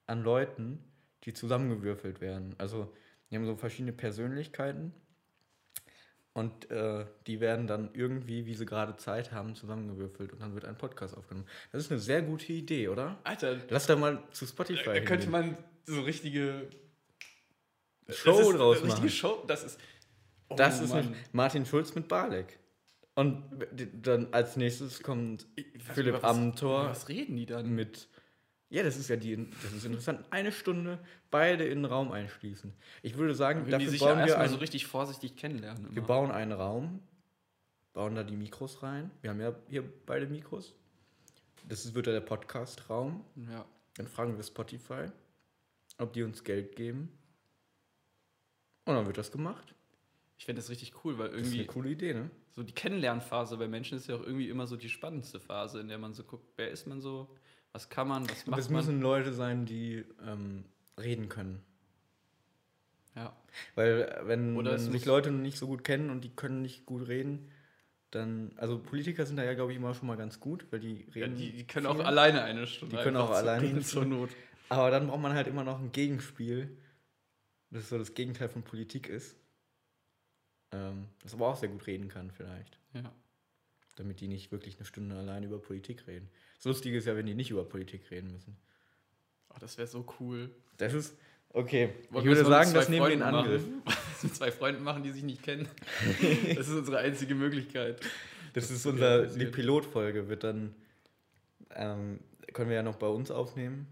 an 0.07 0.23
Leuten, 0.23 0.85
die 1.25 1.33
zusammengewürfelt 1.33 2.21
werden. 2.21 2.55
Also, 2.59 2.93
die 3.31 3.37
haben 3.37 3.47
so 3.47 3.57
verschiedene 3.57 3.93
Persönlichkeiten 3.93 4.93
und 6.41 6.71
äh, 6.71 7.07
die 7.27 7.39
werden 7.41 7.67
dann 7.69 7.91
irgendwie, 7.95 8.47
wie 8.47 8.55
sie 8.55 8.67
gerade 8.67 8.97
Zeit 8.97 9.31
haben, 9.33 9.55
zusammengewürfelt 9.55 10.33
und 10.33 10.41
dann 10.43 10.55
wird 10.55 10.65
ein 10.65 10.77
Podcast 10.77 11.17
aufgenommen. 11.17 11.47
Das 11.73 11.83
ist 11.85 11.91
eine 11.93 12.01
sehr 12.01 12.23
gute 12.23 12.53
Idee, 12.53 12.89
oder? 12.89 13.19
Alter, 13.25 13.59
Lass 13.69 13.87
da 13.87 13.95
mal 13.97 14.23
zu 14.33 14.47
Spotify 14.47 14.83
da 14.85 14.93
könnte 15.01 15.27
hingehen. 15.27 15.31
man 15.31 15.57
so 15.85 16.01
richtige 16.03 16.69
Show 18.09 18.41
ist 18.51 18.59
draus 18.59 18.83
machen. 18.85 19.09
Show, 19.09 19.45
das 19.47 19.63
ist 19.65 19.79
oh 20.49 20.57
Das 20.57 20.81
ist 20.81 20.93
Mann. 20.93 21.15
Martin 21.33 21.65
Schulz 21.65 21.95
mit 21.95 22.09
Barlek. 22.09 22.59
Und 23.15 23.45
dann 24.03 24.29
als 24.33 24.57
nächstes 24.57 25.03
kommt 25.03 25.47
Was- 25.87 25.95
Philipp 25.95 26.15
was- 26.15 26.25
Amthor. 26.25 26.87
Was 26.91 27.09
reden 27.09 27.37
die 27.37 27.47
dann? 27.47 27.71
mit. 27.75 28.09
Ja, 28.71 28.85
das 28.85 28.97
ist 28.97 29.09
ja 29.09 29.17
die, 29.17 29.51
das 29.63 29.73
ist 29.73 29.85
interessant. 29.85 30.25
Eine 30.31 30.53
Stunde 30.53 31.01
beide 31.31 31.65
in 31.65 31.83
den 31.83 31.85
Raum 31.87 32.13
einschließen. 32.13 32.73
Ich 33.03 33.17
würde 33.17 33.35
sagen, 33.35 33.61
Wenn 33.61 33.67
die 33.67 33.73
dafür 33.73 33.91
sich 33.91 34.01
bauen 34.01 34.11
ja 34.11 34.17
wir, 34.17 34.23
erstmal 34.27 34.47
ein, 34.47 34.53
so 34.53 34.59
richtig 34.59 34.87
vorsichtig 34.87 35.35
kennenlernen. 35.37 35.85
wir 35.91 35.99
immer. 35.99 36.07
bauen 36.07 36.31
einen 36.31 36.53
Raum, 36.53 37.01
bauen 37.93 38.15
da 38.15 38.23
die 38.23 38.37
Mikros 38.37 38.83
rein. 38.85 39.11
Wir 39.23 39.31
haben 39.31 39.41
ja 39.41 39.55
hier 39.69 39.83
beide 40.07 40.27
Mikros. 40.27 40.73
Das 41.69 41.93
wird 41.95 42.07
ja 42.07 42.13
der 42.13 42.21
Podcast-Raum. 42.21 43.25
Ja. 43.51 43.67
Dann 43.97 44.07
fragen 44.07 44.37
wir 44.37 44.45
Spotify, 44.45 45.07
ob 45.99 46.13
die 46.13 46.23
uns 46.23 46.45
Geld 46.45 46.77
geben. 46.77 47.11
Und 48.85 48.95
dann 48.95 49.07
wird 49.07 49.19
das 49.19 49.33
gemacht. 49.33 49.75
Ich 50.39 50.47
finde 50.47 50.63
das 50.63 50.71
richtig 50.71 51.05
cool, 51.05 51.19
weil 51.19 51.31
Das 51.31 51.41
ist 51.41 51.47
eine 51.49 51.57
irgendwie 51.57 51.67
coole 51.67 51.91
Idee, 51.91 52.15
ne? 52.15 52.31
so 52.53 52.63
die 52.63 52.73
Kennenlernphase 52.73 53.57
bei 53.57 53.69
Menschen 53.69 53.99
ist 53.99 54.07
ja 54.09 54.17
auch 54.17 54.23
irgendwie 54.23 54.49
immer 54.49 54.67
so 54.67 54.77
die 54.77 54.89
spannendste 54.89 55.39
Phase, 55.41 55.81
in 55.81 55.89
der 55.89 55.99
man 55.99 56.15
so 56.15 56.25
guckt, 56.25 56.47
wer 56.57 56.71
ist 56.71 56.87
man 56.87 57.01
so, 57.01 57.29
was 57.73 57.89
kann 57.89 58.09
man, 58.09 58.29
was 58.29 58.47
macht 58.47 58.61
es 58.61 58.69
man. 58.69 58.81
müssen 58.81 59.01
Leute 59.01 59.33
sein, 59.33 59.67
die 59.67 60.05
ähm, 60.27 60.65
reden 60.99 61.29
können. 61.29 61.63
Ja. 63.15 63.37
Weil 63.75 64.21
wenn, 64.25 64.57
Oder 64.57 64.73
wenn 64.73 64.93
sich 64.93 65.05
Leute 65.05 65.31
nicht 65.31 65.59
so 65.59 65.67
gut 65.67 65.85
kennen 65.85 66.11
und 66.11 66.23
die 66.23 66.31
können 66.31 66.63
nicht 66.63 66.87
gut 66.87 67.09
reden, 67.09 67.51
dann, 68.11 68.53
also 68.57 68.79
Politiker 68.79 69.25
sind 69.25 69.37
da 69.37 69.45
ja, 69.45 69.55
glaube 69.55 69.73
ich, 69.73 69.79
immer 69.79 69.95
schon 69.95 70.09
mal 70.09 70.17
ganz 70.17 70.41
gut, 70.41 70.67
weil 70.71 70.81
die 70.81 71.07
ja 71.15 71.27
reden. 71.27 71.37
die, 71.37 71.53
die 71.53 71.67
können 71.67 71.87
viel. 71.87 72.01
auch 72.01 72.05
alleine 72.05 72.43
eine 72.43 72.67
Stunde. 72.67 72.97
Die 72.97 73.03
können 73.03 73.17
auch 73.17 73.31
alleine 73.31 73.81
zur 73.83 74.05
Not. 74.05 74.31
Aber 74.69 74.91
dann 74.91 75.09
braucht 75.09 75.21
man 75.21 75.35
halt 75.35 75.47
immer 75.47 75.65
noch 75.65 75.81
ein 75.81 75.93
Gegenspiel, 75.93 76.77
das 77.71 77.89
so 77.89 77.99
das 77.99 78.15
Gegenteil 78.15 78.49
von 78.49 78.63
Politik 78.63 79.09
ist. 79.09 79.37
Ähm, 80.73 81.07
das 81.23 81.35
aber 81.35 81.49
auch 81.49 81.57
sehr 81.57 81.69
gut 81.69 81.87
reden 81.87 82.09
kann, 82.09 82.31
vielleicht. 82.31 82.79
Ja. 82.95 83.13
Damit 83.97 84.21
die 84.21 84.29
nicht 84.29 84.53
wirklich 84.53 84.77
eine 84.77 84.87
Stunde 84.87 85.17
alleine 85.17 85.47
über 85.47 85.61
Politik 85.61 86.07
reden. 86.07 86.29
Das 86.61 86.67
Lustige 86.67 86.99
ist 86.99 87.07
ja, 87.07 87.17
wenn 87.17 87.25
die 87.25 87.35
nicht 87.35 87.51
über 87.51 87.65
Politik 87.65 88.03
reden 88.11 88.31
müssen. 88.33 88.55
Oh, 89.49 89.57
das 89.59 89.79
wäre 89.79 89.89
so 89.89 90.05
cool. 90.21 90.51
Das 90.77 90.93
ist. 90.93 91.17
Okay, 91.53 91.95
Wollen 92.11 92.23
ich 92.23 92.29
würde 92.29 92.41
das 92.41 92.49
sagen, 92.49 92.75
das 92.75 92.89
nehmen 92.91 93.07
wir 93.07 93.15
in 93.15 93.23
Angriff. 93.23 93.65
Das 93.87 94.23
mit 94.23 94.37
zwei 94.37 94.53
Freunden 94.53 94.85
machen, 94.85 95.03
die 95.03 95.11
sich 95.11 95.23
nicht 95.23 95.43
kennen. 95.43 95.67
Das 96.55 96.69
ist 96.69 96.75
unsere 96.75 96.99
einzige 96.99 97.35
Möglichkeit. 97.35 97.99
Das 98.53 98.71
ist 98.71 98.85
wird 98.85 98.95
unser, 98.95 99.27
die 99.27 99.47
Pilotfolge 99.47 100.29
wird 100.29 100.45
dann, 100.45 100.75
ähm, 101.75 102.21
können 102.53 102.69
wir 102.69 102.77
ja 102.77 102.83
noch 102.83 102.97
bei 102.97 103.07
uns 103.07 103.31
aufnehmen. 103.31 103.87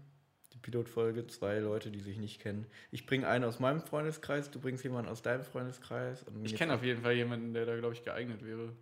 Die 0.53 0.59
Pilotfolge, 0.59 1.25
zwei 1.25 1.57
Leute, 1.57 1.89
die 1.89 1.99
sich 1.99 2.19
nicht 2.19 2.39
kennen. 2.39 2.67
Ich 2.91 3.07
bringe 3.07 3.27
einen 3.27 3.45
aus 3.45 3.59
meinem 3.59 3.81
Freundeskreis, 3.81 4.51
du 4.51 4.59
bringst 4.59 4.83
jemanden 4.83 5.09
aus 5.09 5.23
deinem 5.23 5.43
Freundeskreis. 5.43 6.23
Und 6.23 6.45
Ich 6.45 6.55
kenne 6.55 6.75
auf 6.75 6.83
jeden 6.83 7.01
Fall 7.01 7.13
jemanden, 7.13 7.53
der 7.53 7.65
da, 7.65 7.75
glaube 7.77 7.95
ich, 7.95 8.03
geeignet 8.03 8.45
wäre. 8.45 8.73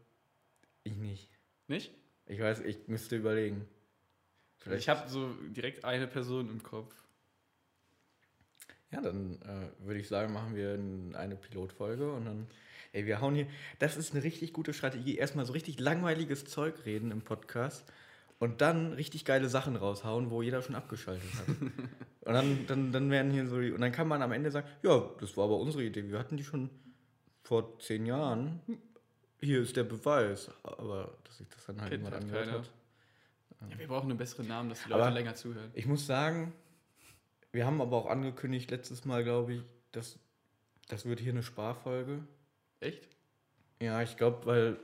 Ich 0.84 0.98
nicht. 0.98 1.30
Nicht? 1.68 1.94
Ich 2.26 2.40
weiß, 2.40 2.60
ich 2.60 2.88
müsste 2.88 3.16
überlegen. 3.16 3.66
Ich 4.78 4.90
habe 4.90 5.08
so 5.10 5.30
direkt 5.50 5.86
eine 5.86 6.08
Person 6.08 6.50
im 6.50 6.62
Kopf. 6.64 6.94
Ja, 8.92 9.02
dann 9.02 9.34
äh, 9.42 9.86
würde 9.86 10.00
ich 10.00 10.08
sagen, 10.08 10.34
machen 10.34 10.56
wir 10.56 10.74
eine 11.18 11.36
Pilotfolge 11.36 12.12
und 12.12 12.26
dann. 12.26 12.48
Ey, 12.94 13.06
wir 13.06 13.20
hauen 13.20 13.36
hier. 13.36 13.48
Das 13.80 13.98
ist 13.98 14.14
eine 14.14 14.24
richtig 14.24 14.54
gute 14.54 14.74
Strategie. 14.74 15.18
Erstmal 15.18 15.46
so 15.46 15.52
richtig 15.54 15.80
langweiliges 15.80 16.46
Zeug 16.46 16.86
reden 16.86 17.12
im 17.12 17.22
Podcast 17.22 17.86
und 18.40 18.62
dann 18.62 18.94
richtig 18.94 19.26
geile 19.26 19.50
Sachen 19.50 19.76
raushauen, 19.76 20.32
wo 20.32 20.42
jeder 20.42 20.62
schon 20.62 20.76
abgeschaltet 20.76 21.30
hat. 21.36 21.48
und 22.22 22.34
dann, 22.34 22.66
dann, 22.68 22.92
dann 22.94 23.12
werden 23.12 23.32
hier 23.32 23.46
so. 23.48 23.60
die- 23.60 23.72
Und 23.72 23.82
dann 23.82 23.92
kann 23.92 24.08
man 24.08 24.22
am 24.22 24.32
Ende 24.32 24.52
sagen: 24.52 24.68
Ja, 24.84 25.10
das 25.20 25.36
war 25.36 25.46
aber 25.46 25.60
unsere 25.60 25.84
Idee. 25.84 26.10
Wir 26.10 26.18
hatten 26.18 26.38
die 26.38 26.46
schon 26.46 26.70
vor 27.44 27.78
zehn 27.80 28.06
Jahren. 28.06 28.62
Hier 29.42 29.62
ist 29.62 29.76
der 29.76 29.84
Beweis. 29.84 30.50
Aber 30.64 31.18
dass 31.26 31.38
sich 31.40 31.48
das 31.50 31.66
dann 31.66 31.82
halt 31.82 31.92
Kennt 31.92 32.04
jemand 32.06 32.16
halt 32.16 32.24
angehört 32.24 32.52
hat. 32.52 32.70
Ja, 33.62 33.80
wir 33.80 33.88
brauchen 33.88 34.10
einen 34.10 34.18
besseren 34.18 34.48
Namen, 34.48 34.70
dass 34.70 34.84
die 34.84 34.90
Leute 34.90 35.04
Aber- 35.06 35.14
länger 35.14 35.36
zuhören. 35.36 35.72
Ich 35.74 35.86
muss 35.86 36.06
sagen, 36.06 36.54
wir 37.52 37.66
haben 37.66 37.82
aber 37.82 37.98
auch 37.98 38.06
angekündigt, 38.08 38.70
letztes 38.72 39.06
Mal, 39.06 39.24
glaube 39.24 39.56
ich, 39.56 39.62
dass 39.92 40.20
das 40.88 41.06
wird 41.06 41.20
hier 41.20 41.32
eine 41.32 41.44
Sparfolge. 41.44 42.24
Echt? 42.80 43.08
Ja, 43.82 44.02
ich 44.02 44.16
glaube, 44.18 44.46
weil 44.46 44.78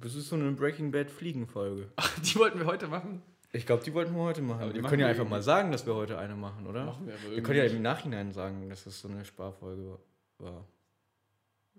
das 0.00 0.14
ist 0.14 0.28
so 0.28 0.36
eine 0.36 0.50
Breaking 0.52 0.90
Bad 0.92 1.10
Fliegenfolge. 1.10 1.90
Ach, 1.96 2.18
die 2.20 2.36
wollten 2.36 2.58
wir 2.58 2.66
heute 2.66 2.86
machen. 2.88 3.22
Ich 3.54 3.66
glaube, 3.66 3.84
die 3.84 3.92
wollten 3.92 4.14
wir 4.14 4.22
heute 4.22 4.40
machen. 4.40 4.62
Aber 4.62 4.74
wir 4.74 4.82
können 4.82 5.00
ja 5.00 5.08
einfach 5.08 5.28
mal 5.28 5.42
sagen, 5.42 5.72
dass 5.72 5.84
wir 5.84 5.94
heute 5.94 6.16
eine 6.18 6.34
machen, 6.34 6.66
oder? 6.66 6.86
Machen 6.86 7.06
wir 7.06 7.14
aber 7.14 7.30
wir 7.36 7.42
können 7.42 7.58
ja 7.58 7.64
im 7.64 7.82
Nachhinein 7.82 8.32
sagen, 8.32 8.68
dass 8.70 8.86
es 8.86 9.00
so 9.00 9.08
eine 9.08 9.24
Sparfolge 9.26 9.98
war. 10.38 10.66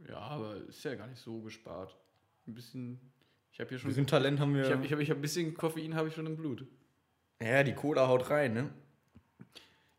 Ja, 0.08 0.18
aber 0.20 0.58
ist 0.58 0.84
ja 0.84 0.94
gar 0.96 1.08
nicht 1.08 1.20
so 1.22 1.42
gespart. 1.42 1.98
Ein 2.48 2.54
bisschen. 2.54 3.00
Ich 3.54 3.60
habe 3.60 3.70
hier 3.70 3.80
schon. 3.80 3.90
bisschen 3.90 4.08
Talent 4.08 4.40
haben 4.40 4.54
wir. 4.56 4.66
Ich 4.66 4.72
habe 4.72 4.86
ich 4.86 4.92
hab, 4.92 5.00
ich 5.00 5.10
hab 5.10 5.18
ein 5.18 5.22
bisschen 5.22 5.54
Koffein 5.56 5.96
habe 5.96 6.08
ich 6.10 6.16
schon 6.16 6.26
im 6.26 6.36
Blut. 6.36 6.66
ja, 7.42 7.64
die 7.64 7.74
Cola 7.74 8.08
haut 8.08 8.30
rein, 8.30 8.54
ne? 8.54 8.70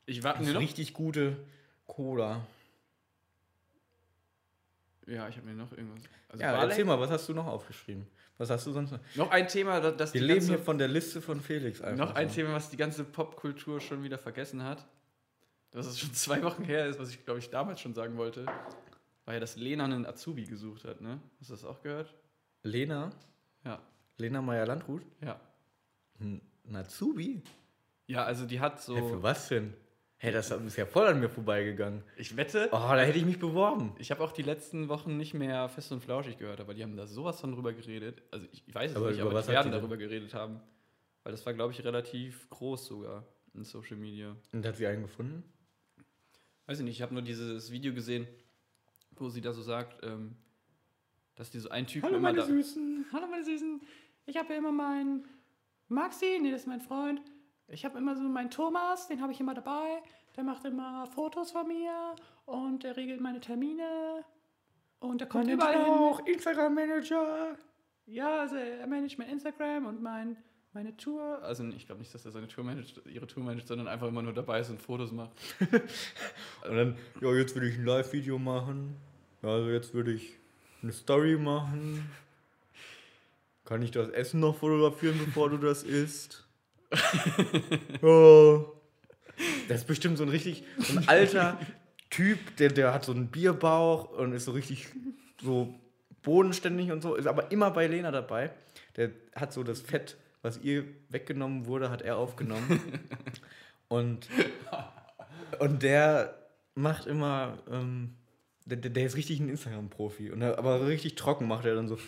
Ich 0.06 0.22
warte 0.22 0.38
Das 0.40 0.44
mir 0.46 0.50
ist 0.50 0.54
noch. 0.54 0.60
richtig 0.60 0.92
gute 0.92 1.36
Cola. 1.86 2.46
Ja, 5.06 5.28
ich 5.28 5.36
habe 5.36 5.46
mir 5.46 5.54
noch 5.54 5.70
irgendwas. 5.72 6.02
Also 6.28 6.42
ja, 6.42 6.52
Barley- 6.52 6.70
erzähl 6.70 6.84
mal, 6.84 6.98
was 6.98 7.10
hast 7.10 7.28
du 7.28 7.34
noch 7.34 7.46
aufgeschrieben? 7.46 8.06
Was 8.38 8.50
hast 8.50 8.66
du 8.66 8.72
sonst 8.72 8.90
noch? 8.90 8.98
Noch 9.14 9.30
ein 9.30 9.46
Thema, 9.46 9.80
das 9.80 10.12
Wir 10.12 10.20
die 10.20 10.26
leben 10.26 10.40
ganze, 10.40 10.54
hier 10.54 10.58
von 10.58 10.78
der 10.78 10.88
Liste 10.88 11.22
von 11.22 11.40
Felix 11.40 11.80
einfach. 11.80 12.08
Noch 12.08 12.14
ein 12.16 12.28
so. 12.28 12.34
Thema, 12.36 12.52
was 12.54 12.70
die 12.70 12.76
ganze 12.76 13.04
Popkultur 13.04 13.80
schon 13.80 14.02
wieder 14.02 14.18
vergessen 14.18 14.62
hat. 14.64 14.84
Dass 15.70 15.86
es 15.86 16.00
schon 16.00 16.12
zwei 16.14 16.42
Wochen 16.42 16.64
her 16.64 16.86
ist, 16.86 16.98
was 16.98 17.10
ich 17.10 17.24
glaube 17.24 17.38
ich 17.38 17.50
damals 17.50 17.80
schon 17.80 17.94
sagen 17.94 18.16
wollte. 18.16 18.46
War 19.26 19.34
ja, 19.34 19.40
dass 19.40 19.56
Lena 19.56 19.84
einen 19.84 20.04
Azubi 20.06 20.44
gesucht 20.44 20.84
hat, 20.84 21.00
ne? 21.00 21.20
Hast 21.38 21.50
du 21.50 21.54
das 21.54 21.64
auch 21.64 21.80
gehört? 21.82 22.12
Lena, 22.62 23.10
Ja. 23.64 23.80
Lena 24.18 24.40
Meyer-Landrut? 24.42 25.02
Ja. 25.20 25.40
Ein 26.20 26.40
Natsubi? 26.64 27.42
Ja, 28.06 28.24
also 28.24 28.46
die 28.46 28.60
hat 28.60 28.80
so. 28.82 28.96
Hä, 28.96 29.00
für 29.08 29.22
was 29.22 29.48
denn? 29.48 29.74
Hä, 30.18 30.30
das 30.30 30.50
ist 30.50 30.76
ja 30.76 30.86
voll 30.86 31.06
an 31.06 31.20
mir 31.20 31.28
vorbeigegangen. 31.28 32.02
Ich 32.16 32.36
wette, 32.36 32.68
Oh, 32.72 32.76
da 32.78 33.00
hätte 33.00 33.18
ich 33.18 33.24
mich 33.26 33.38
beworben. 33.38 33.94
ich 33.98 34.10
habe 34.10 34.22
auch 34.22 34.32
die 34.32 34.42
letzten 34.42 34.88
Wochen 34.88 35.16
nicht 35.16 35.34
mehr 35.34 35.68
fest 35.68 35.90
und 35.92 36.00
flauschig 36.00 36.38
gehört, 36.38 36.60
aber 36.60 36.72
die 36.72 36.82
haben 36.82 36.96
da 36.96 37.06
sowas 37.06 37.40
von 37.40 37.52
drüber 37.52 37.72
geredet. 37.72 38.22
Also 38.30 38.46
ich, 38.52 38.66
ich 38.66 38.74
weiß 38.74 38.92
es 38.92 38.96
Aber 38.96 39.10
nicht, 39.10 39.20
aber 39.20 39.34
was 39.34 39.46
die 39.46 39.52
werden 39.52 39.72
die 39.72 39.76
darüber 39.78 39.96
geredet 39.96 40.32
haben. 40.34 40.60
Weil 41.24 41.32
das 41.32 41.44
war, 41.44 41.52
glaube 41.54 41.72
ich, 41.72 41.82
relativ 41.84 42.48
groß 42.50 42.86
sogar 42.86 43.24
in 43.54 43.64
Social 43.64 43.96
Media. 43.96 44.36
Und 44.52 44.64
hat 44.64 44.76
sie 44.76 44.86
einen 44.86 45.02
gefunden? 45.02 45.42
Weiß 46.66 46.78
ich 46.78 46.84
nicht, 46.84 46.96
ich 46.96 47.02
habe 47.02 47.12
nur 47.14 47.22
dieses 47.22 47.70
Video 47.70 47.92
gesehen, 47.92 48.26
wo 49.12 49.28
sie 49.28 49.40
da 49.40 49.52
so 49.52 49.62
sagt, 49.62 50.02
ähm, 50.04 50.36
dass 51.36 51.50
die 51.50 51.58
so 51.58 51.68
ein 51.68 51.86
Typ 51.86 52.04
immer 52.04 52.32
da. 52.32 52.44
Süßen. 52.44 53.06
Hallo 53.12 53.26
meine 53.26 53.44
Süßen, 53.44 53.80
ich 54.26 54.36
habe 54.36 54.52
ja 54.52 54.58
immer 54.58 54.72
meinen 54.72 55.26
Maxi, 55.88 56.38
nee, 56.40 56.50
das 56.50 56.62
ist 56.62 56.66
mein 56.66 56.80
Freund. 56.80 57.20
Ich 57.68 57.84
habe 57.84 57.98
immer 57.98 58.14
so 58.14 58.22
meinen 58.22 58.50
Thomas, 58.50 59.08
den 59.08 59.20
habe 59.22 59.32
ich 59.32 59.40
immer 59.40 59.54
dabei. 59.54 60.02
Der 60.36 60.44
macht 60.44 60.64
immer 60.64 61.06
Fotos 61.06 61.52
von 61.52 61.66
mir 61.66 62.14
und 62.44 62.82
der 62.82 62.96
regelt 62.96 63.20
meine 63.20 63.40
Termine 63.40 64.24
und 64.98 65.20
der 65.20 65.28
kommt 65.28 65.48
überall 65.48 65.84
hin. 65.84 66.34
Instagram-Manager. 66.34 67.56
Ja, 68.06 68.40
also 68.40 68.56
er 68.56 68.86
managt 68.86 69.18
mein 69.18 69.28
Instagram 69.28 69.86
und 69.86 70.02
mein, 70.02 70.36
meine 70.72 70.96
Tour. 70.96 71.40
Also 71.42 71.64
ich 71.68 71.86
glaube 71.86 72.00
nicht, 72.00 72.12
dass 72.12 72.24
er 72.24 72.32
seine 72.32 72.48
Tour 72.48 72.64
managt, 72.64 73.00
ihre 73.06 73.26
Tour 73.26 73.42
managt, 73.44 73.68
sondern 73.68 73.88
einfach 73.88 74.08
immer 74.08 74.22
nur 74.22 74.34
dabei 74.34 74.60
ist 74.60 74.70
und 74.70 74.80
Fotos 74.80 75.12
macht. 75.12 75.32
Und 76.68 76.76
dann, 76.76 76.96
ja, 77.20 77.32
jetzt 77.34 77.54
würde 77.54 77.68
ich 77.68 77.78
ein 77.78 77.84
Live-Video 77.84 78.38
machen. 78.38 78.96
Ja, 79.42 79.50
also 79.50 79.70
jetzt 79.70 79.92
würde 79.94 80.12
ich 80.12 80.38
eine 80.84 80.92
Story 80.92 81.36
machen. 81.36 82.08
Kann 83.64 83.82
ich 83.82 83.90
das 83.90 84.10
Essen 84.10 84.40
noch 84.40 84.56
fotografieren, 84.56 85.18
bevor 85.24 85.50
du 85.50 85.56
das 85.56 85.82
isst? 85.82 86.46
ja. 88.02 88.64
Das 89.66 89.78
ist 89.80 89.86
bestimmt 89.88 90.16
so 90.16 90.22
ein 90.22 90.28
richtig, 90.28 90.62
so 90.78 90.96
ein 90.96 91.08
alter 91.08 91.58
Typ, 92.08 92.56
der, 92.58 92.68
der 92.68 92.94
hat 92.94 93.04
so 93.04 93.10
einen 93.10 93.26
Bierbauch 93.26 94.10
und 94.10 94.32
ist 94.32 94.44
so 94.44 94.52
richtig 94.52 94.86
so 95.42 95.74
bodenständig 96.22 96.92
und 96.92 97.02
so, 97.02 97.16
ist 97.16 97.26
aber 97.26 97.50
immer 97.50 97.72
bei 97.72 97.88
Lena 97.88 98.12
dabei. 98.12 98.52
Der 98.96 99.10
hat 99.34 99.52
so 99.52 99.64
das 99.64 99.80
Fett, 99.80 100.16
was 100.42 100.58
ihr 100.58 100.84
weggenommen 101.08 101.66
wurde, 101.66 101.90
hat 101.90 102.02
er 102.02 102.16
aufgenommen. 102.16 102.80
und, 103.88 104.28
und 105.58 105.82
der 105.82 106.38
macht 106.76 107.06
immer, 107.06 107.58
ähm, 107.68 108.14
der, 108.66 108.78
der 108.78 109.06
ist 109.06 109.16
richtig 109.16 109.40
ein 109.40 109.48
Instagram-Profi. 109.48 110.30
Und 110.30 110.42
er- 110.42 110.58
Aber 110.58 110.86
richtig 110.86 111.14
trocken 111.16 111.46
macht 111.48 111.64
er 111.64 111.74
dann 111.74 111.88
so 111.88 111.98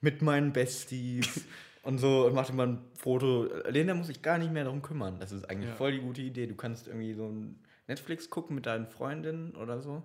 mit 0.00 0.22
meinen 0.22 0.52
Besties 0.52 1.44
und 1.82 1.98
so 1.98 2.26
und 2.26 2.34
macht 2.34 2.50
immer 2.50 2.66
ein 2.66 2.78
Foto. 2.98 3.48
Lena 3.68 3.94
muss 3.94 4.06
sich 4.08 4.22
gar 4.22 4.38
nicht 4.38 4.52
mehr 4.52 4.64
darum 4.64 4.82
kümmern. 4.82 5.18
Das 5.20 5.32
ist 5.32 5.48
eigentlich 5.50 5.70
Ja. 5.70 5.76
voll 5.76 5.92
die 5.92 6.00
gute 6.00 6.22
Idee. 6.22 6.46
Du 6.46 6.54
kannst 6.54 6.86
irgendwie 6.86 7.14
so 7.14 7.26
ein 7.28 7.58
Netflix 7.88 8.30
gucken 8.30 8.54
mit 8.56 8.66
deinen 8.66 8.86
Freundinnen 8.86 9.54
oder 9.56 9.80
so. 9.80 10.02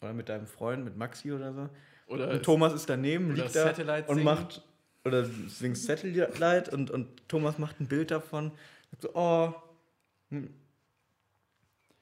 Oder 0.00 0.12
mit 0.12 0.28
deinem 0.28 0.46
Freund, 0.46 0.84
mit 0.84 0.96
Maxi 0.96 1.32
oder 1.32 1.52
so. 1.52 1.68
Oder 2.06 2.30
Und 2.30 2.42
Thomas 2.44 2.72
ist 2.72 2.88
daneben, 2.88 3.34
liegt 3.34 3.54
da 3.54 3.64
Satellite 3.64 4.08
und 4.08 4.14
singen. 4.16 4.24
macht, 4.24 4.62
oder 5.04 5.24
singt 5.24 5.76
Satellite 5.76 6.70
und, 6.70 6.90
und 6.90 7.28
Thomas 7.28 7.58
macht 7.58 7.80
ein 7.80 7.88
Bild 7.88 8.10
davon. 8.12 8.52
So, 9.00 9.10
oh, 9.14 9.52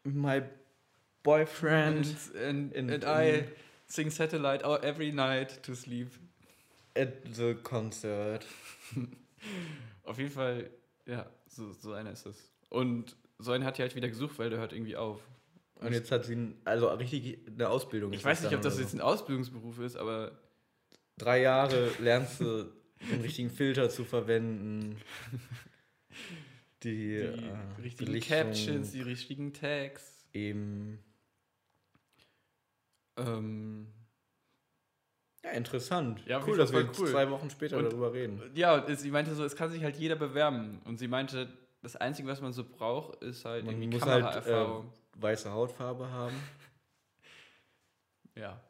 my 0.04 0.42
boyfriend 1.26 2.06
and, 2.34 2.74
and, 2.74 2.92
and 2.92 3.04
in- 3.04 3.08
I 3.08 3.44
sing 3.86 4.10
Satellite 4.10 4.64
every 4.82 5.12
night 5.12 5.62
to 5.62 5.74
sleep. 5.74 6.08
at 6.96 7.08
the 7.34 7.54
concert. 7.62 8.46
Auf 10.04 10.18
jeden 10.18 10.30
Fall, 10.30 10.70
ja, 11.04 11.26
so, 11.46 11.72
so 11.72 11.92
einer 11.92 12.12
ist 12.12 12.26
es. 12.26 12.50
Und 12.70 13.16
so 13.38 13.52
einen 13.52 13.64
hat 13.64 13.76
die 13.76 13.82
halt 13.82 13.94
wieder 13.94 14.08
gesucht, 14.08 14.38
weil 14.38 14.48
der 14.50 14.58
hört 14.60 14.72
irgendwie 14.72 14.96
auf. 14.96 15.20
Und 15.74 15.92
jetzt 15.92 16.10
hat 16.10 16.24
sie 16.24 16.36
ein, 16.36 16.56
also 16.64 16.88
richtig 16.88 17.38
eine 17.46 17.68
Ausbildung. 17.68 18.12
Ich 18.14 18.24
weiß 18.24 18.42
nicht, 18.42 18.54
ob 18.54 18.62
das 18.62 18.78
jetzt 18.78 18.94
ein 18.94 19.02
Ausbildungsberuf 19.02 19.78
ist, 19.80 19.96
aber 19.96 20.32
Drei 21.18 21.40
Jahre 21.40 21.90
lernst 21.98 22.40
du, 22.40 22.70
den 23.10 23.20
richtigen 23.22 23.50
Filter 23.50 23.88
zu 23.88 24.04
verwenden. 24.04 24.96
Die, 26.82 26.90
die 26.94 27.14
äh, 27.16 27.82
richtigen 27.82 28.12
Belichtung 28.12 28.36
Captions, 28.36 28.92
die 28.92 29.00
richtigen 29.00 29.52
Tags. 29.54 30.24
Eben. 30.34 30.98
Ähm, 33.16 33.92
Ja, 35.44 35.50
interessant. 35.52 36.24
Ja, 36.26 36.42
cool, 36.46 36.56
dass 36.56 36.72
wir 36.72 36.84
cool. 36.98 37.08
zwei 37.08 37.30
Wochen 37.30 37.50
später 37.50 37.78
Und- 37.78 37.84
darüber 37.84 38.12
reden. 38.12 38.50
ja, 38.54 38.74
und 38.84 38.98
sie 38.98 39.10
meinte 39.10 39.34
so, 39.34 39.44
es 39.44 39.54
kann 39.56 39.70
sich 39.70 39.82
halt 39.84 39.96
jeder 39.96 40.16
bewerben. 40.16 40.80
Und 40.84 40.98
sie 40.98 41.08
meinte, 41.08 41.48
das 41.82 41.94
Einzige, 41.96 42.28
was 42.28 42.40
man 42.40 42.52
so 42.52 42.64
braucht, 42.64 43.22
ist 43.22 43.44
halt 43.44 43.64
Man 43.64 43.74
irgendwie 43.80 43.96
muss 43.98 44.06
halt 44.06 44.24
Kameraerfahrung. 44.24 44.86
äh, 44.88 45.22
weiße 45.22 45.50
Hautfarbe 45.52 46.10
haben 46.10 46.34
ja. 48.34 48.60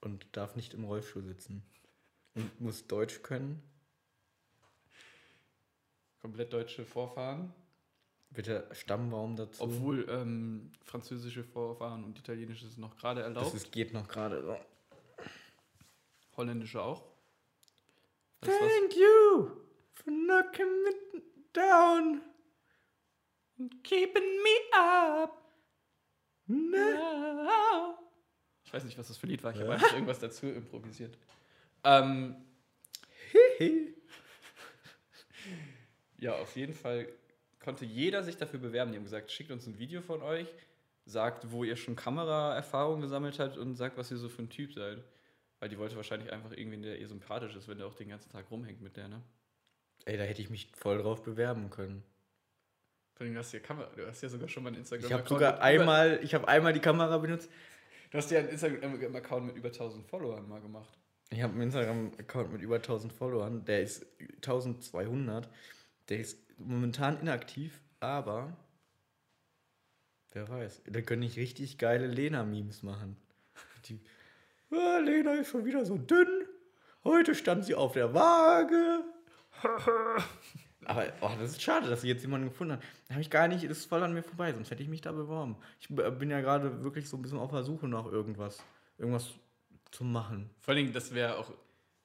und 0.00 0.26
darf 0.36 0.56
nicht 0.56 0.74
im 0.74 0.84
Rollstuhl 0.84 1.22
sitzen. 1.22 1.62
Und 2.34 2.60
muss 2.60 2.86
Deutsch 2.86 3.22
können. 3.22 3.62
Komplett 6.22 6.52
deutsche 6.52 6.84
Vorfahren. 6.86 7.52
Bitte 8.34 8.66
Stammbaum 8.72 9.36
dazu. 9.36 9.62
Obwohl 9.64 10.06
ähm, 10.08 10.70
französische 10.84 11.44
Vorfahren 11.44 12.02
und 12.04 12.18
italienische 12.18 12.66
ist 12.66 12.78
noch 12.78 12.96
gerade 12.96 13.20
das 13.20 13.28
erlaubt. 13.36 13.54
ist, 13.54 13.70
geht 13.72 13.92
noch 13.92 14.08
gerade 14.08 14.42
so. 14.42 14.56
Holländische 16.36 16.80
auch. 16.82 17.04
Das 18.40 18.54
ist 18.54 18.60
was- 18.60 18.68
Thank 18.72 18.96
you 18.96 19.50
for 19.94 20.12
knocking 20.12 20.82
me 20.84 21.22
down. 21.52 22.22
Keeping 23.82 24.22
me 24.42 24.76
up. 24.78 25.38
Ne? 26.46 26.98
Ich 28.64 28.72
weiß 28.72 28.84
nicht, 28.84 28.96
was 28.98 29.08
das 29.08 29.18
für 29.18 29.26
ein 29.26 29.30
Lied 29.30 29.42
war. 29.44 29.52
Ich 29.52 29.58
habe 29.58 29.68
Ja. 29.68 29.74
einfach 29.74 29.92
irgendwas 29.92 30.18
dazu 30.18 30.46
improvisiert. 30.46 31.18
Ähm, 31.84 32.36
ja, 36.18 36.34
auf 36.36 36.56
jeden 36.56 36.72
Fall 36.74 37.08
konnte 37.62 37.84
jeder 37.84 38.22
sich 38.22 38.36
dafür 38.36 38.60
bewerben. 38.60 38.92
Die 38.92 38.98
haben 38.98 39.04
gesagt, 39.04 39.30
schickt 39.30 39.50
uns 39.50 39.66
ein 39.66 39.78
Video 39.78 40.02
von 40.02 40.22
euch, 40.22 40.48
sagt, 41.04 41.50
wo 41.50 41.64
ihr 41.64 41.76
schon 41.76 41.96
Kameraerfahrung 41.96 43.00
gesammelt 43.00 43.38
habt 43.38 43.56
und 43.56 43.76
sagt, 43.76 43.96
was 43.96 44.10
ihr 44.10 44.16
so 44.16 44.28
für 44.28 44.42
ein 44.42 44.50
Typ 44.50 44.72
seid. 44.72 45.02
Weil 45.60 45.68
die 45.68 45.78
wollte 45.78 45.96
wahrscheinlich 45.96 46.32
einfach 46.32 46.50
irgendwen, 46.50 46.82
der 46.82 46.98
ihr 46.98 47.08
sympathisch 47.08 47.54
ist, 47.54 47.68
wenn 47.68 47.78
der 47.78 47.86
auch 47.86 47.94
den 47.94 48.08
ganzen 48.08 48.30
Tag 48.30 48.50
rumhängt 48.50 48.80
mit 48.80 48.96
der, 48.96 49.08
ne? 49.08 49.22
Ey, 50.04 50.16
da 50.16 50.24
hätte 50.24 50.42
ich 50.42 50.50
mich 50.50 50.72
voll 50.74 50.98
drauf 50.98 51.22
bewerben 51.22 51.70
können. 51.70 52.02
Vor 53.14 53.24
allem, 53.24 53.34
du 53.34 53.38
hast 53.38 53.52
ja 53.52 53.60
Kamera, 53.60 53.88
du 53.94 54.06
hast 54.06 54.22
ja 54.22 54.28
sogar 54.28 54.48
schon 54.48 54.64
mal 54.64 54.70
einen 54.70 54.78
Instagram. 54.78 55.06
Ich 55.06 55.12
habe 55.12 55.28
sogar 55.28 55.60
einmal, 55.60 56.18
ich 56.22 56.34
habe 56.34 56.48
einmal 56.48 56.72
die 56.72 56.80
Kamera 56.80 57.16
benutzt. 57.18 57.48
Du 58.10 58.18
hast 58.18 58.30
ja 58.30 58.40
einen 58.40 58.48
Instagram-Account 58.48 59.46
mit 59.46 59.56
über 59.56 59.68
1000 59.68 60.04
Followern 60.04 60.48
mal 60.48 60.60
gemacht. 60.60 60.98
Ich 61.30 61.40
habe 61.40 61.52
einen 61.52 61.62
Instagram-Account 61.62 62.52
mit 62.52 62.62
über 62.62 62.76
1000 62.76 63.12
Followern. 63.12 63.64
Der 63.64 63.82
ist 63.82 64.04
1200. 64.36 65.48
Der 66.08 66.18
ist 66.18 66.38
momentan 66.66 67.20
inaktiv, 67.20 67.80
aber 68.00 68.56
wer 70.32 70.48
weiß. 70.48 70.82
Da 70.86 71.00
könnte 71.00 71.26
ich 71.26 71.36
richtig 71.36 71.78
geile 71.78 72.06
Lena-Memes 72.06 72.82
machen. 72.82 73.16
Die, 73.86 74.00
"Ah, 74.70 74.98
Lena 74.98 75.34
ist 75.34 75.50
schon 75.50 75.64
wieder 75.64 75.84
so 75.84 75.98
dünn. 75.98 76.46
Heute 77.04 77.34
stand 77.34 77.64
sie 77.64 77.74
auf 77.74 77.92
der 77.92 78.14
Waage. 78.14 79.04
Aber 80.84 81.12
oh, 81.20 81.30
das 81.38 81.52
ist 81.52 81.62
schade, 81.62 81.88
dass 81.88 82.00
sie 82.00 82.08
jetzt 82.08 82.22
jemanden 82.22 82.48
gefunden 82.48 82.74
hat. 82.74 82.82
Da 83.06 83.14
habe 83.14 83.22
ich 83.22 83.30
gar 83.30 83.46
nicht, 83.46 83.62
das 83.64 83.78
ist 83.78 83.86
voll 83.86 84.02
an 84.02 84.14
mir 84.14 84.22
vorbei, 84.22 84.52
sonst 84.52 84.70
hätte 84.70 84.82
ich 84.82 84.88
mich 84.88 85.00
da 85.00 85.12
beworben. 85.12 85.56
Ich 85.80 85.88
bin 85.88 86.30
ja 86.30 86.40
gerade 86.40 86.82
wirklich 86.82 87.08
so 87.08 87.16
ein 87.16 87.22
bisschen 87.22 87.38
auf 87.38 87.50
der 87.52 87.62
Suche 87.62 87.86
nach 87.86 88.06
irgendwas. 88.06 88.62
Irgendwas 88.98 89.30
zu 89.92 90.04
machen. 90.04 90.50
Vor 90.60 90.74
allem, 90.74 90.92
das 90.92 91.14
wäre 91.14 91.38
auch, 91.38 91.52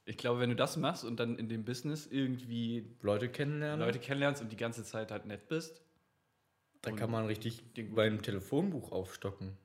ich 0.07 0.17
glaube, 0.17 0.39
wenn 0.39 0.49
du 0.49 0.55
das 0.55 0.77
machst 0.77 1.03
und 1.03 1.19
dann 1.19 1.37
in 1.37 1.49
dem 1.49 1.63
Business 1.65 2.07
irgendwie 2.07 2.85
Leute 3.01 3.29
kennenlernen. 3.29 3.85
Leute 3.85 3.99
kennenlernst 3.99 4.41
und 4.41 4.51
die 4.51 4.55
ganze 4.57 4.83
Zeit 4.83 5.11
halt 5.11 5.25
nett 5.25 5.47
bist. 5.49 5.81
Da 6.81 6.91
Und 6.91 6.97
kann 6.97 7.11
man 7.11 7.25
richtig 7.25 7.61
beim 7.93 8.21
Telefonbuch 8.21 8.91
aufstocken. 8.91 9.57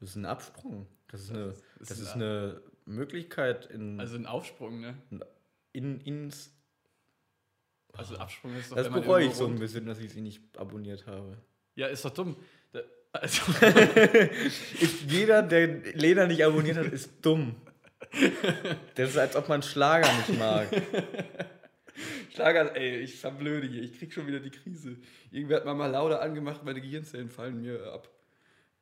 Das 0.00 0.10
ist 0.10 0.16
ein 0.16 0.26
Absprung. 0.26 0.86
Das 1.08 1.22
ist, 1.22 1.30
Das 1.30 1.36
eine, 1.36 1.44
ist- 1.50 1.64
das 1.90 1.98
ist 1.98 2.12
eine 2.12 2.60
Möglichkeit 2.84 3.66
in, 3.66 3.98
Also 3.98 4.16
ein 4.16 4.26
Aufsprung, 4.26 4.80
ne? 4.80 4.94
in, 5.72 6.00
ins. 6.02 6.52
Also 7.94 8.16
Absprung 8.16 8.54
ist 8.56 8.70
doch, 8.70 8.76
Das 8.76 8.90
bereue 8.90 9.26
ich 9.26 9.34
so 9.34 9.46
ein 9.46 9.58
bisschen, 9.58 9.86
dass 9.86 9.98
ich 9.98 10.12
sie 10.12 10.20
nicht 10.20 10.42
abonniert 10.58 11.06
habe. 11.06 11.38
Ja, 11.74 11.86
ist 11.86 12.04
doch 12.04 12.10
dumm. 12.12 12.36
Da, 12.72 12.80
also, 13.12 13.42
jeder, 15.08 15.42
der 15.42 15.66
Lena 15.94 16.26
nicht 16.26 16.44
abonniert 16.44 16.76
hat, 16.76 16.86
ist 16.92 17.10
dumm. 17.22 17.56
Das 18.94 19.10
ist, 19.10 19.18
als 19.18 19.36
ob 19.36 19.48
man 19.48 19.62
Schlager 19.62 20.10
nicht 20.16 20.38
mag. 20.38 20.68
Schlager, 22.34 22.76
ey, 22.76 22.98
ich 22.98 23.18
verblöde 23.18 23.66
hier, 23.66 23.82
ich 23.82 23.98
krieg 23.98 24.12
schon 24.12 24.26
wieder 24.26 24.40
die 24.40 24.50
Krise. 24.50 24.96
Irgendwer 25.30 25.58
hat 25.58 25.64
mal 25.64 25.74
mal 25.74 25.90
lauter 25.90 26.22
angemacht, 26.22 26.64
meine 26.64 26.80
Gehirnzellen 26.80 27.28
fallen 27.28 27.60
mir 27.60 27.92
ab. 27.92 28.08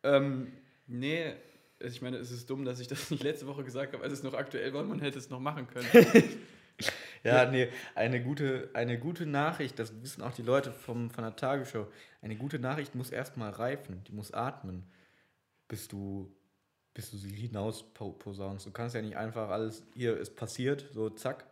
Ähm, 0.02 0.52
nee, 0.86 1.32
also 1.80 1.94
ich 1.94 2.02
meine, 2.02 2.18
es 2.18 2.30
ist 2.30 2.48
dumm, 2.50 2.64
dass 2.64 2.80
ich 2.80 2.88
das 2.88 3.10
nicht 3.10 3.22
letzte 3.22 3.46
Woche 3.46 3.64
gesagt 3.64 3.94
habe, 3.94 4.02
als 4.02 4.12
es 4.12 4.22
noch 4.22 4.34
aktuell 4.34 4.72
war 4.72 4.82
und 4.82 4.88
man 4.88 5.00
hätte 5.00 5.18
es 5.18 5.30
noch 5.30 5.40
machen 5.40 5.66
können. 5.66 5.86
Ja, 7.24 7.50
nee, 7.50 7.68
eine 7.96 8.22
gute, 8.22 8.70
eine 8.74 8.98
gute 8.98 9.26
Nachricht, 9.26 9.78
das 9.80 10.00
wissen 10.00 10.22
auch 10.22 10.32
die 10.32 10.42
Leute 10.42 10.70
vom, 10.70 11.10
von 11.10 11.24
der 11.24 11.34
Tagesschau. 11.34 11.88
Eine 12.22 12.36
gute 12.36 12.60
Nachricht 12.60 12.94
muss 12.94 13.10
erstmal 13.10 13.50
reifen, 13.50 14.04
die 14.04 14.12
muss 14.12 14.32
atmen, 14.32 14.84
bis 15.66 15.88
du, 15.88 16.32
bis 16.96 17.10
du 17.10 17.18
sie 17.18 17.34
hinaus 17.34 17.82
po- 17.92 18.12
posaunst. 18.12 18.64
Du 18.64 18.70
kannst 18.70 18.94
ja 18.94 19.02
nicht 19.02 19.16
einfach 19.16 19.50
alles, 19.50 19.82
hier 19.94 20.16
ist 20.16 20.34
passiert, 20.34 20.86
so 20.94 21.10
zack. 21.10 21.44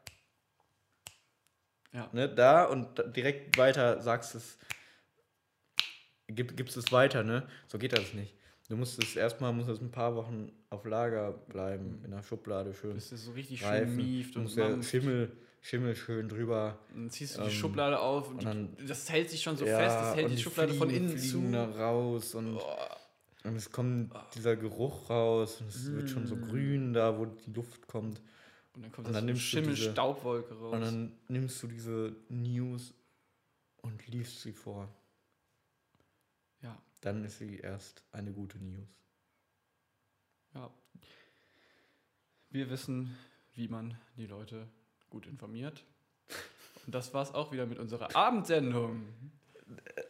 Ja. 1.92 2.08
Ne, 2.12 2.28
da 2.34 2.64
und 2.64 2.88
direkt 3.14 3.56
weiter 3.58 4.00
sagst 4.00 4.34
es, 4.34 4.56
gib, 6.28 6.56
gibst 6.56 6.78
es 6.78 6.90
weiter, 6.92 7.22
ne? 7.22 7.46
So 7.68 7.78
geht 7.78 7.92
das 7.92 8.14
nicht. 8.14 8.34
Du 8.70 8.76
musst 8.76 8.98
es 9.02 9.14
erstmal, 9.16 9.52
muss 9.52 9.68
es 9.68 9.80
ein 9.82 9.90
paar 9.90 10.16
Wochen 10.16 10.50
auf 10.70 10.86
Lager 10.86 11.32
bleiben, 11.32 12.00
in 12.04 12.10
der 12.10 12.22
Schublade 12.22 12.72
schön. 12.72 12.94
Das 12.94 13.12
ist 13.12 13.26
so 13.26 13.32
richtig 13.32 13.60
schön 13.60 13.68
reifen. 13.68 13.96
mieft 13.96 14.34
Du 14.34 14.38
und 14.38 14.44
musst 14.44 14.56
ja. 14.56 14.82
Schimmel, 14.82 15.30
Schimmel 15.60 15.94
schön 15.94 16.26
drüber. 16.30 16.78
Dann 16.88 17.10
ziehst 17.10 17.36
du 17.36 17.42
die 17.42 17.48
Ähm, 17.48 17.52
Schublade 17.52 18.00
auf 18.00 18.28
und, 18.30 18.36
und 18.38 18.44
dann- 18.44 18.76
die, 18.76 18.86
das 18.86 19.10
hält 19.10 19.28
sich 19.28 19.42
schon 19.42 19.58
so 19.58 19.66
Ja, 19.66 19.76
fest, 19.78 19.96
das 19.98 20.16
hält 20.16 20.24
und 20.30 20.36
die 20.36 20.42
Schublade 20.42 20.72
von 20.72 20.88
innen 20.88 21.18
zu. 21.18 21.54
raus 21.54 22.34
und, 22.34 22.54
Boah. 22.54 22.96
Und 23.44 23.56
es 23.56 23.70
kommt 23.70 24.12
dieser 24.34 24.56
Geruch 24.56 25.08
raus 25.10 25.60
und 25.60 25.68
es 25.68 25.92
wird 25.92 26.10
schon 26.10 26.26
so 26.26 26.36
grün 26.36 26.92
da, 26.92 27.18
wo 27.18 27.26
die 27.26 27.52
Luft 27.52 27.86
kommt. 27.86 28.20
Und 28.74 28.82
dann 28.82 28.90
kommt 28.92 29.06
Und 29.06 29.12
dann 29.14 29.22
so 29.22 29.26
nimmst 29.26 29.52
du 29.52 29.60
diese- 29.60 29.76
Schimmel-Staubwolke 29.76 30.54
raus. 30.54 30.72
Und 30.74 30.80
dann 30.80 31.12
nimmst 31.28 31.62
du 31.62 31.66
diese 31.68 32.16
News 32.28 32.92
und 33.82 34.06
liest 34.08 34.40
sie 34.42 34.52
vor. 34.52 34.88
ja, 36.62 36.76
Dann 37.02 37.24
ist 37.24 37.38
sie 37.38 37.58
erst 37.58 38.02
eine 38.12 38.32
gute 38.32 38.58
News. 38.58 38.88
ja. 40.54 40.70
Wir 42.50 42.70
wissen, 42.70 43.16
wie 43.54 43.66
man 43.68 43.98
die 44.16 44.26
Leute 44.26 44.68
gut 45.10 45.26
informiert. 45.26 45.84
Und 46.86 46.94
das 46.94 47.12
war's 47.12 47.34
auch 47.34 47.50
wieder 47.52 47.66
mit 47.66 47.78
unserer 47.78 48.14
Abendsendung. 48.14 49.02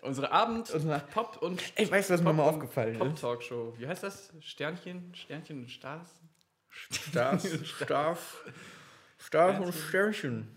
Unsere 0.03 0.33
Abend 0.33 0.71
Unsere- 0.71 1.01
Pop 1.13 1.41
und 1.43 1.61
weißt 1.91 2.11
du, 2.11 2.15
was 2.15 2.21
mir 2.21 2.27
Pop 2.27 2.37
mal 2.37 2.43
und 2.43 2.49
aufgefallen 2.55 2.99
Pop 2.99 3.13
ist? 3.15 3.21
Talkshow. 3.21 3.75
Wie 3.79 3.87
heißt 3.87 4.03
das? 4.03 4.33
Sternchen, 4.41 5.15
Sternchen 5.15 5.63
und 5.63 5.71
Stars. 5.71 6.11
Stars, 6.71 7.45
Stars, 7.65 8.19
Stars 9.19 9.61
und 9.65 9.73
Sternchen. 9.73 10.49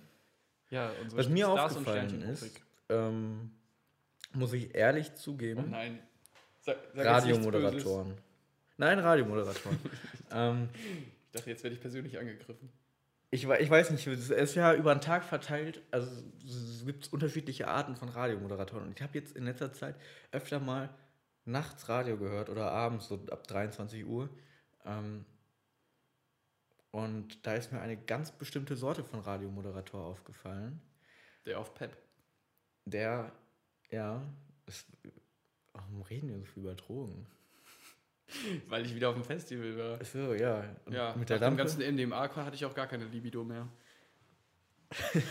Ja, 0.70 0.92
unsere 1.02 1.20
Was 1.22 1.30
mir 1.30 1.46
Stars 1.46 1.72
aufgefallen 1.78 2.22
ist, 2.24 2.60
ähm, 2.90 3.52
muss 4.34 4.52
ich 4.54 4.74
ehrlich 4.76 5.12
Oh 5.14 5.18
zugeben, 5.18 5.70
nein. 5.70 6.00
Sag, 6.60 6.78
sag. 6.94 7.06
Radiomoderatoren. 7.06 8.16
Nein, 8.78 9.00
Radiomoderatoren. 9.00 9.80
ähm, 10.32 10.70
Ich 10.74 11.32
dachte, 11.32 11.50
jetzt 11.52 11.64
werde 11.64 11.76
ich 11.76 11.82
persönlich 11.82 12.18
angegriffen. 12.20 12.70
Ich, 13.30 13.48
ich 13.48 13.70
weiß 13.70 13.92
nicht, 13.92 14.08
es 14.08 14.30
ist 14.30 14.56
ja 14.56 14.74
über 14.74 14.96
den 14.96 15.02
Tag 15.02 15.24
verteilt, 15.24 15.82
also 15.92 16.10
es 16.46 16.86
gibt 16.86 17.12
unterschiedliche 17.12 17.68
Arten 17.68 17.96
von 17.96 18.10
Radiomoderatoren. 18.10 18.88
Und 18.88 18.98
ich 18.98 19.02
habe 19.02 19.18
jetzt 19.18 19.36
in 19.36 19.46
letzter 19.46 19.74
Zeit 19.74 19.96
öfter 20.32 20.60
mal 20.60 20.90
nachts 21.44 21.90
Radio 21.90 22.18
gehört 22.18 22.50
oder 22.50 22.72
abends, 22.72 23.08
so 23.08 23.16
ab 23.32 23.46
23 23.48 24.06
Uhr. 24.06 24.30
Ähm, 24.86 25.26
und 26.92 27.46
da 27.46 27.54
ist 27.54 27.72
mir 27.72 27.82
eine 27.82 27.98
ganz 27.98 28.32
bestimmte 28.32 28.78
Sorte 28.78 29.04
von 29.04 29.20
Radiomoderator 29.20 30.06
aufgefallen. 30.06 30.82
Der 31.46 31.60
auf 31.60 31.74
Pep. 31.74 31.98
Der, 32.86 33.32
ja, 33.92 34.24
ist, 34.66 34.88
warum 35.74 36.02
reden 36.04 36.30
wir 36.30 36.40
so 36.40 36.46
viel 36.46 36.64
über 36.64 36.76
Drogen? 36.76 37.28
Weil 38.68 38.86
ich 38.86 38.94
wieder 38.94 39.10
auf 39.10 39.16
dem 39.16 39.24
Festival 39.24 39.78
war. 39.78 40.04
So, 40.04 40.34
ja. 40.34 40.64
Und 40.86 40.94
Ja, 40.94 41.16
mit 41.16 41.30
der 41.30 41.40
nach 41.40 41.48
dem 41.48 41.58
ganzen 41.58 41.82
MDMA 41.82 42.30
hatte 42.36 42.56
ich 42.56 42.66
auch 42.66 42.76
gar 42.76 42.88
keine 42.88 43.06
Libido 43.06 43.44
mehr. 43.44 43.68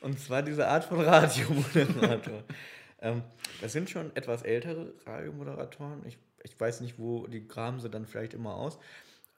Und 0.00 0.18
zwar 0.18 0.42
diese 0.42 0.66
Art 0.66 0.84
von 0.84 1.00
Radiomoderator. 1.00 2.42
ähm, 3.00 3.22
das 3.60 3.72
sind 3.72 3.88
schon 3.88 4.14
etwas 4.16 4.42
ältere 4.42 4.92
Radiomoderatoren. 5.06 6.04
Ich, 6.06 6.18
ich 6.42 6.58
weiß 6.58 6.80
nicht, 6.80 6.98
wo 6.98 7.28
die 7.28 7.46
graben 7.46 7.78
sie 7.78 7.88
dann 7.88 8.06
vielleicht 8.06 8.34
immer 8.34 8.54
aus. 8.54 8.78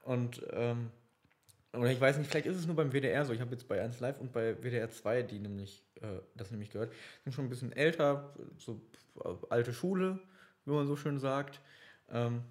Und 0.02 0.42
ähm, 0.52 0.90
oder 1.74 1.90
ich 1.90 2.00
weiß 2.00 2.18
nicht, 2.18 2.30
vielleicht 2.30 2.46
ist 2.46 2.56
es 2.56 2.66
nur 2.66 2.76
beim 2.76 2.92
WDR 2.92 3.24
so. 3.24 3.32
Ich 3.32 3.40
habe 3.40 3.50
jetzt 3.50 3.68
bei 3.68 3.80
1 3.82 4.00
Live 4.00 4.20
und 4.20 4.32
bei 4.32 4.54
WDR 4.62 4.90
2, 4.90 5.22
die 5.22 5.38
nämlich, 5.38 5.82
äh, 6.00 6.20
das 6.34 6.50
nämlich 6.50 6.70
gehört, 6.70 6.92
sind 7.24 7.32
schon 7.32 7.46
ein 7.46 7.50
bisschen 7.50 7.72
älter, 7.72 8.32
so 8.58 8.80
äh, 9.22 9.34
alte 9.50 9.72
Schule, 9.72 10.20
wie 10.64 10.72
man 10.72 10.86
so 10.86 10.96
schön 10.96 11.18
sagt. 11.18 11.60
Ähm, 12.10 12.42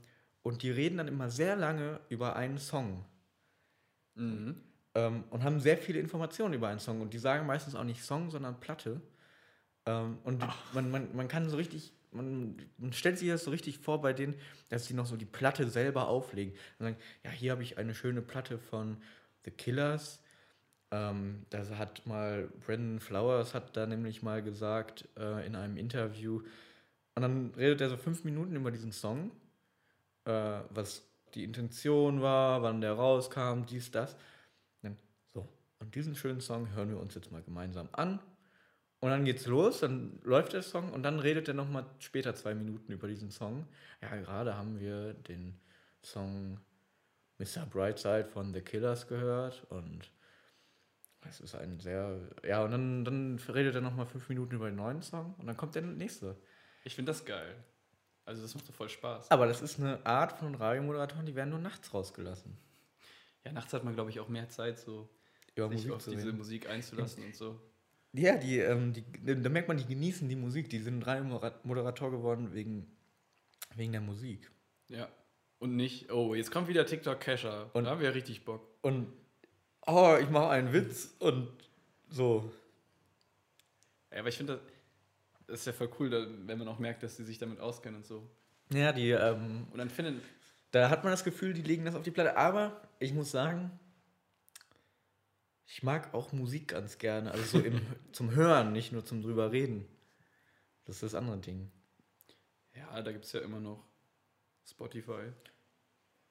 und 0.43 0.63
die 0.63 0.71
reden 0.71 0.97
dann 0.97 1.07
immer 1.07 1.29
sehr 1.29 1.55
lange 1.55 1.99
über 2.09 2.35
einen 2.35 2.57
Song 2.57 3.05
Mhm. 4.15 4.55
ähm, 4.95 5.23
und 5.29 5.43
haben 5.43 5.59
sehr 5.59 5.77
viele 5.77 5.99
Informationen 5.99 6.53
über 6.53 6.67
einen 6.67 6.79
Song. 6.79 7.01
Und 7.01 7.13
die 7.13 7.19
sagen 7.19 7.45
meistens 7.47 7.75
auch 7.75 7.83
nicht 7.83 8.03
Song, 8.03 8.29
sondern 8.29 8.59
Platte. 8.59 9.01
Ähm, 9.85 10.17
und 10.23 10.43
man, 10.73 10.91
man, 10.91 11.15
man 11.15 11.27
kann 11.27 11.49
so 11.49 11.57
richtig, 11.57 11.93
man, 12.11 12.55
man 12.77 12.93
stellt 12.93 13.17
sich 13.17 13.29
das 13.29 13.43
so 13.43 13.51
richtig 13.51 13.79
vor 13.79 14.01
bei 14.01 14.13
denen, 14.13 14.35
dass 14.69 14.85
sie 14.85 14.93
noch 14.93 15.05
so 15.05 15.17
die 15.17 15.25
Platte 15.25 15.69
selber 15.69 16.07
auflegen. 16.07 16.53
Und 16.79 16.85
sagen, 16.85 16.97
ja, 17.23 17.31
hier 17.31 17.51
habe 17.51 17.63
ich 17.63 17.77
eine 17.77 17.95
schöne 17.95 18.21
Platte 18.21 18.59
von 18.59 18.97
The 19.45 19.51
Killers. 19.51 20.21
Ähm, 20.91 21.45
das 21.49 21.71
hat 21.71 22.05
mal 22.05 22.49
Brandon 22.65 22.99
Flowers 22.99 23.53
hat 23.55 23.75
da 23.75 23.87
nämlich 23.87 24.21
mal 24.21 24.43
gesagt 24.43 25.07
äh, 25.17 25.45
in 25.45 25.55
einem 25.55 25.77
Interview. 25.77 26.43
Und 27.15 27.21
dann 27.21 27.53
redet 27.55 27.81
er 27.81 27.89
so 27.89 27.97
fünf 27.97 28.23
Minuten 28.23 28.55
über 28.55 28.71
diesen 28.71 28.91
Song, 28.91 29.31
äh, 30.25 30.61
was 30.69 31.03
die 31.35 31.43
Intention 31.43 32.21
war, 32.21 32.61
wann 32.61 32.81
der 32.81 32.93
rauskam, 32.93 33.65
dies, 33.65 33.91
das. 33.91 34.15
So, 35.33 35.47
und 35.79 35.95
diesen 35.95 36.15
schönen 36.15 36.41
Song 36.41 36.71
hören 36.73 36.89
wir 36.89 36.99
uns 36.99 37.15
jetzt 37.15 37.31
mal 37.31 37.41
gemeinsam 37.41 37.89
an. 37.91 38.19
Und 38.99 39.09
dann 39.09 39.25
geht's 39.25 39.47
los, 39.47 39.81
dann 39.81 40.19
läuft 40.23 40.53
der 40.53 40.61
Song 40.61 40.93
und 40.93 41.03
dann 41.03 41.19
redet 41.19 41.49
er 41.49 41.53
nochmal 41.53 41.85
später 41.99 42.35
zwei 42.35 42.55
Minuten 42.55 42.93
über 42.93 43.07
diesen 43.07 43.31
Song. 43.31 43.67
Ja, 44.01 44.15
gerade 44.15 44.55
haben 44.55 44.79
wir 44.79 45.13
den 45.13 45.59
Song 46.01 46.57
Mr. 47.37 47.65
Brightside 47.69 48.25
von 48.25 48.53
The 48.53 48.61
Killers 48.61 49.07
gehört 49.07 49.65
und 49.69 50.09
es 51.27 51.41
ist 51.41 51.55
ein 51.55 51.79
sehr, 51.79 52.17
ja, 52.47 52.63
und 52.63 52.71
dann, 52.71 53.03
dann 53.05 53.39
redet 53.49 53.75
er 53.75 53.81
nochmal 53.81 54.05
fünf 54.05 54.29
Minuten 54.29 54.55
über 54.55 54.67
den 54.69 54.77
neuen 54.77 55.01
Song 55.01 55.35
und 55.37 55.47
dann 55.47 55.57
kommt 55.57 55.75
der 55.75 55.81
nächste. 55.81 56.37
Ich 56.83 56.95
finde 56.95 57.11
das 57.11 57.23
geil. 57.25 57.55
Also 58.25 58.41
das 58.41 58.55
macht 58.55 58.65
so 58.65 58.71
voll 58.71 58.89
Spaß. 58.89 59.31
Aber 59.31 59.47
das 59.47 59.61
ist 59.61 59.79
eine 59.79 60.05
Art 60.05 60.37
von 60.39 60.55
Radiomoderatoren, 60.55 61.25
die 61.25 61.35
werden 61.35 61.49
nur 61.49 61.59
nachts 61.59 61.93
rausgelassen. 61.93 62.57
Ja, 63.43 63.51
nachts 63.51 63.73
hat 63.73 63.83
man, 63.83 63.93
glaube 63.93 64.09
ich, 64.09 64.19
auch 64.19 64.29
mehr 64.29 64.47
Zeit, 64.49 64.79
so 64.79 65.09
Über 65.55 65.67
sich 65.69 65.77
Musik 65.79 65.91
auf 65.93 66.05
diese 66.05 66.27
reden. 66.27 66.37
Musik 66.37 66.69
einzulassen 66.69 67.25
und 67.25 67.35
so. 67.35 67.59
Ja, 68.13 68.37
die, 68.37 68.59
ähm, 68.59 68.93
die, 68.93 69.03
da 69.41 69.49
merkt 69.49 69.67
man, 69.67 69.77
die 69.77 69.85
genießen 69.85 70.29
die 70.29 70.35
Musik. 70.35 70.69
Die 70.69 70.79
sind 70.79 71.05
Radiomoderator 71.05 72.11
geworden 72.11 72.53
wegen, 72.53 72.95
wegen 73.75 73.91
der 73.91 74.01
Musik. 74.01 74.49
Ja. 74.87 75.09
Und 75.59 75.75
nicht, 75.75 76.11
oh, 76.11 76.35
jetzt 76.35 76.51
kommt 76.51 76.67
wieder 76.67 76.85
TikTok 76.85 77.19
Casher. 77.19 77.69
Und- 77.73 77.85
da 77.85 77.89
haben 77.91 78.01
wir 78.01 78.13
richtig 78.13 78.45
Bock. 78.45 78.61
Und, 78.81 79.11
oh, 79.87 80.15
ich 80.21 80.29
mache 80.29 80.49
einen 80.49 80.71
Witz 80.73 81.15
und 81.19 81.49
so. 82.09 82.51
Ja, 84.11 84.19
aber 84.19 84.29
ich 84.29 84.37
finde, 84.37 84.53
das, 84.57 84.72
das 85.47 85.61
ist 85.61 85.65
ja 85.65 85.73
voll 85.73 85.89
cool, 85.99 86.11
wenn 86.47 86.57
man 86.57 86.67
auch 86.67 86.79
merkt, 86.79 87.03
dass 87.03 87.17
sie 87.17 87.23
sich 87.23 87.37
damit 87.37 87.59
auskennen 87.59 87.97
und 87.97 88.05
so. 88.05 88.29
Ja, 88.71 88.91
die, 88.91 89.11
ähm, 89.11 89.67
Und 89.71 89.77
dann 89.77 89.89
finden, 89.89 90.21
da 90.71 90.89
hat 90.89 91.03
man 91.03 91.11
das 91.11 91.23
Gefühl, 91.23 91.53
die 91.53 91.61
legen 91.61 91.85
das 91.85 91.95
auf 91.95 92.03
die 92.03 92.11
Platte. 92.11 92.37
Aber 92.37 92.81
ich 92.99 93.13
muss 93.13 93.31
sagen, 93.31 93.79
ich 95.65 95.83
mag 95.83 96.13
auch 96.13 96.31
Musik 96.31 96.69
ganz 96.69 96.97
gerne. 96.97 97.31
Also 97.31 97.59
so 97.59 97.65
im, 97.65 97.81
zum 98.11 98.31
Hören, 98.31 98.71
nicht 98.71 98.91
nur 98.91 99.05
zum 99.05 99.21
drüber 99.21 99.51
reden. 99.51 99.87
Das 100.85 100.97
ist 100.97 101.03
das 101.03 101.15
andere 101.15 101.37
Ding. 101.37 101.71
ja, 102.75 103.01
da 103.01 103.11
gibt 103.11 103.25
es 103.25 103.31
ja 103.33 103.41
immer 103.41 103.59
noch 103.59 103.85
Spotify. 104.65 105.31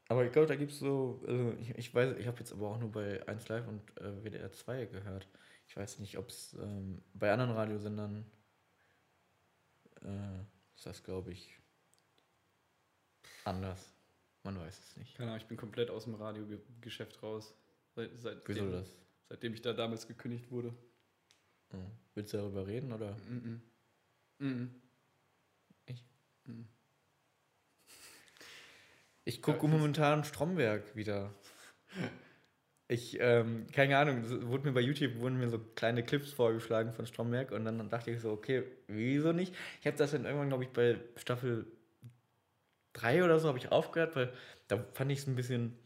Aber 0.09 0.25
ich 0.25 0.33
glaube, 0.33 0.49
da 0.49 0.57
gibt 0.57 0.73
es 0.73 0.79
so, 0.79 1.23
also 1.27 1.55
ich, 1.61 1.71
ich 1.79 1.95
weiß, 1.95 2.17
ich 2.19 2.27
habe 2.27 2.39
jetzt 2.39 2.53
aber 2.53 2.69
auch 2.69 2.79
nur 2.79 2.93
bei 2.93 3.27
1 3.27 3.49
Live 3.49 3.67
und 3.67 3.81
äh, 3.99 4.23
WDR 4.23 4.53
2 4.53 4.87
gehört. 4.87 5.29
Ich 5.69 5.77
weiß 5.77 6.01
nicht, 6.01 6.19
ob 6.19 6.29
es 6.29 6.55
ähm, 6.61 7.03
bei 7.15 7.33
anderen 7.33 7.53
Radiosendern 7.53 8.27
äh, 10.05 10.41
ist 10.77 10.87
das, 10.87 11.03
glaube 11.03 11.33
ich, 11.33 11.59
anders. 13.45 13.93
Man 14.45 14.59
weiß 14.59 14.79
es 14.79 14.97
nicht. 14.97 15.17
Keine 15.17 15.31
Ahnung, 15.31 15.41
ich 15.41 15.47
bin 15.47 15.57
komplett 15.57 15.91
aus 15.91 16.05
dem 16.05 16.15
Radiogeschäft 16.15 17.23
raus. 17.23 17.55
Seit, 17.95 18.11
seitdem, 18.19 18.55
Wieso 18.55 18.71
das? 18.71 18.97
Seitdem 19.29 19.55
ich 19.55 19.63
da 19.63 19.73
damals 19.73 20.07
gekündigt 20.09 20.51
wurde. 20.51 20.75
Hm. 21.71 21.91
Willst 22.15 22.33
du 22.33 22.39
darüber 22.39 22.67
reden 22.67 22.93
oder? 22.93 23.17
Mhm. 23.29 23.63
Mhm. 24.39 24.83
Ich? 25.87 26.05
Mhm. 26.45 26.69
Ich 29.25 29.41
gucke 29.41 29.67
Ja, 29.67 29.69
momentan 29.69 30.25
Stromberg 30.25 30.97
wieder. 30.97 31.33
Ich, 32.93 33.19
ähm, 33.21 33.67
keine 33.73 33.97
Ahnung, 33.97 34.23
wurde 34.51 34.67
mir 34.67 34.73
bei 34.73 34.83
YouTube 34.83 35.19
wurden 35.19 35.39
mir 35.39 35.49
so 35.49 35.59
kleine 35.59 36.05
Clips 36.05 36.31
vorgeschlagen 36.31 36.93
von 36.93 37.07
Stromberg 37.07 37.51
und 37.51 37.65
dann 37.65 37.89
dachte 37.89 38.11
ich 38.11 38.21
so, 38.21 38.31
okay, 38.31 38.65
wieso 38.87 39.33
nicht? 39.33 39.55
Ich 39.81 39.87
habe 39.87 39.97
das 39.97 40.11
dann 40.11 40.27
irgendwann, 40.27 40.49
glaube 40.49 40.65
ich, 40.65 40.71
bei 40.71 40.99
Staffel 41.17 41.67
3 42.93 43.25
oder 43.25 43.39
so 43.39 43.49
habe 43.49 43.57
ich 43.57 43.73
aufgehört, 43.73 44.15
weil 44.15 44.33
da 44.69 44.85
fand 44.93 45.11
ich 45.11 45.21
es 45.21 45.27
ein 45.27 45.37
bisschen. 45.37 45.79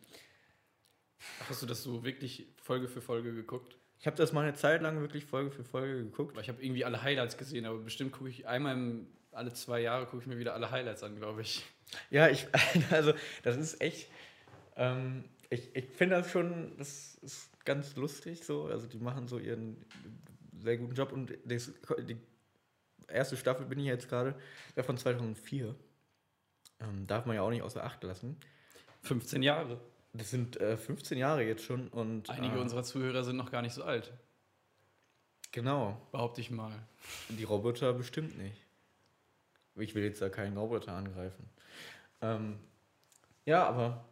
Hast 1.48 1.62
du 1.62 1.66
das 1.66 1.84
so 1.84 2.04
wirklich 2.04 2.48
Folge 2.60 2.88
für 2.88 3.00
Folge 3.00 3.32
geguckt? 3.32 3.76
Ich 4.00 4.06
habe 4.06 4.16
das 4.16 4.32
mal 4.32 4.42
eine 4.42 4.54
Zeit 4.54 4.82
lang 4.82 5.00
wirklich 5.00 5.24
Folge 5.24 5.50
für 5.50 5.64
Folge 5.64 6.02
geguckt. 6.02 6.34
Weil 6.34 6.42
ich 6.42 6.48
habe 6.48 6.62
irgendwie 6.62 6.84
alle 6.84 7.02
Highlights 7.02 7.38
gesehen, 7.38 7.66
aber 7.66 7.78
bestimmt 7.78 8.12
gucke 8.12 8.30
ich 8.30 8.46
einmal 8.46 8.74
im, 8.74 9.06
alle 9.30 9.52
zwei 9.52 9.80
Jahre 9.80 10.06
gucke 10.06 10.22
ich 10.22 10.26
mir 10.26 10.38
wieder 10.38 10.54
alle 10.54 10.70
Highlights 10.72 11.02
an, 11.02 11.16
glaube 11.16 11.42
ich. 11.42 11.64
Ja, 12.10 12.28
ich, 12.28 12.48
also 12.90 13.14
das 13.42 13.56
ist 13.56 13.80
echt, 13.80 14.08
ähm, 14.76 15.24
ich, 15.50 15.74
ich 15.74 15.86
finde 15.86 16.16
das 16.16 16.30
schon, 16.30 16.76
das 16.78 17.16
ist 17.16 17.64
ganz 17.64 17.96
lustig 17.96 18.44
so, 18.44 18.66
also 18.66 18.86
die 18.86 18.98
machen 18.98 19.28
so 19.28 19.38
ihren 19.38 19.84
sehr 20.58 20.76
guten 20.78 20.94
Job 20.94 21.12
und 21.12 21.36
das, 21.44 21.70
die 22.00 22.16
erste 23.08 23.36
Staffel 23.36 23.66
bin 23.66 23.78
ich 23.78 23.86
jetzt 23.86 24.08
gerade, 24.08 24.34
der 24.74 24.84
von 24.84 24.96
2004, 24.96 25.74
ähm, 26.80 27.06
darf 27.06 27.26
man 27.26 27.36
ja 27.36 27.42
auch 27.42 27.50
nicht 27.50 27.62
außer 27.62 27.84
Acht 27.84 28.02
lassen. 28.02 28.36
15 29.02 29.42
Jahre. 29.42 29.80
Das 30.12 30.30
sind 30.30 30.58
äh, 30.60 30.76
15 30.76 31.18
Jahre 31.18 31.42
jetzt 31.44 31.62
schon 31.62 31.88
und 31.88 32.30
Einige 32.30 32.56
äh, 32.56 32.60
unserer 32.60 32.82
Zuhörer 32.82 33.22
sind 33.22 33.36
noch 33.36 33.50
gar 33.50 33.62
nicht 33.62 33.74
so 33.74 33.84
alt. 33.84 34.12
genau, 35.52 36.00
Behaupte 36.10 36.40
ich 36.40 36.50
mal. 36.50 36.72
die 37.28 37.44
Roboter 37.44 37.92
bestimmt 37.92 38.38
nicht. 38.38 38.56
Ich 39.76 39.94
will 39.94 40.04
jetzt 40.04 40.22
da 40.22 40.30
keinen 40.30 40.56
Roboter 40.56 40.92
angreifen. 40.92 41.50
Ähm, 42.22 42.58
ja, 43.44 43.66
aber 43.66 44.04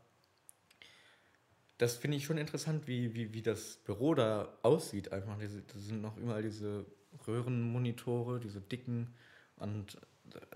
das 1.85 1.97
finde 1.97 2.17
ich 2.17 2.25
schon 2.25 2.39
interessant, 2.39 2.87
wie, 2.87 3.15
wie, 3.15 3.35
wie 3.35 3.43
das 3.43 3.77
Büro 3.85 4.15
da 4.15 4.49
aussieht. 4.63 5.13
Einfach, 5.13 5.39
diese, 5.39 5.61
da 5.63 5.79
sind 5.79 6.01
noch 6.01 6.17
überall 6.17 6.43
diese 6.43 6.87
Röhrenmonitore, 7.27 8.41
diese 8.41 8.61
dicken 8.61 9.15
und 9.57 9.99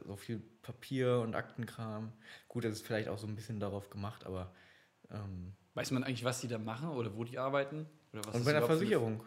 so 0.07 0.17
viel 0.17 0.41
Papier 0.63 1.21
und 1.21 1.35
Aktenkram. 1.35 2.13
Gut, 2.49 2.65
das 2.65 2.73
ist 2.73 2.87
vielleicht 2.87 3.09
auch 3.09 3.19
so 3.19 3.27
ein 3.27 3.37
bisschen 3.37 3.61
darauf 3.61 3.91
gemacht, 3.91 4.25
aber 4.25 4.53
ähm, 5.11 5.53
Weiß 5.75 5.91
man 5.91 6.03
eigentlich, 6.03 6.25
was 6.25 6.41
die 6.41 6.49
da 6.49 6.59
machen 6.59 6.89
oder 6.89 7.15
wo 7.15 7.25
die 7.25 7.39
arbeiten? 7.39 7.87
Oder 8.13 8.25
was 8.25 8.35
und 8.35 8.41
ist 8.41 8.47
bei 8.47 8.53
der 8.53 8.63
Versicherung. 8.63 9.23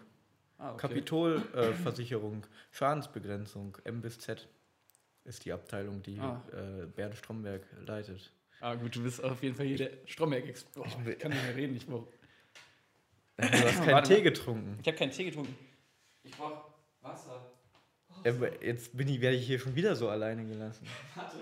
Ah, 0.57 0.73
okay. 0.73 0.87
Kapitolversicherung, 0.87 2.45
Schadensbegrenzung, 2.71 3.77
M 3.83 4.01
bis 4.01 4.19
Z 4.19 4.49
ist 5.23 5.45
die 5.45 5.53
Abteilung, 5.53 6.01
die 6.01 6.19
Ah. 6.19 6.41
äh, 6.51 6.87
Bernd 6.87 7.15
Stromberg 7.15 7.61
leitet. 7.85 8.33
Ah, 8.61 8.75
gut, 8.75 8.95
du 8.95 9.01
bist 9.03 9.23
auf 9.23 9.41
jeden 9.41 9.55
Fall 9.55 9.65
hier 9.65 9.77
der 9.77 9.91
Stromberg-Experte. 10.05 10.87
Ich 10.87 11.07
Ich, 11.13 11.19
kann 11.19 11.31
nicht 11.31 11.43
mehr 11.43 11.55
reden. 11.55 11.75
Ich 11.77 11.85
brauch- 11.87 12.07
Du 13.37 13.43
hast 13.47 13.83
keinen 13.83 14.03
Tee 14.03 14.21
getrunken. 14.21 14.77
Ich 14.81 14.87
habe 14.87 14.97
keinen 14.97 15.11
Tee 15.11 15.23
getrunken. 15.25 15.55
Ich 16.23 16.31
brauche 16.31 16.71
Wasser. 17.01 17.51
Ja, 18.23 18.31
aber 18.33 18.63
jetzt 18.63 18.95
bin 18.95 19.07
ich, 19.07 19.19
werde 19.19 19.37
ich 19.37 19.47
hier 19.47 19.57
schon 19.57 19.73
wieder 19.75 19.95
so 19.95 20.09
alleine 20.09 20.45
gelassen. 20.45 20.85
Warte. 21.15 21.37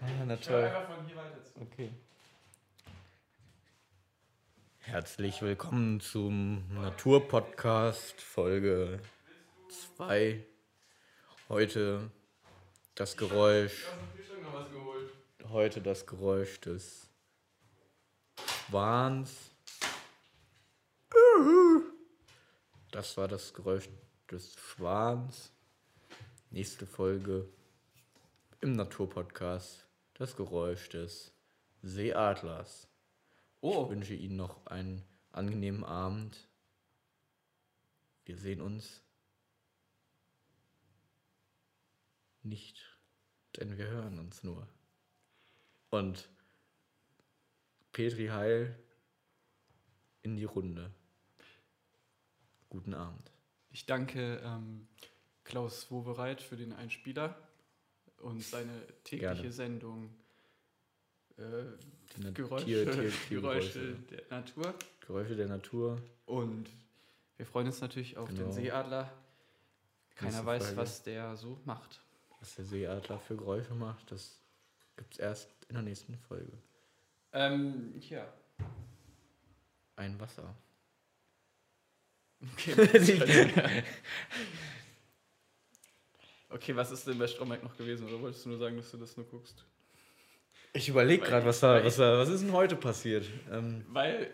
Ah, 0.00 0.06
na 0.26 0.34
Ich 0.34 0.40
toll. 0.46 0.62
einfach 0.64 0.94
von 0.94 1.04
hier 1.06 1.16
weiter 1.16 1.42
zu. 1.42 1.60
Okay. 1.60 1.90
Herzlich 4.78 5.42
willkommen 5.42 5.98
zum 6.00 6.62
Naturpodcast 6.72 8.20
Folge 8.20 9.00
2. 9.96 10.44
Heute 11.48 12.10
das 12.94 13.16
Geräusch, 13.16 13.86
Ich 14.20 14.28
heute 15.50 15.80
das 15.80 16.06
Geräusch 16.06 16.60
des 16.60 17.08
Schwans. 18.46 19.50
Das 22.90 23.16
war 23.16 23.28
das 23.28 23.54
Geräusch 23.54 23.88
des 24.30 24.54
Schwans. 24.54 25.52
Nächste 26.50 26.86
Folge 26.86 27.48
im 28.60 28.72
Naturpodcast 28.72 29.86
das 30.14 30.36
Geräusch 30.36 30.88
des 30.88 31.32
Seeadlers. 31.82 32.88
Ich 33.60 33.68
Oh, 33.68 33.88
wünsche 33.88 34.14
Ihnen 34.14 34.36
noch 34.36 34.66
einen 34.66 35.02
angenehmen 35.32 35.84
Abend. 35.84 36.48
Wir 38.24 38.36
sehen 38.36 38.60
uns 38.60 39.02
nicht, 42.42 42.98
denn 43.56 43.78
wir 43.78 43.86
hören 43.86 44.18
uns 44.18 44.42
nur. 44.42 44.66
Und 45.90 46.28
Petri 47.92 48.26
Heil 48.28 48.78
in 50.22 50.36
die 50.36 50.44
Runde. 50.44 50.90
Guten 52.68 52.92
Abend. 52.92 53.30
ich 53.70 53.86
danke 53.86 54.42
ähm, 54.44 54.86
Klaus 55.44 55.90
Wowereit 55.90 56.42
für 56.42 56.56
den 56.56 56.74
Einspieler 56.74 57.34
und 58.18 58.42
seine 58.42 58.86
tägliche 59.04 59.34
Gerne. 59.34 59.52
Sendung 59.52 60.14
äh, 61.38 61.42
Geräusche, 62.34 62.64
Tier- 62.66 62.84
Tier- 62.90 62.92
Geräusche 63.30 63.30
Tiergeräusche. 63.30 63.94
der 64.10 64.22
Natur. 64.30 64.74
Geräusche 65.00 65.36
der 65.36 65.46
Natur. 65.48 66.02
Und 66.26 66.68
wir 67.38 67.46
freuen 67.46 67.68
uns 67.68 67.80
natürlich 67.80 68.18
auf 68.18 68.28
Genau. 68.28 68.42
den 68.42 68.52
Seeadler. 68.52 69.10
Keiner 70.16 70.44
weiß, 70.44 70.64
Folge. 70.66 70.76
was 70.76 71.02
der 71.04 71.36
so 71.36 71.58
macht. 71.64 72.02
Was 72.40 72.56
der 72.56 72.64
Seeadler 72.66 73.18
für 73.18 73.36
Geräusche 73.36 73.74
macht, 73.74 74.10
das 74.10 74.38
gibt 74.98 75.14
es 75.14 75.18
erst 75.18 75.48
in 75.68 75.74
der 75.74 75.82
nächsten 75.82 76.16
Folge. 76.16 76.52
Ähm, 77.32 77.94
ja. 78.00 78.26
Ein 79.96 80.20
Wasser. 80.20 80.54
Okay. 82.52 82.74
okay, 86.50 86.76
was 86.76 86.90
ist 86.90 87.06
denn 87.06 87.18
bei 87.18 87.26
Stromberg 87.26 87.62
noch 87.62 87.76
gewesen? 87.76 88.06
Oder 88.06 88.20
wolltest 88.20 88.44
du 88.44 88.50
nur 88.50 88.58
sagen, 88.58 88.76
dass 88.76 88.90
du 88.90 88.96
das 88.96 89.16
nur 89.16 89.26
guckst? 89.26 89.64
Ich 90.72 90.88
überlege 90.88 91.24
gerade, 91.24 91.46
was, 91.46 91.60
da, 91.60 91.82
was, 91.84 91.96
da, 91.96 92.18
was 92.18 92.28
ist 92.28 92.42
denn 92.42 92.52
heute 92.52 92.76
passiert? 92.76 93.26
Ähm, 93.50 93.84
Weil 93.88 94.32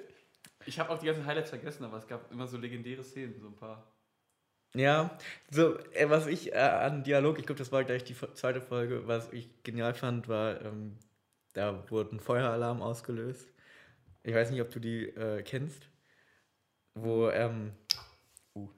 ich 0.67 0.79
habe 0.79 0.91
auch 0.91 0.99
die 0.99 1.07
ganzen 1.07 1.25
Highlights 1.25 1.51
vergessen, 1.51 1.85
aber 1.85 1.99
es 1.99 2.07
gab 2.07 2.31
immer 2.31 2.47
so 2.47 2.59
legendäre 2.59 3.05
Szenen, 3.05 3.41
so 3.41 3.47
ein 3.47 3.57
paar. 3.57 3.94
Ja, 4.75 5.17
so, 5.51 5.79
äh, 5.93 6.09
was 6.11 6.27
ich 6.27 6.53
äh, 6.53 6.59
an 6.59 7.05
Dialog, 7.05 7.39
ich 7.39 7.47
glaube, 7.47 7.59
das 7.59 7.73
war 7.73 7.85
gleich 7.85 8.05
die 8.05 8.17
zweite 8.35 8.61
Folge, 8.61 9.07
was 9.07 9.33
ich 9.33 9.49
genial 9.63 9.95
fand, 9.95 10.29
war, 10.29 10.61
ähm, 10.63 10.97
da 11.53 11.89
wurde 11.91 12.17
ein 12.17 12.21
Feueralarm 12.21 12.83
ausgelöst. 12.83 13.47
Ich 14.23 14.35
weiß 14.35 14.51
nicht, 14.51 14.61
ob 14.61 14.71
du 14.71 14.81
die 14.81 15.05
äh, 15.09 15.43
kennst. 15.43 15.89
Wo, 16.95 17.29
ähm, 17.31 17.73
uh, 18.55 18.69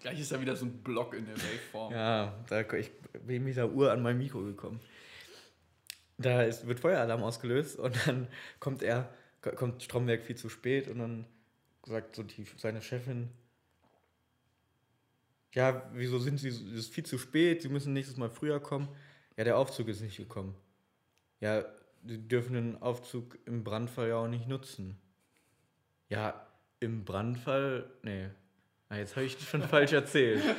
Gleich 0.00 0.20
ist 0.20 0.32
da 0.32 0.40
wieder 0.40 0.54
so 0.54 0.66
ein 0.66 0.82
Block 0.82 1.14
in 1.14 1.26
der 1.26 1.36
Waveform. 1.36 1.92
Ja, 1.92 2.34
da, 2.48 2.60
ich 2.74 2.90
bin 3.26 3.44
mit 3.44 3.56
der 3.56 3.70
Uhr 3.70 3.90
an 3.90 4.02
mein 4.02 4.18
Mikro 4.18 4.42
gekommen. 4.42 4.80
Da 6.18 6.42
ist, 6.42 6.66
wird 6.66 6.78
Feueralarm 6.78 7.22
ausgelöst 7.22 7.78
und 7.78 8.06
dann 8.06 8.28
kommt 8.60 8.82
er, 8.82 9.12
ko- 9.42 9.52
kommt 9.52 9.82
Stromberg 9.82 10.22
viel 10.22 10.36
zu 10.36 10.48
spät 10.48 10.88
und 10.88 10.98
dann 10.98 11.24
sagt 11.86 12.14
so 12.14 12.22
die, 12.22 12.46
seine 12.56 12.82
Chefin, 12.82 13.30
ja, 15.54 15.88
wieso 15.92 16.18
sind 16.18 16.38
Sie, 16.38 16.48
es 16.48 16.60
ist 16.60 16.92
viel 16.92 17.04
zu 17.06 17.16
spät, 17.18 17.62
Sie 17.62 17.68
müssen 17.68 17.92
nächstes 17.92 18.16
Mal 18.16 18.30
früher 18.30 18.58
kommen. 18.60 18.88
Ja, 19.36 19.44
der 19.44 19.56
Aufzug 19.56 19.86
ist 19.88 20.00
nicht 20.00 20.16
gekommen. 20.16 20.54
Ja, 21.40 21.64
Sie 22.06 22.18
dürfen 22.28 22.54
den 22.54 22.82
Aufzug 22.82 23.38
im 23.46 23.62
Brandfall 23.64 24.08
ja 24.08 24.16
auch 24.16 24.28
nicht 24.28 24.46
nutzen. 24.48 24.98
Ja, 26.08 26.46
im 26.80 27.04
Brandfall, 27.04 27.88
nee. 28.02 28.26
Ah, 28.88 28.96
jetzt 28.96 29.14
habe 29.16 29.26
ich 29.26 29.36
schon 29.48 29.62
falsch 29.62 29.92
erzählt. 29.92 30.42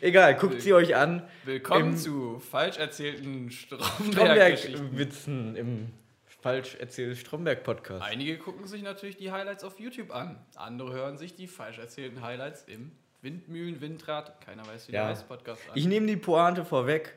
Egal, 0.00 0.36
guckt 0.36 0.60
sie 0.60 0.74
euch 0.74 0.94
an. 0.96 1.22
Willkommen 1.44 1.90
Im- 1.92 1.96
zu 1.96 2.38
falsch 2.40 2.76
erzählten. 2.78 3.50
Stromberg-Witzen 3.50 5.56
im 5.56 5.92
falsch 6.42 6.74
erzählten 6.74 7.16
Stromberg-Podcast. 7.16 8.04
Einige 8.04 8.36
gucken 8.38 8.66
sich 8.66 8.82
natürlich 8.82 9.16
die 9.16 9.30
Highlights 9.32 9.64
auf 9.64 9.80
YouTube 9.80 10.10
an. 10.10 10.38
Andere 10.56 10.92
hören 10.92 11.16
sich 11.16 11.34
die 11.34 11.46
falsch 11.46 11.78
erzählten 11.78 12.20
Highlights 12.22 12.64
im 12.64 12.92
Windmühlen, 13.26 13.80
Windrad, 13.80 14.40
keiner 14.40 14.64
weiß, 14.64 14.86
wie 14.86 14.92
Ja. 14.92 15.00
der 15.00 15.08
heißt, 15.10 15.26
Podcast 15.26 15.60
an. 15.68 15.72
Ich 15.76 15.86
nehme 15.86 16.06
die 16.06 16.16
Pointe 16.16 16.64
vorweg. 16.64 17.12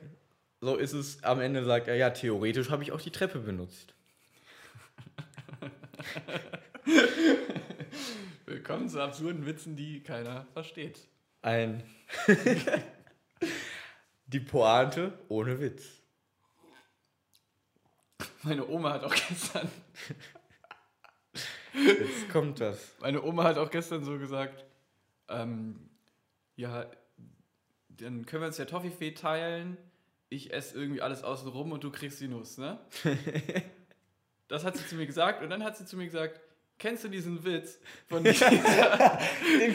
So 0.59 0.75
ist 0.75 0.93
es. 0.93 1.23
Am 1.23 1.39
Ende 1.39 1.63
sagt 1.63 1.87
er, 1.87 1.95
ja, 1.95 2.09
theoretisch 2.09 2.71
habe 2.71 2.81
ich 2.81 2.91
auch 2.91 2.99
die 2.99 3.11
Treppe 3.11 3.37
benutzt. 3.37 3.93
Willkommen 8.47 8.89
zu 8.89 8.99
absurden 9.03 9.45
Witzen, 9.45 9.75
die 9.75 10.01
keiner 10.01 10.47
versteht. 10.53 10.99
Ein. 11.43 11.83
die 14.25 14.39
Pointe 14.39 15.13
ohne 15.27 15.59
Witz. 15.59 16.01
Meine 18.41 18.67
Oma 18.67 18.93
hat 18.93 19.03
auch 19.03 19.13
gestern, 19.13 19.69
Jetzt 21.73 22.29
kommt 22.31 22.59
das. 22.61 22.95
meine 22.99 23.21
Oma 23.21 23.43
hat 23.43 23.59
auch 23.59 23.69
gestern 23.69 24.03
so 24.03 24.17
gesagt, 24.17 24.65
ähm, 25.27 25.88
ja, 26.59 26.85
dann 27.87 28.25
können 28.25 28.43
wir 28.43 28.47
uns 28.47 28.57
ja 28.57 28.65
Toffifee 28.65 29.11
teilen. 29.11 29.77
Ich 30.27 30.53
esse 30.53 30.77
irgendwie 30.77 31.01
alles 31.01 31.23
außen 31.23 31.47
rum 31.47 31.71
und 31.71 31.83
du 31.83 31.89
kriegst 31.89 32.19
die 32.19 32.27
Nuss, 32.27 32.57
ne? 32.57 32.77
Das 34.49 34.65
hat 34.65 34.75
sie 34.75 34.87
zu 34.87 34.95
mir 34.95 35.05
gesagt 35.05 35.43
und 35.43 35.51
dann 35.51 35.63
hat 35.63 35.77
sie 35.77 35.85
zu 35.85 35.95
mir 35.95 36.05
gesagt, 36.05 36.39
kennst 36.79 37.03
du 37.03 37.07
diesen 37.07 37.45
Witz 37.45 37.77
von 38.07 38.23
Den 38.23 38.33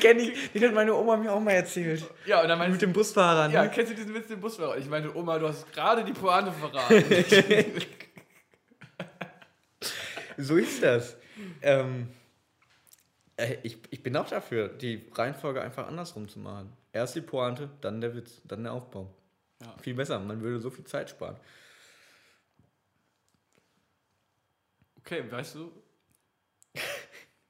kenne 0.00 0.22
ich, 0.22 0.50
den 0.50 0.64
hat 0.64 0.74
meine 0.74 0.92
Oma 0.92 1.16
mir 1.16 1.32
auch 1.32 1.38
mal 1.38 1.52
erzählt. 1.52 2.04
Ja, 2.26 2.42
und 2.42 2.48
dann 2.48 2.58
meinte 2.58 2.72
Mit 2.72 2.82
dem 2.82 2.92
Busfahrer, 2.92 3.46
ne? 3.46 3.54
Ja, 3.54 3.68
kennst 3.68 3.92
du 3.92 3.94
diesen 3.94 4.12
Witz 4.12 4.26
den 4.26 4.40
Busfahrer? 4.40 4.76
Ich 4.76 4.88
meinte, 4.88 5.16
Oma, 5.16 5.38
du 5.38 5.46
hast 5.46 5.72
gerade 5.72 6.04
die 6.04 6.12
Pointe 6.12 6.52
verraten. 6.52 7.04
So 10.36 10.56
ist 10.56 10.82
das. 10.82 11.16
Ähm, 11.62 12.08
äh, 12.08 12.23
ich, 13.62 13.78
ich 13.90 14.02
bin 14.02 14.16
auch 14.16 14.28
dafür, 14.28 14.68
die 14.68 15.08
Reihenfolge 15.12 15.60
einfach 15.60 15.86
andersrum 15.86 16.28
zu 16.28 16.38
machen. 16.38 16.72
Erst 16.92 17.16
die 17.16 17.20
Pointe, 17.20 17.68
dann 17.80 18.00
der 18.00 18.14
Witz, 18.14 18.40
dann 18.44 18.62
der 18.64 18.72
Aufbau. 18.72 19.12
Ja. 19.62 19.74
Viel 19.78 19.94
besser, 19.94 20.18
man 20.20 20.40
würde 20.40 20.60
so 20.60 20.70
viel 20.70 20.84
Zeit 20.84 21.10
sparen. 21.10 21.36
okay, 24.98 25.24
weißt 25.30 25.56
du, 25.56 25.70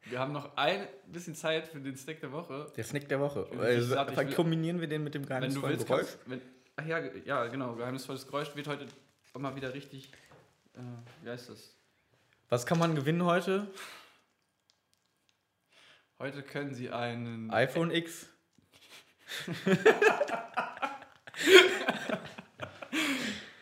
wir 0.04 0.18
haben 0.18 0.32
noch 0.32 0.56
ein 0.56 0.86
bisschen 1.06 1.34
Zeit 1.34 1.68
für 1.68 1.80
den 1.80 1.96
Snack 1.96 2.20
der 2.20 2.32
Woche. 2.32 2.72
Der 2.76 2.84
Snack 2.84 3.08
der 3.08 3.20
Woche. 3.20 3.46
Also, 3.58 3.96
ich 3.96 4.16
will- 4.16 4.34
kombinieren 4.34 4.80
wir 4.80 4.88
den 4.88 5.04
mit 5.04 5.14
dem 5.14 5.22
Wenn 5.22 5.28
du 5.28 5.60
geheimnisvollen 5.60 5.76
willst, 5.76 5.86
Geräusch? 5.86 6.06
kannst, 6.06 6.30
wenn, 6.30 6.42
ach 6.76 6.86
ja, 6.86 6.98
ja, 7.24 7.46
genau, 7.46 7.74
geheimnisvolles 7.74 8.26
Geräusch 8.26 8.54
wird 8.56 8.66
heute 8.68 8.86
mal 9.38 9.54
wieder 9.56 9.72
richtig, 9.72 10.10
äh, 10.74 10.80
wie 11.22 11.30
heißt 11.30 11.48
das? 11.50 11.76
Was 12.48 12.66
kann 12.66 12.78
man 12.78 12.94
gewinnen 12.94 13.24
heute? 13.24 13.68
Heute 16.24 16.42
können 16.42 16.72
sie 16.72 16.88
einen 16.88 17.50
iPhone 17.50 17.90
X. 17.90 18.30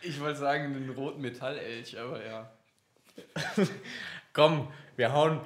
ich 0.01 0.17
wollte 0.21 0.39
sagen, 0.39 0.73
einen 0.73 0.89
roten 0.91 1.19
Metallelch, 1.19 1.99
aber 1.99 2.25
ja. 2.25 2.49
Komm, 4.31 4.71
wir 4.95 5.11
hauen 5.11 5.41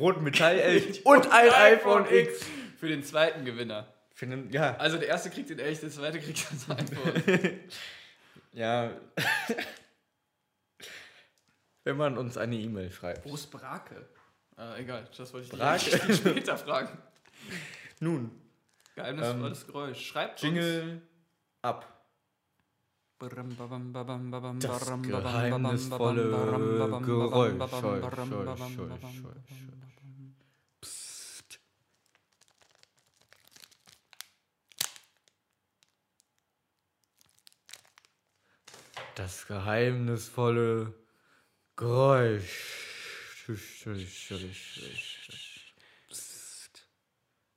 roten 0.00 0.24
Metallelch 0.24 1.06
und 1.06 1.30
ein 1.30 1.50
iPhone 1.50 2.04
X. 2.10 2.44
Für 2.78 2.88
den 2.88 3.04
zweiten 3.04 3.44
Gewinner. 3.44 3.86
Für 4.12 4.26
den, 4.26 4.50
ja, 4.50 4.74
Also 4.78 4.98
der 4.98 5.06
erste 5.06 5.30
kriegt 5.30 5.50
den 5.50 5.60
Elch, 5.60 5.78
der 5.78 5.90
zweite 5.90 6.18
kriegt 6.18 6.50
das 6.50 6.68
iPhone. 6.76 7.60
ja. 8.54 8.90
Wenn 11.84 11.96
man 11.96 12.18
uns 12.18 12.36
eine 12.36 12.56
E-Mail 12.56 12.90
schreibt. 12.90 13.24
Ist 13.24 13.52
Brake? 13.52 14.08
Äh, 14.58 14.80
egal, 14.80 15.08
das 15.16 15.32
wollte 15.32 15.56
ich 15.56 15.90
dich 15.90 16.16
später 16.16 16.56
fragen. 16.56 16.96
Nun, 18.00 18.30
Geheimnisvolles 18.96 19.66
Geräusch. 19.66 20.06
Schreibt 20.06 20.42
Jingle 20.42 21.02
ab. 21.60 21.92
Das 23.18 23.30
geheimnisvolle 25.02 26.30
Geräusch. 27.02 27.54
Psst. 30.80 31.60
Das 39.14 39.46
geheimnisvolle 39.46 40.94
Geräusch. 41.76 42.85
Psst. 46.08 46.86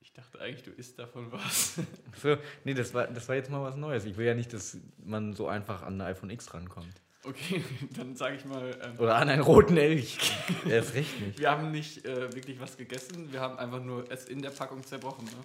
Ich 0.00 0.12
dachte 0.12 0.40
eigentlich, 0.40 0.62
du 0.62 0.70
isst 0.70 0.98
davon 0.98 1.32
was. 1.32 1.80
So, 2.22 2.36
nee, 2.64 2.74
das 2.74 2.94
war, 2.94 3.06
das 3.06 3.28
war 3.28 3.34
jetzt 3.36 3.50
mal 3.50 3.62
was 3.62 3.76
Neues. 3.76 4.04
Ich 4.04 4.16
will 4.16 4.26
ja 4.26 4.34
nicht, 4.34 4.52
dass 4.52 4.76
man 4.98 5.32
so 5.32 5.48
einfach 5.48 5.82
an 5.82 6.00
ein 6.00 6.06
iPhone 6.08 6.30
X 6.30 6.52
rankommt. 6.54 7.00
Okay, 7.24 7.64
dann 7.96 8.14
sage 8.16 8.36
ich 8.36 8.44
mal, 8.44 8.78
ähm, 8.82 8.98
Oder 8.98 9.16
an 9.16 9.28
einen 9.28 9.42
roten 9.42 9.76
Elch. 9.76 10.18
Erst 10.68 10.94
recht 10.94 11.20
nicht. 11.20 11.38
wir 11.38 11.50
haben 11.50 11.70
nicht 11.70 12.04
äh, 12.04 12.32
wirklich 12.34 12.60
was 12.60 12.76
gegessen, 12.76 13.32
wir 13.32 13.40
haben 13.40 13.58
einfach 13.58 13.82
nur 13.82 14.10
es 14.10 14.26
in 14.26 14.42
der 14.42 14.50
Packung 14.50 14.84
zerbrochen. 14.84 15.24
Ne? 15.24 15.44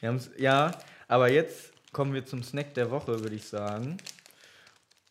Wir 0.00 0.08
haben's, 0.10 0.30
ja, 0.36 0.70
aber 1.08 1.30
jetzt 1.30 1.72
kommen 1.92 2.12
wir 2.14 2.24
zum 2.24 2.42
Snack 2.42 2.74
der 2.74 2.90
Woche, 2.90 3.20
würde 3.20 3.34
ich 3.34 3.46
sagen. 3.46 3.96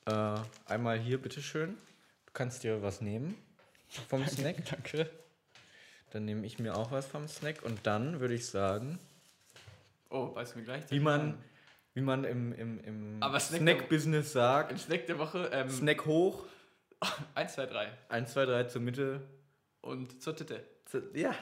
Äh, 0.06 0.36
einmal 0.66 1.00
hier, 1.00 1.22
bitteschön. 1.22 1.78
Du 2.26 2.34
kannst 2.34 2.64
dir 2.64 2.82
was 2.82 3.02
nehmen 3.02 3.36
vom 4.10 4.26
Snack. 4.28 4.58
Danke. 4.70 5.10
Dann 6.12 6.26
nehme 6.26 6.46
ich 6.46 6.58
mir 6.60 6.76
auch 6.76 6.92
was 6.92 7.06
vom 7.06 7.28
Snack 7.28 7.64
und 7.64 7.86
dann 7.86 8.20
würde 8.20 8.34
ich 8.34 8.46
sagen, 8.48 8.98
Oh, 10.10 10.34
weißt 10.36 10.56
du 10.56 10.60
mir 10.60 10.66
gleich? 10.66 10.84
wie 10.90 11.00
man, 11.02 11.38
wie 11.94 12.00
man 12.02 12.24
im, 12.24 12.54
im, 12.54 12.80
im 12.80 13.18
Aber 13.22 13.40
Snack- 13.40 13.60
Snack-Business 13.62 14.28
Im 14.28 14.32
sagt, 14.32 14.80
Snack 14.80 15.06
der 15.08 15.20
Woche, 15.20 15.50
ähm, 15.52 15.70
Snack 15.70 16.06
hoch, 16.06 16.46
1, 17.36 17.54
2, 17.54 17.66
3 17.66 17.92
1, 18.10 18.32
2, 18.34 18.46
3 18.46 18.64
zur 18.66 18.82
Mitte. 18.82 19.22
und 19.82 20.22
zur 20.22 20.36
Titte. 20.36 20.64
zu- 20.86 21.12
Ja, 21.14 21.34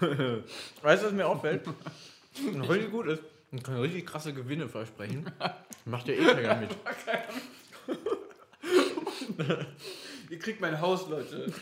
weißt 0.82 1.02
du, 1.02 1.06
was 1.06 1.12
mir 1.12 1.26
auffällt? 1.26 1.66
Was 1.66 2.68
richtig 2.68 2.90
gut 2.90 3.06
ist. 3.06 3.22
Man 3.50 3.62
kann 3.62 3.76
richtig 3.80 4.06
krasse 4.06 4.32
Gewinne 4.32 4.68
versprechen. 4.68 5.30
Macht 5.84 6.06
der 6.08 6.18
eh 6.18 6.24
keiner 6.24 6.56
mit. 6.56 6.76
Ihr 10.30 10.38
kriegt 10.38 10.60
mein 10.60 10.80
Haus, 10.80 11.08
Leute. 11.08 11.52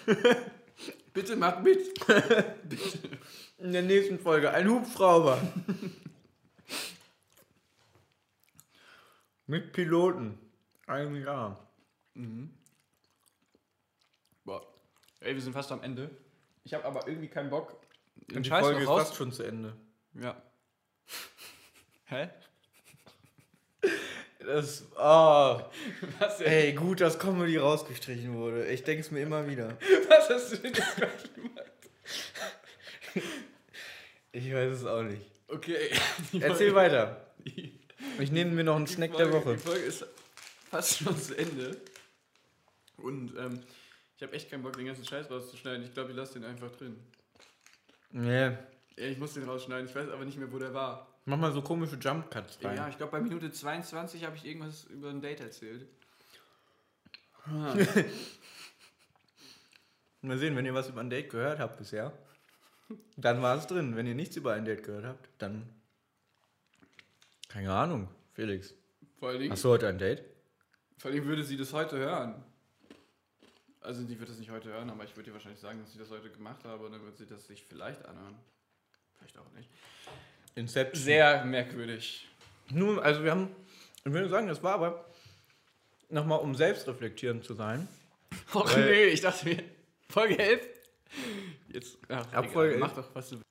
Bitte 1.14 1.36
macht 1.36 1.62
mit. 1.62 1.78
In 3.59 3.72
der 3.72 3.82
nächsten 3.82 4.18
Folge 4.18 4.51
ein 4.51 4.68
Hubschrauber. 4.68 5.41
Mit 9.47 9.72
Piloten. 9.72 10.39
Ein 10.86 11.16
Jahr. 11.16 11.66
Boah. 14.45 14.66
Ey, 15.20 15.34
wir 15.34 15.41
sind 15.41 15.55
fast 15.55 15.72
am 15.72 15.82
Ende. 15.82 16.11
Ich 16.64 16.74
habe 16.74 16.84
aber 16.84 17.09
irgendwie 17.09 17.28
keinen 17.28 17.49
Bock. 17.49 17.80
Den 18.31 18.43
die 18.43 18.49
Scheiß 18.49 18.61
Folge 18.64 18.85
noch 18.85 18.99
ist 18.99 19.05
fast 19.07 19.16
schon 19.16 19.33
zu 19.33 19.43
Ende. 19.43 19.75
Ja. 20.14 20.41
Hä? 22.07 22.29
Das, 24.41 24.87
oh, 24.97 25.61
Was, 26.19 26.39
denn? 26.39 26.47
ey, 26.47 26.73
gut, 26.73 27.01
dass 27.01 27.19
Comedy 27.19 27.57
rausgestrichen 27.59 28.35
wurde. 28.35 28.66
Ich 28.69 28.83
denke 28.83 29.03
es 29.03 29.11
mir 29.11 29.21
immer 29.21 29.47
wieder. 29.49 29.77
Was 30.09 30.31
hast 30.31 30.53
du 30.53 30.57
denn 30.57 30.73
jetzt 30.73 30.97
gleich 30.97 31.35
gemacht? 31.35 31.73
Ich 34.33 34.53
weiß 34.53 34.73
es 34.73 34.85
auch 34.85 35.03
nicht. 35.03 35.23
Okay. 35.49 35.77
die 36.33 36.41
Erzähl 36.43 36.73
Folge- 36.73 36.75
weiter. 36.75 37.27
Die 37.45 37.79
Ich 38.19 38.31
nehme 38.31 38.53
mir 38.53 38.64
noch 38.64 38.77
einen 38.77 38.87
Snack 38.87 39.16
der 39.16 39.29
Folge, 39.29 39.47
Woche. 39.47 39.57
Die 39.57 39.62
Folge 39.62 39.85
ist 39.85 40.07
fast 40.71 40.99
schon 40.99 41.16
zu 41.21 41.37
Ende. 41.37 41.77
Und 42.97 43.35
ähm, 43.39 43.61
ich 44.16 44.23
habe 44.23 44.33
echt 44.35 44.51
keinen 44.51 44.62
Bock, 44.62 44.77
den 44.77 44.87
ganzen 44.87 45.05
Scheiß 45.05 45.31
rauszuschneiden. 45.31 45.85
Ich 45.85 45.93
glaube, 45.95 46.11
ich 46.11 46.16
lasse 46.16 46.35
den 46.35 46.45
einfach 46.45 46.71
drin. 46.73 46.99
Nee, 48.11 48.44
Ja, 48.46 48.56
ich 48.96 49.18
muss 49.18 49.34
den 49.34 49.44
rausschneiden. 49.44 49.86
Ich 49.88 49.94
weiß 49.94 50.09
aber 50.11 50.24
nicht 50.24 50.38
mehr, 50.38 50.50
wo 50.52 50.59
der 50.59 50.72
war. 50.74 51.06
mach 51.24 51.36
mal 51.38 51.52
so 51.52 51.62
komische 51.62 51.96
Jump 51.96 52.30
Cuts 52.30 52.59
rein. 52.64 52.76
Ja, 52.76 52.88
ich 52.88 52.96
glaube, 52.96 53.12
bei 53.12 53.20
Minute 53.20 53.50
22 53.52 54.24
habe 54.24 54.36
ich 54.36 54.44
irgendwas 54.44 54.84
über 54.84 55.11
ein 55.11 55.20
Date 55.20 55.40
erzählt. 55.40 55.86
Mal 60.20 60.36
sehen, 60.38 60.56
wenn 60.56 60.66
ihr 60.66 60.74
was 60.74 60.88
über 60.88 61.00
ein 61.00 61.11
Date 61.11 61.30
gehört 61.30 61.59
habt 61.61 61.78
bisher, 61.78 62.12
dann 63.16 63.40
war 63.42 63.56
es 63.56 63.66
drin. 63.66 63.94
Wenn 63.96 64.06
ihr 64.06 64.14
nichts 64.14 64.36
über 64.36 64.52
ein 64.54 64.64
Date 64.64 64.82
gehört 64.82 65.04
habt, 65.04 65.28
dann. 65.38 65.68
Keine 67.48 67.72
Ahnung, 67.72 68.09
Felix. 68.34 68.74
Vor 69.18 69.28
allen 69.30 69.38
Dingen, 69.40 69.52
Hast 69.52 69.64
du 69.64 69.68
heute 69.70 69.88
ein 69.88 69.98
Date? 69.98 70.22
vor 70.98 71.11
Dingen 71.12 71.26
würde 71.26 71.44
sie 71.44 71.56
das 71.56 71.72
heute 71.72 71.96
hören. 71.98 72.44
Also, 73.89 74.03
die 74.03 74.20
wird 74.20 74.28
das 74.28 74.36
nicht 74.36 74.51
heute 74.51 74.68
hören, 74.68 74.91
aber 74.91 75.05
ich 75.05 75.16
würde 75.16 75.30
ihr 75.30 75.32
wahrscheinlich 75.32 75.62
sagen, 75.62 75.80
dass 75.80 75.91
ich 75.93 75.99
das 75.99 76.11
heute 76.11 76.28
gemacht 76.28 76.62
habe 76.64 76.84
und 76.84 76.93
dann 76.93 77.03
wird 77.07 77.16
sie 77.16 77.24
das 77.24 77.47
sich 77.47 77.64
vielleicht 77.64 78.05
anhören. 78.05 78.36
Vielleicht 79.16 79.39
auch 79.39 79.51
nicht. 79.53 79.70
Inception. 80.57 81.03
Sehr 81.03 81.43
merkwürdig. 81.47 82.28
Nur, 82.68 83.03
also 83.03 83.24
wir 83.24 83.30
haben, 83.30 83.49
ich 84.05 84.12
würde 84.12 84.28
sagen, 84.28 84.47
das 84.47 84.62
war 84.62 84.74
aber 84.74 85.11
nochmal, 86.11 86.41
um 86.41 86.55
selbstreflektierend 86.55 87.45
zu 87.45 87.55
sein. 87.55 87.89
Och 88.55 88.76
nee, 88.76 89.05
ich 89.05 89.22
dachte 89.22 89.49
mir, 89.49 89.64
Folge 90.11 90.39
11? 90.39 90.68
Jetzt, 91.68 91.97
ach, 92.11 92.30
Ab 92.34 92.45
egal, 92.45 92.49
Folge 92.51 92.76
mach 92.76 92.95
doch, 92.95 93.14
was 93.14 93.30
du 93.30 93.36
willst. 93.36 93.47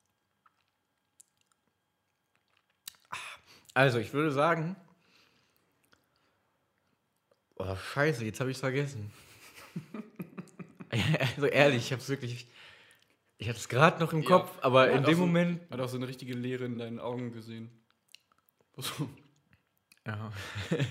Also, 3.73 3.97
ich 3.97 4.13
würde 4.13 4.31
sagen. 4.31 4.75
Oh, 7.55 7.75
scheiße, 7.75 8.23
jetzt 8.23 8.39
habe 8.39 8.51
ich 8.51 8.57
es 8.57 8.61
vergessen. 8.61 9.11
also 11.35 11.45
ehrlich, 11.47 11.85
ich 11.85 11.91
habe 11.91 12.01
es 12.01 12.09
wirklich. 12.09 12.47
Ich 13.39 13.47
hatte 13.47 13.59
es 13.59 13.69
gerade 13.69 13.99
noch 13.99 14.13
im 14.13 14.23
Ja. 14.23 14.27
Kopf, 14.27 14.57
aber 14.61 14.89
in 14.89 15.03
dem 15.03 15.15
so- 15.15 15.25
Moment. 15.25 15.69
Hat 15.69 15.79
auch 15.79 15.89
so 15.89 15.97
eine 15.97 16.07
richtige 16.07 16.33
Leere 16.33 16.65
in 16.65 16.77
deinen 16.77 16.99
Augen 16.99 17.31
gesehen. 17.31 17.69
So. 18.77 19.09
Ja. 20.05 20.31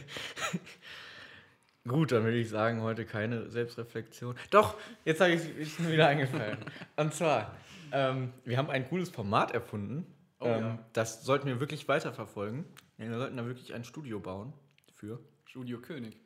Gut, 1.88 2.10
dann 2.10 2.24
würde 2.24 2.38
ich 2.38 2.48
sagen, 2.48 2.82
heute 2.82 3.04
keine 3.04 3.48
Selbstreflexion. 3.48 4.36
Doch, 4.50 4.76
jetzt 5.04 5.20
habe 5.20 5.32
ich 5.32 5.42
es 5.58 5.78
mir 5.78 5.92
wieder 5.92 6.08
eingefallen. 6.08 6.58
Und 6.96 7.14
zwar, 7.14 7.56
ähm, 7.92 8.32
wir 8.44 8.58
haben 8.58 8.70
ein 8.70 8.88
cooles 8.88 9.08
Format 9.08 9.52
erfunden. 9.52 10.04
Oh 10.40 10.46
ähm, 10.46 10.60
ja. 10.60 10.86
Das 10.92 11.24
sollten 11.24 11.46
wir 11.46 11.60
wirklich 11.60 11.86
weiterverfolgen. 11.86 12.64
Wir 12.96 13.16
sollten 13.16 13.36
da 13.36 13.46
wirklich 13.46 13.72
ein 13.72 13.84
Studio 13.84 14.18
bauen 14.18 14.52
für. 14.94 15.20
Studio 15.44 15.80
König. 15.80 16.18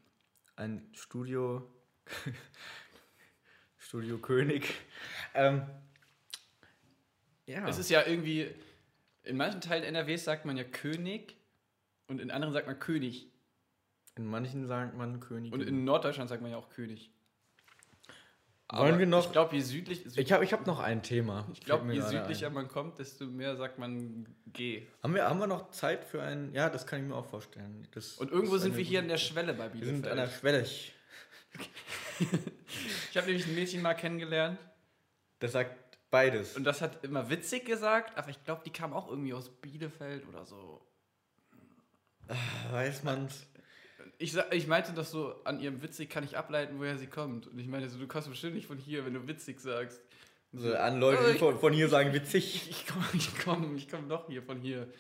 Ein 0.57 0.89
Studio. 0.95 1.71
Studio 3.91 4.19
König. 4.19 4.73
Ähm, 5.35 5.63
ja. 7.47 7.69
Es 7.69 7.77
ist 7.77 7.91
ja 7.91 8.07
irgendwie, 8.07 8.47
in 9.25 9.37
manchen 9.37 9.61
Teilen 9.61 9.83
NRWs 9.83 10.23
sagt 10.23 10.45
man 10.45 10.57
ja 10.57 10.63
König 10.63 11.37
und 12.07 12.21
in 12.21 12.31
anderen 12.31 12.55
sagt 12.55 12.69
man 12.69 12.79
König. 12.79 13.27
in 14.15 14.27
manchen 14.27 14.69
sagt 14.69 14.97
man 14.97 15.19
König. 15.19 15.53
Und 15.53 15.63
in 15.63 15.83
Norddeutschland 15.85 16.29
sagt 16.31 16.41
man 16.41 16.53
ja 16.53 16.57
auch 16.57 16.69
König. 16.71 17.11
Wollen 18.73 19.01
wir 19.01 19.07
noch- 19.07 19.27
Ich 19.27 19.33
glaube, 19.33 19.57
je 19.57 19.63
südlich, 19.63 20.07
ich 20.17 20.31
habe 20.33 20.45
ich 20.45 20.53
hab 20.53 20.69
noch 20.69 20.79
ein 20.79 21.03
Thema. 21.03 21.49
ich 21.53 21.59
glaube, 21.61 21.93
je 21.93 22.01
südlicher 22.01 22.47
ein. 22.47 22.53
man 22.55 22.69
kommt, 22.69 23.01
desto 23.01 23.27
mehr 23.27 23.57
sagt 23.57 23.79
man 23.81 24.25
G. 24.53 24.87
Haben 25.03 25.17
wir, 25.17 25.29
haben 25.29 25.41
wir 25.41 25.49
noch 25.49 25.73
Zeit 25.73 26.05
für 26.05 26.23
ein. 26.23 26.53
Ja, 26.53 26.71
das 26.71 26.87
kann 26.87 27.01
ich 27.03 27.09
mir 27.09 27.17
auch 27.17 27.27
vorstellen. 27.27 27.89
Das 27.91 28.19
Und 28.19 28.31
irgendwo 28.31 28.57
sind 28.57 28.77
wir 28.77 28.85
hier 28.85 29.01
an 29.01 29.09
der 29.09 29.19
Schwelle 29.19 29.53
bei 29.55 29.75
Wir 29.75 29.85
sind 29.85 30.07
an 30.07 30.17
der 30.17 30.27
Bielefeld. 30.27 30.69
Schwelle. 30.69 31.67
Ich 33.11 33.17
habe 33.17 33.27
nämlich 33.27 33.47
ein 33.47 33.55
Mädchen 33.55 33.83
mal 33.83 33.95
kennengelernt 33.95 34.59
Das 35.41 35.53
sagt 35.53 35.99
beides. 36.11 36.57
und 36.57 36.65
das 36.65 36.81
hat 36.83 37.05
immer 37.05 37.29
witzig 37.31 37.65
gesagt, 37.65 38.17
aber 38.19 38.31
ich 38.31 38.43
glaube, 38.45 38.63
die 38.65 38.71
kam 38.71 38.93
auch 38.93 39.09
irgendwie 39.09 39.33
aus 39.35 39.49
Bielefeld 39.49 40.27
oder 40.29 40.45
so. 40.45 40.81
Weiß 42.71 43.03
man's. 43.03 43.47
Ich, 44.19 44.37
ich 44.53 44.67
meinte 44.67 44.93
das 44.93 45.11
so, 45.11 45.35
an 45.45 45.61
ihrem 45.61 45.83
witzig 45.83 46.11
kann 46.11 46.25
ich 46.25 46.37
ableiten, 46.37 46.79
woher 46.79 46.99
sie 46.99 47.07
kommt. 47.07 47.47
Und 47.49 47.59
ich 47.59 47.67
meinte 47.67 47.89
so, 47.89 47.99
du 47.99 48.07
kommst 48.07 48.29
bestimmt 48.29 48.55
nicht 48.55 48.67
von 48.67 48.79
hier, 48.79 49.05
wenn 49.05 49.15
du 49.15 49.27
witzig 49.27 49.61
sagst. 49.61 50.01
Und 50.53 50.61
So 50.61 50.75
an 50.75 51.01
Leute, 51.01 51.25
die 51.27 51.33
ich- 51.33 51.39
von, 51.39 51.59
von 51.59 51.73
hier 51.73 51.89
sagen 51.89 52.13
witzig. 52.13 52.67
Ich 52.71 52.87
komme 52.87 53.07
ich 53.15 53.31
komm, 53.45 53.77
ich 53.77 53.89
komm 53.89 54.09
doch 54.09 54.27
hier 54.29 54.43
von 54.43 54.61
hier. 54.61 54.93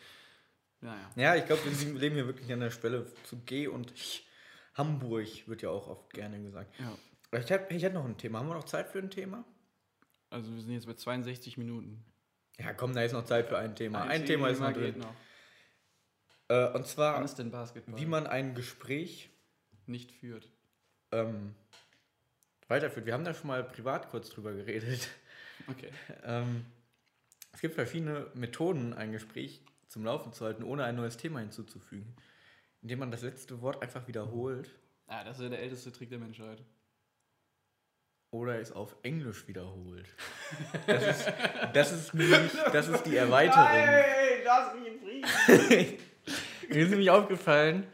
Naja. 0.81 1.11
Ja, 1.17 1.37
ich 1.37 1.45
glaube, 1.47 1.61
wir 1.65 1.99
leben 1.99 2.15
hier 2.15 2.27
wirklich 2.27 2.51
an 2.53 2.61
der 2.61 2.71
Schwelle 2.71 3.07
zu 3.25 3.37
G 3.41 3.69
und. 3.69 3.93
Hamburg 4.75 5.27
wird 5.47 5.63
ja 5.63 5.69
auch 5.69 5.89
oft 5.89 6.11
gerne 6.15 6.41
gesagt. 6.41 6.73
Ja. 6.79 6.97
Ich 7.33 7.49
hätte 7.51 7.75
ich 7.75 7.83
hätt 7.83 7.95
noch 7.95 8.05
ein 8.05 8.17
Thema. 8.17 8.41
Haben 8.41 8.49
wir 8.49 8.55
noch 8.55 8.65
Zeit 8.65 8.89
für 8.89 8.99
ein 8.99 9.11
Thema? 9.11 9.45
Also 10.31 10.53
wir 10.55 10.61
sind 10.63 10.73
jetzt 10.73 10.87
bei 10.87 10.95
62 10.95 11.59
Minuten. 11.59 12.05
Ja, 12.59 12.73
komm, 12.75 12.95
da 12.95 13.03
ist 13.03 13.13
noch 13.13 13.25
Zeit 13.25 13.47
für 13.49 13.59
ein 13.59 13.75
Thema. 13.75 14.03
Ein, 14.03 14.27
Thema 14.27 14.49
ist 14.49 14.61
noch 14.61 14.73
drin. 14.73 14.99
noch. 14.99 15.15
Äh, 16.49 16.73
und 16.73 16.87
zwar, 16.87 17.15
Wann 17.17 17.25
ist 17.25 17.37
denn 17.37 17.51
Basketball? 17.51 17.99
wie 17.99 18.07
man 18.07 18.27
ein 18.27 18.55
Gespräch 18.55 19.31
nicht 19.87 20.13
führt. 20.13 20.51
ähm, 21.13 21.55
weiterführt. 22.69 23.07
Wir 23.07 23.15
haben 23.15 23.25
da 23.25 23.35
schon 23.35 23.49
mal 23.49 23.65
privat 23.65 24.11
kurz 24.11 24.31
drüber 24.31 24.53
geredet. 24.53 25.09
Okay. 25.69 25.91
Ähm, 26.25 26.65
es 27.53 27.61
gibt 27.61 27.75
verschiedene 27.75 28.29
Methoden, 28.35 28.95
ein 28.95 29.13
Gespräch 29.13 29.61
zum 29.89 30.05
Laufen 30.05 30.33
zu 30.33 30.45
halten, 30.45 30.63
ohne 30.63 30.85
ein 30.85 30.97
neues 30.97 31.17
Thema 31.17 31.41
hinzuzufügen. 31.41 32.15
Indem 32.83 33.01
man 33.01 33.11
das 33.11 33.23
letzte 33.23 33.61
Wort 33.61 33.83
einfach 33.83 34.07
wiederholt 34.09 34.71
Ah, 35.07 35.25
das 35.25 35.39
ist 35.39 35.43
ja 35.43 35.49
der 35.49 35.61
älteste 35.61 35.91
Trick 35.93 36.09
der 36.09 36.19
Menschheit. 36.21 36.63
Oder 38.31 38.61
es 38.61 38.73
auf 38.73 38.95
Englisch 39.03 39.47
wiederholt. 39.49 40.07
Das 40.87 41.19
ist, 41.19 41.33
das 41.75 41.93
ist 41.93 42.15
nämlich, 42.15 42.53
das 42.73 42.89
ist 42.89 43.03
die 43.05 43.17
Erweiterung. 43.17 43.69
lass 44.45 44.75
mich 44.75 44.87
in 44.87 45.01
Frieden. 45.01 45.99
Mir 46.69 46.83
ist 46.85 46.91
nämlich 46.91 47.11
aufgefallen, 47.11 47.87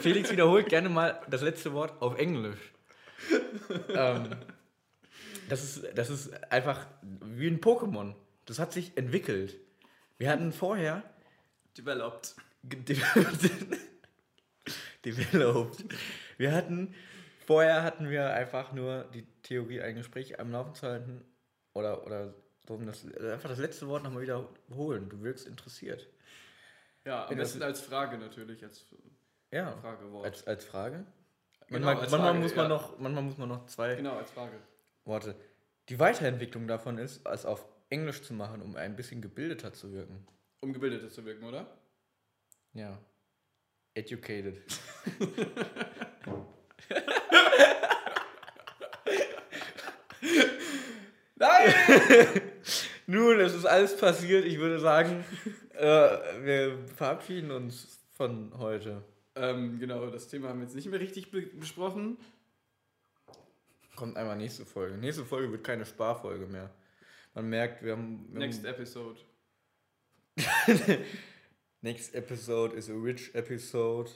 Felix 0.00 0.30
wiederholt 0.30 0.68
gerne 0.68 0.88
mal 0.90 1.20
das 1.30 1.40
letzte 1.42 1.72
Wort 1.72 2.00
auf 2.02 2.18
Englisch. 2.18 2.58
ähm, 3.88 4.28
das, 5.48 5.62
ist, 5.64 5.86
das 5.96 6.10
ist 6.10 6.52
einfach 6.52 6.86
wie 7.22 7.46
ein 7.48 7.60
Pokémon. 7.60 8.14
Das 8.44 8.58
hat 8.58 8.72
sich 8.74 8.96
entwickelt. 8.98 9.56
Wir 10.18 10.28
hatten 10.30 10.52
vorher 10.52 11.02
Developed. 11.78 12.34
ge- 12.64 12.80
developed. 15.04 15.84
Wir 16.36 16.52
hatten 16.52 16.94
vorher 17.46 17.82
hatten 17.82 18.10
wir 18.10 18.32
einfach 18.32 18.72
nur 18.72 19.04
die 19.14 19.26
Theorie, 19.42 19.80
ein 19.80 19.96
Gespräch 19.96 20.38
am 20.40 20.50
Laufen 20.50 20.74
zu 20.74 20.86
halten 20.86 21.24
oder 21.72 22.04
oder 22.06 22.34
um 22.68 22.86
das, 22.86 23.04
einfach 23.04 23.50
das 23.50 23.58
letzte 23.58 23.86
Wort 23.88 24.04
nochmal 24.04 24.22
wiederholen. 24.22 25.08
Du 25.08 25.22
wirkst 25.22 25.46
interessiert. 25.46 26.08
Ja, 27.04 27.26
am 27.26 27.32
Ja, 27.32 27.36
das 27.36 27.52
besten 27.52 27.62
als 27.62 27.80
Frage 27.80 28.18
natürlich, 28.18 28.64
als 28.64 28.86
Ja. 29.50 29.76
Fragewort. 29.76 30.24
Als, 30.24 30.46
als 30.46 30.64
Frage? 30.64 31.04
Genau, 31.66 31.86
manchmal, 31.86 32.02
als 32.02 32.10
manchmal, 32.10 32.30
Frage, 32.30 32.42
muss 32.42 32.56
man 32.56 32.64
ja. 32.64 32.68
noch, 32.68 32.98
manchmal 32.98 33.22
muss 33.22 33.38
man 33.38 33.48
noch 33.48 33.66
zwei 33.66 33.94
genau, 33.94 34.16
als 34.16 34.30
Frage. 34.30 34.58
Worte. 35.04 35.34
Die 35.88 35.98
Weiterentwicklung 35.98 36.66
davon 36.66 36.98
ist, 36.98 37.26
es 37.26 37.44
auf 37.44 37.66
Englisch 37.90 38.22
zu 38.22 38.32
machen, 38.32 38.62
um 38.62 38.76
ein 38.76 38.96
bisschen 38.96 39.20
gebildeter 39.20 39.72
zu 39.72 39.92
wirken. 39.92 40.26
Um 40.60 40.72
gebildeter 40.72 41.10
zu 41.10 41.24
wirken, 41.24 41.44
oder? 41.44 41.66
Ja. 42.72 42.98
Educated. 43.94 44.62
Nein! 51.44 52.42
Nun, 53.06 53.38
es 53.40 53.54
ist 53.54 53.66
alles 53.66 53.96
passiert. 53.96 54.46
Ich 54.46 54.58
würde 54.58 54.78
sagen, 54.78 55.24
äh, 55.74 55.84
wir 56.42 56.78
verabschieden 56.96 57.50
uns 57.50 58.00
von 58.12 58.56
heute. 58.58 59.04
ähm, 59.34 59.78
genau, 59.78 60.06
das 60.06 60.28
Thema 60.28 60.48
haben 60.48 60.60
wir 60.60 60.64
jetzt 60.64 60.74
nicht 60.74 60.88
mehr 60.88 61.00
richtig 61.00 61.30
be 61.30 61.42
besprochen. 61.42 62.16
Kommt 63.94 64.16
einmal 64.16 64.36
nächste 64.36 64.64
Folge. 64.64 64.96
Nächste 64.96 65.24
Folge 65.24 65.52
wird 65.52 65.64
keine 65.64 65.84
Sparfolge 65.84 66.46
mehr. 66.46 66.70
Man 67.34 67.48
merkt, 67.50 67.82
wir 67.82 67.92
haben. 67.92 68.26
Wir 68.32 68.38
Next 68.38 68.60
haben 68.60 68.74
episode. 68.74 69.20
next 71.82 72.14
episode 72.14 72.74
is 72.74 72.88
a 72.88 72.94
rich 72.94 73.34
episode. 73.34 74.10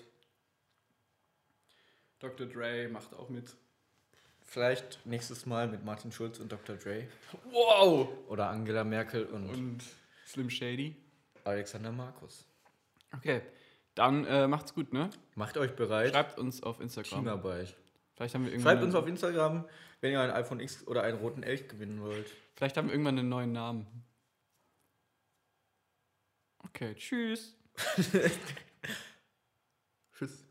Dr. 2.21 2.47
Dre 2.47 2.89
macht 2.89 3.13
auch 3.15 3.29
mit. 3.29 3.55
Vielleicht 4.51 5.05
nächstes 5.05 5.45
Mal 5.45 5.69
mit 5.69 5.85
Martin 5.85 6.11
Schulz 6.11 6.39
und 6.39 6.51
Dr. 6.51 6.77
Dre. 6.77 7.07
Wow! 7.53 8.09
Oder 8.29 8.49
Angela 8.49 8.83
Merkel 8.83 9.27
und, 9.27 9.47
Und 9.51 9.85
Slim 10.27 10.49
Shady. 10.49 10.97
Alexander 11.45 11.93
Markus. 11.93 12.47
Okay, 13.15 13.43
dann 13.95 14.25
äh, 14.25 14.49
macht's 14.49 14.73
gut, 14.73 14.95
ne? 14.95 15.11
Macht 15.35 15.59
euch 15.59 15.77
bereit. 15.77 16.13
Schreibt 16.13 16.39
uns 16.39 16.63
auf 16.63 16.81
Instagram. 16.81 17.25
China-Bike. 17.25 17.75
Vielleicht 18.15 18.35
haben 18.35 18.47
wir 18.47 18.53
irgendwann 18.53 18.73
Schreibt 18.73 18.85
uns 18.85 18.95
auf 18.95 19.07
Instagram, 19.07 19.69
wenn 20.01 20.13
ihr 20.13 20.21
ein 20.23 20.31
iPhone 20.31 20.61
X 20.61 20.87
oder 20.87 21.03
einen 21.03 21.19
roten 21.19 21.43
Elch 21.43 21.69
gewinnen 21.69 22.01
wollt. 22.01 22.31
Vielleicht 22.55 22.79
haben 22.79 22.89
wir 22.89 22.95
irgendwann 22.95 23.19
einen 23.19 23.29
neuen 23.29 23.53
Namen. 23.53 23.87
Okay, 26.61 26.95
tschüss. 26.95 27.55
Tschüss. 30.17 30.48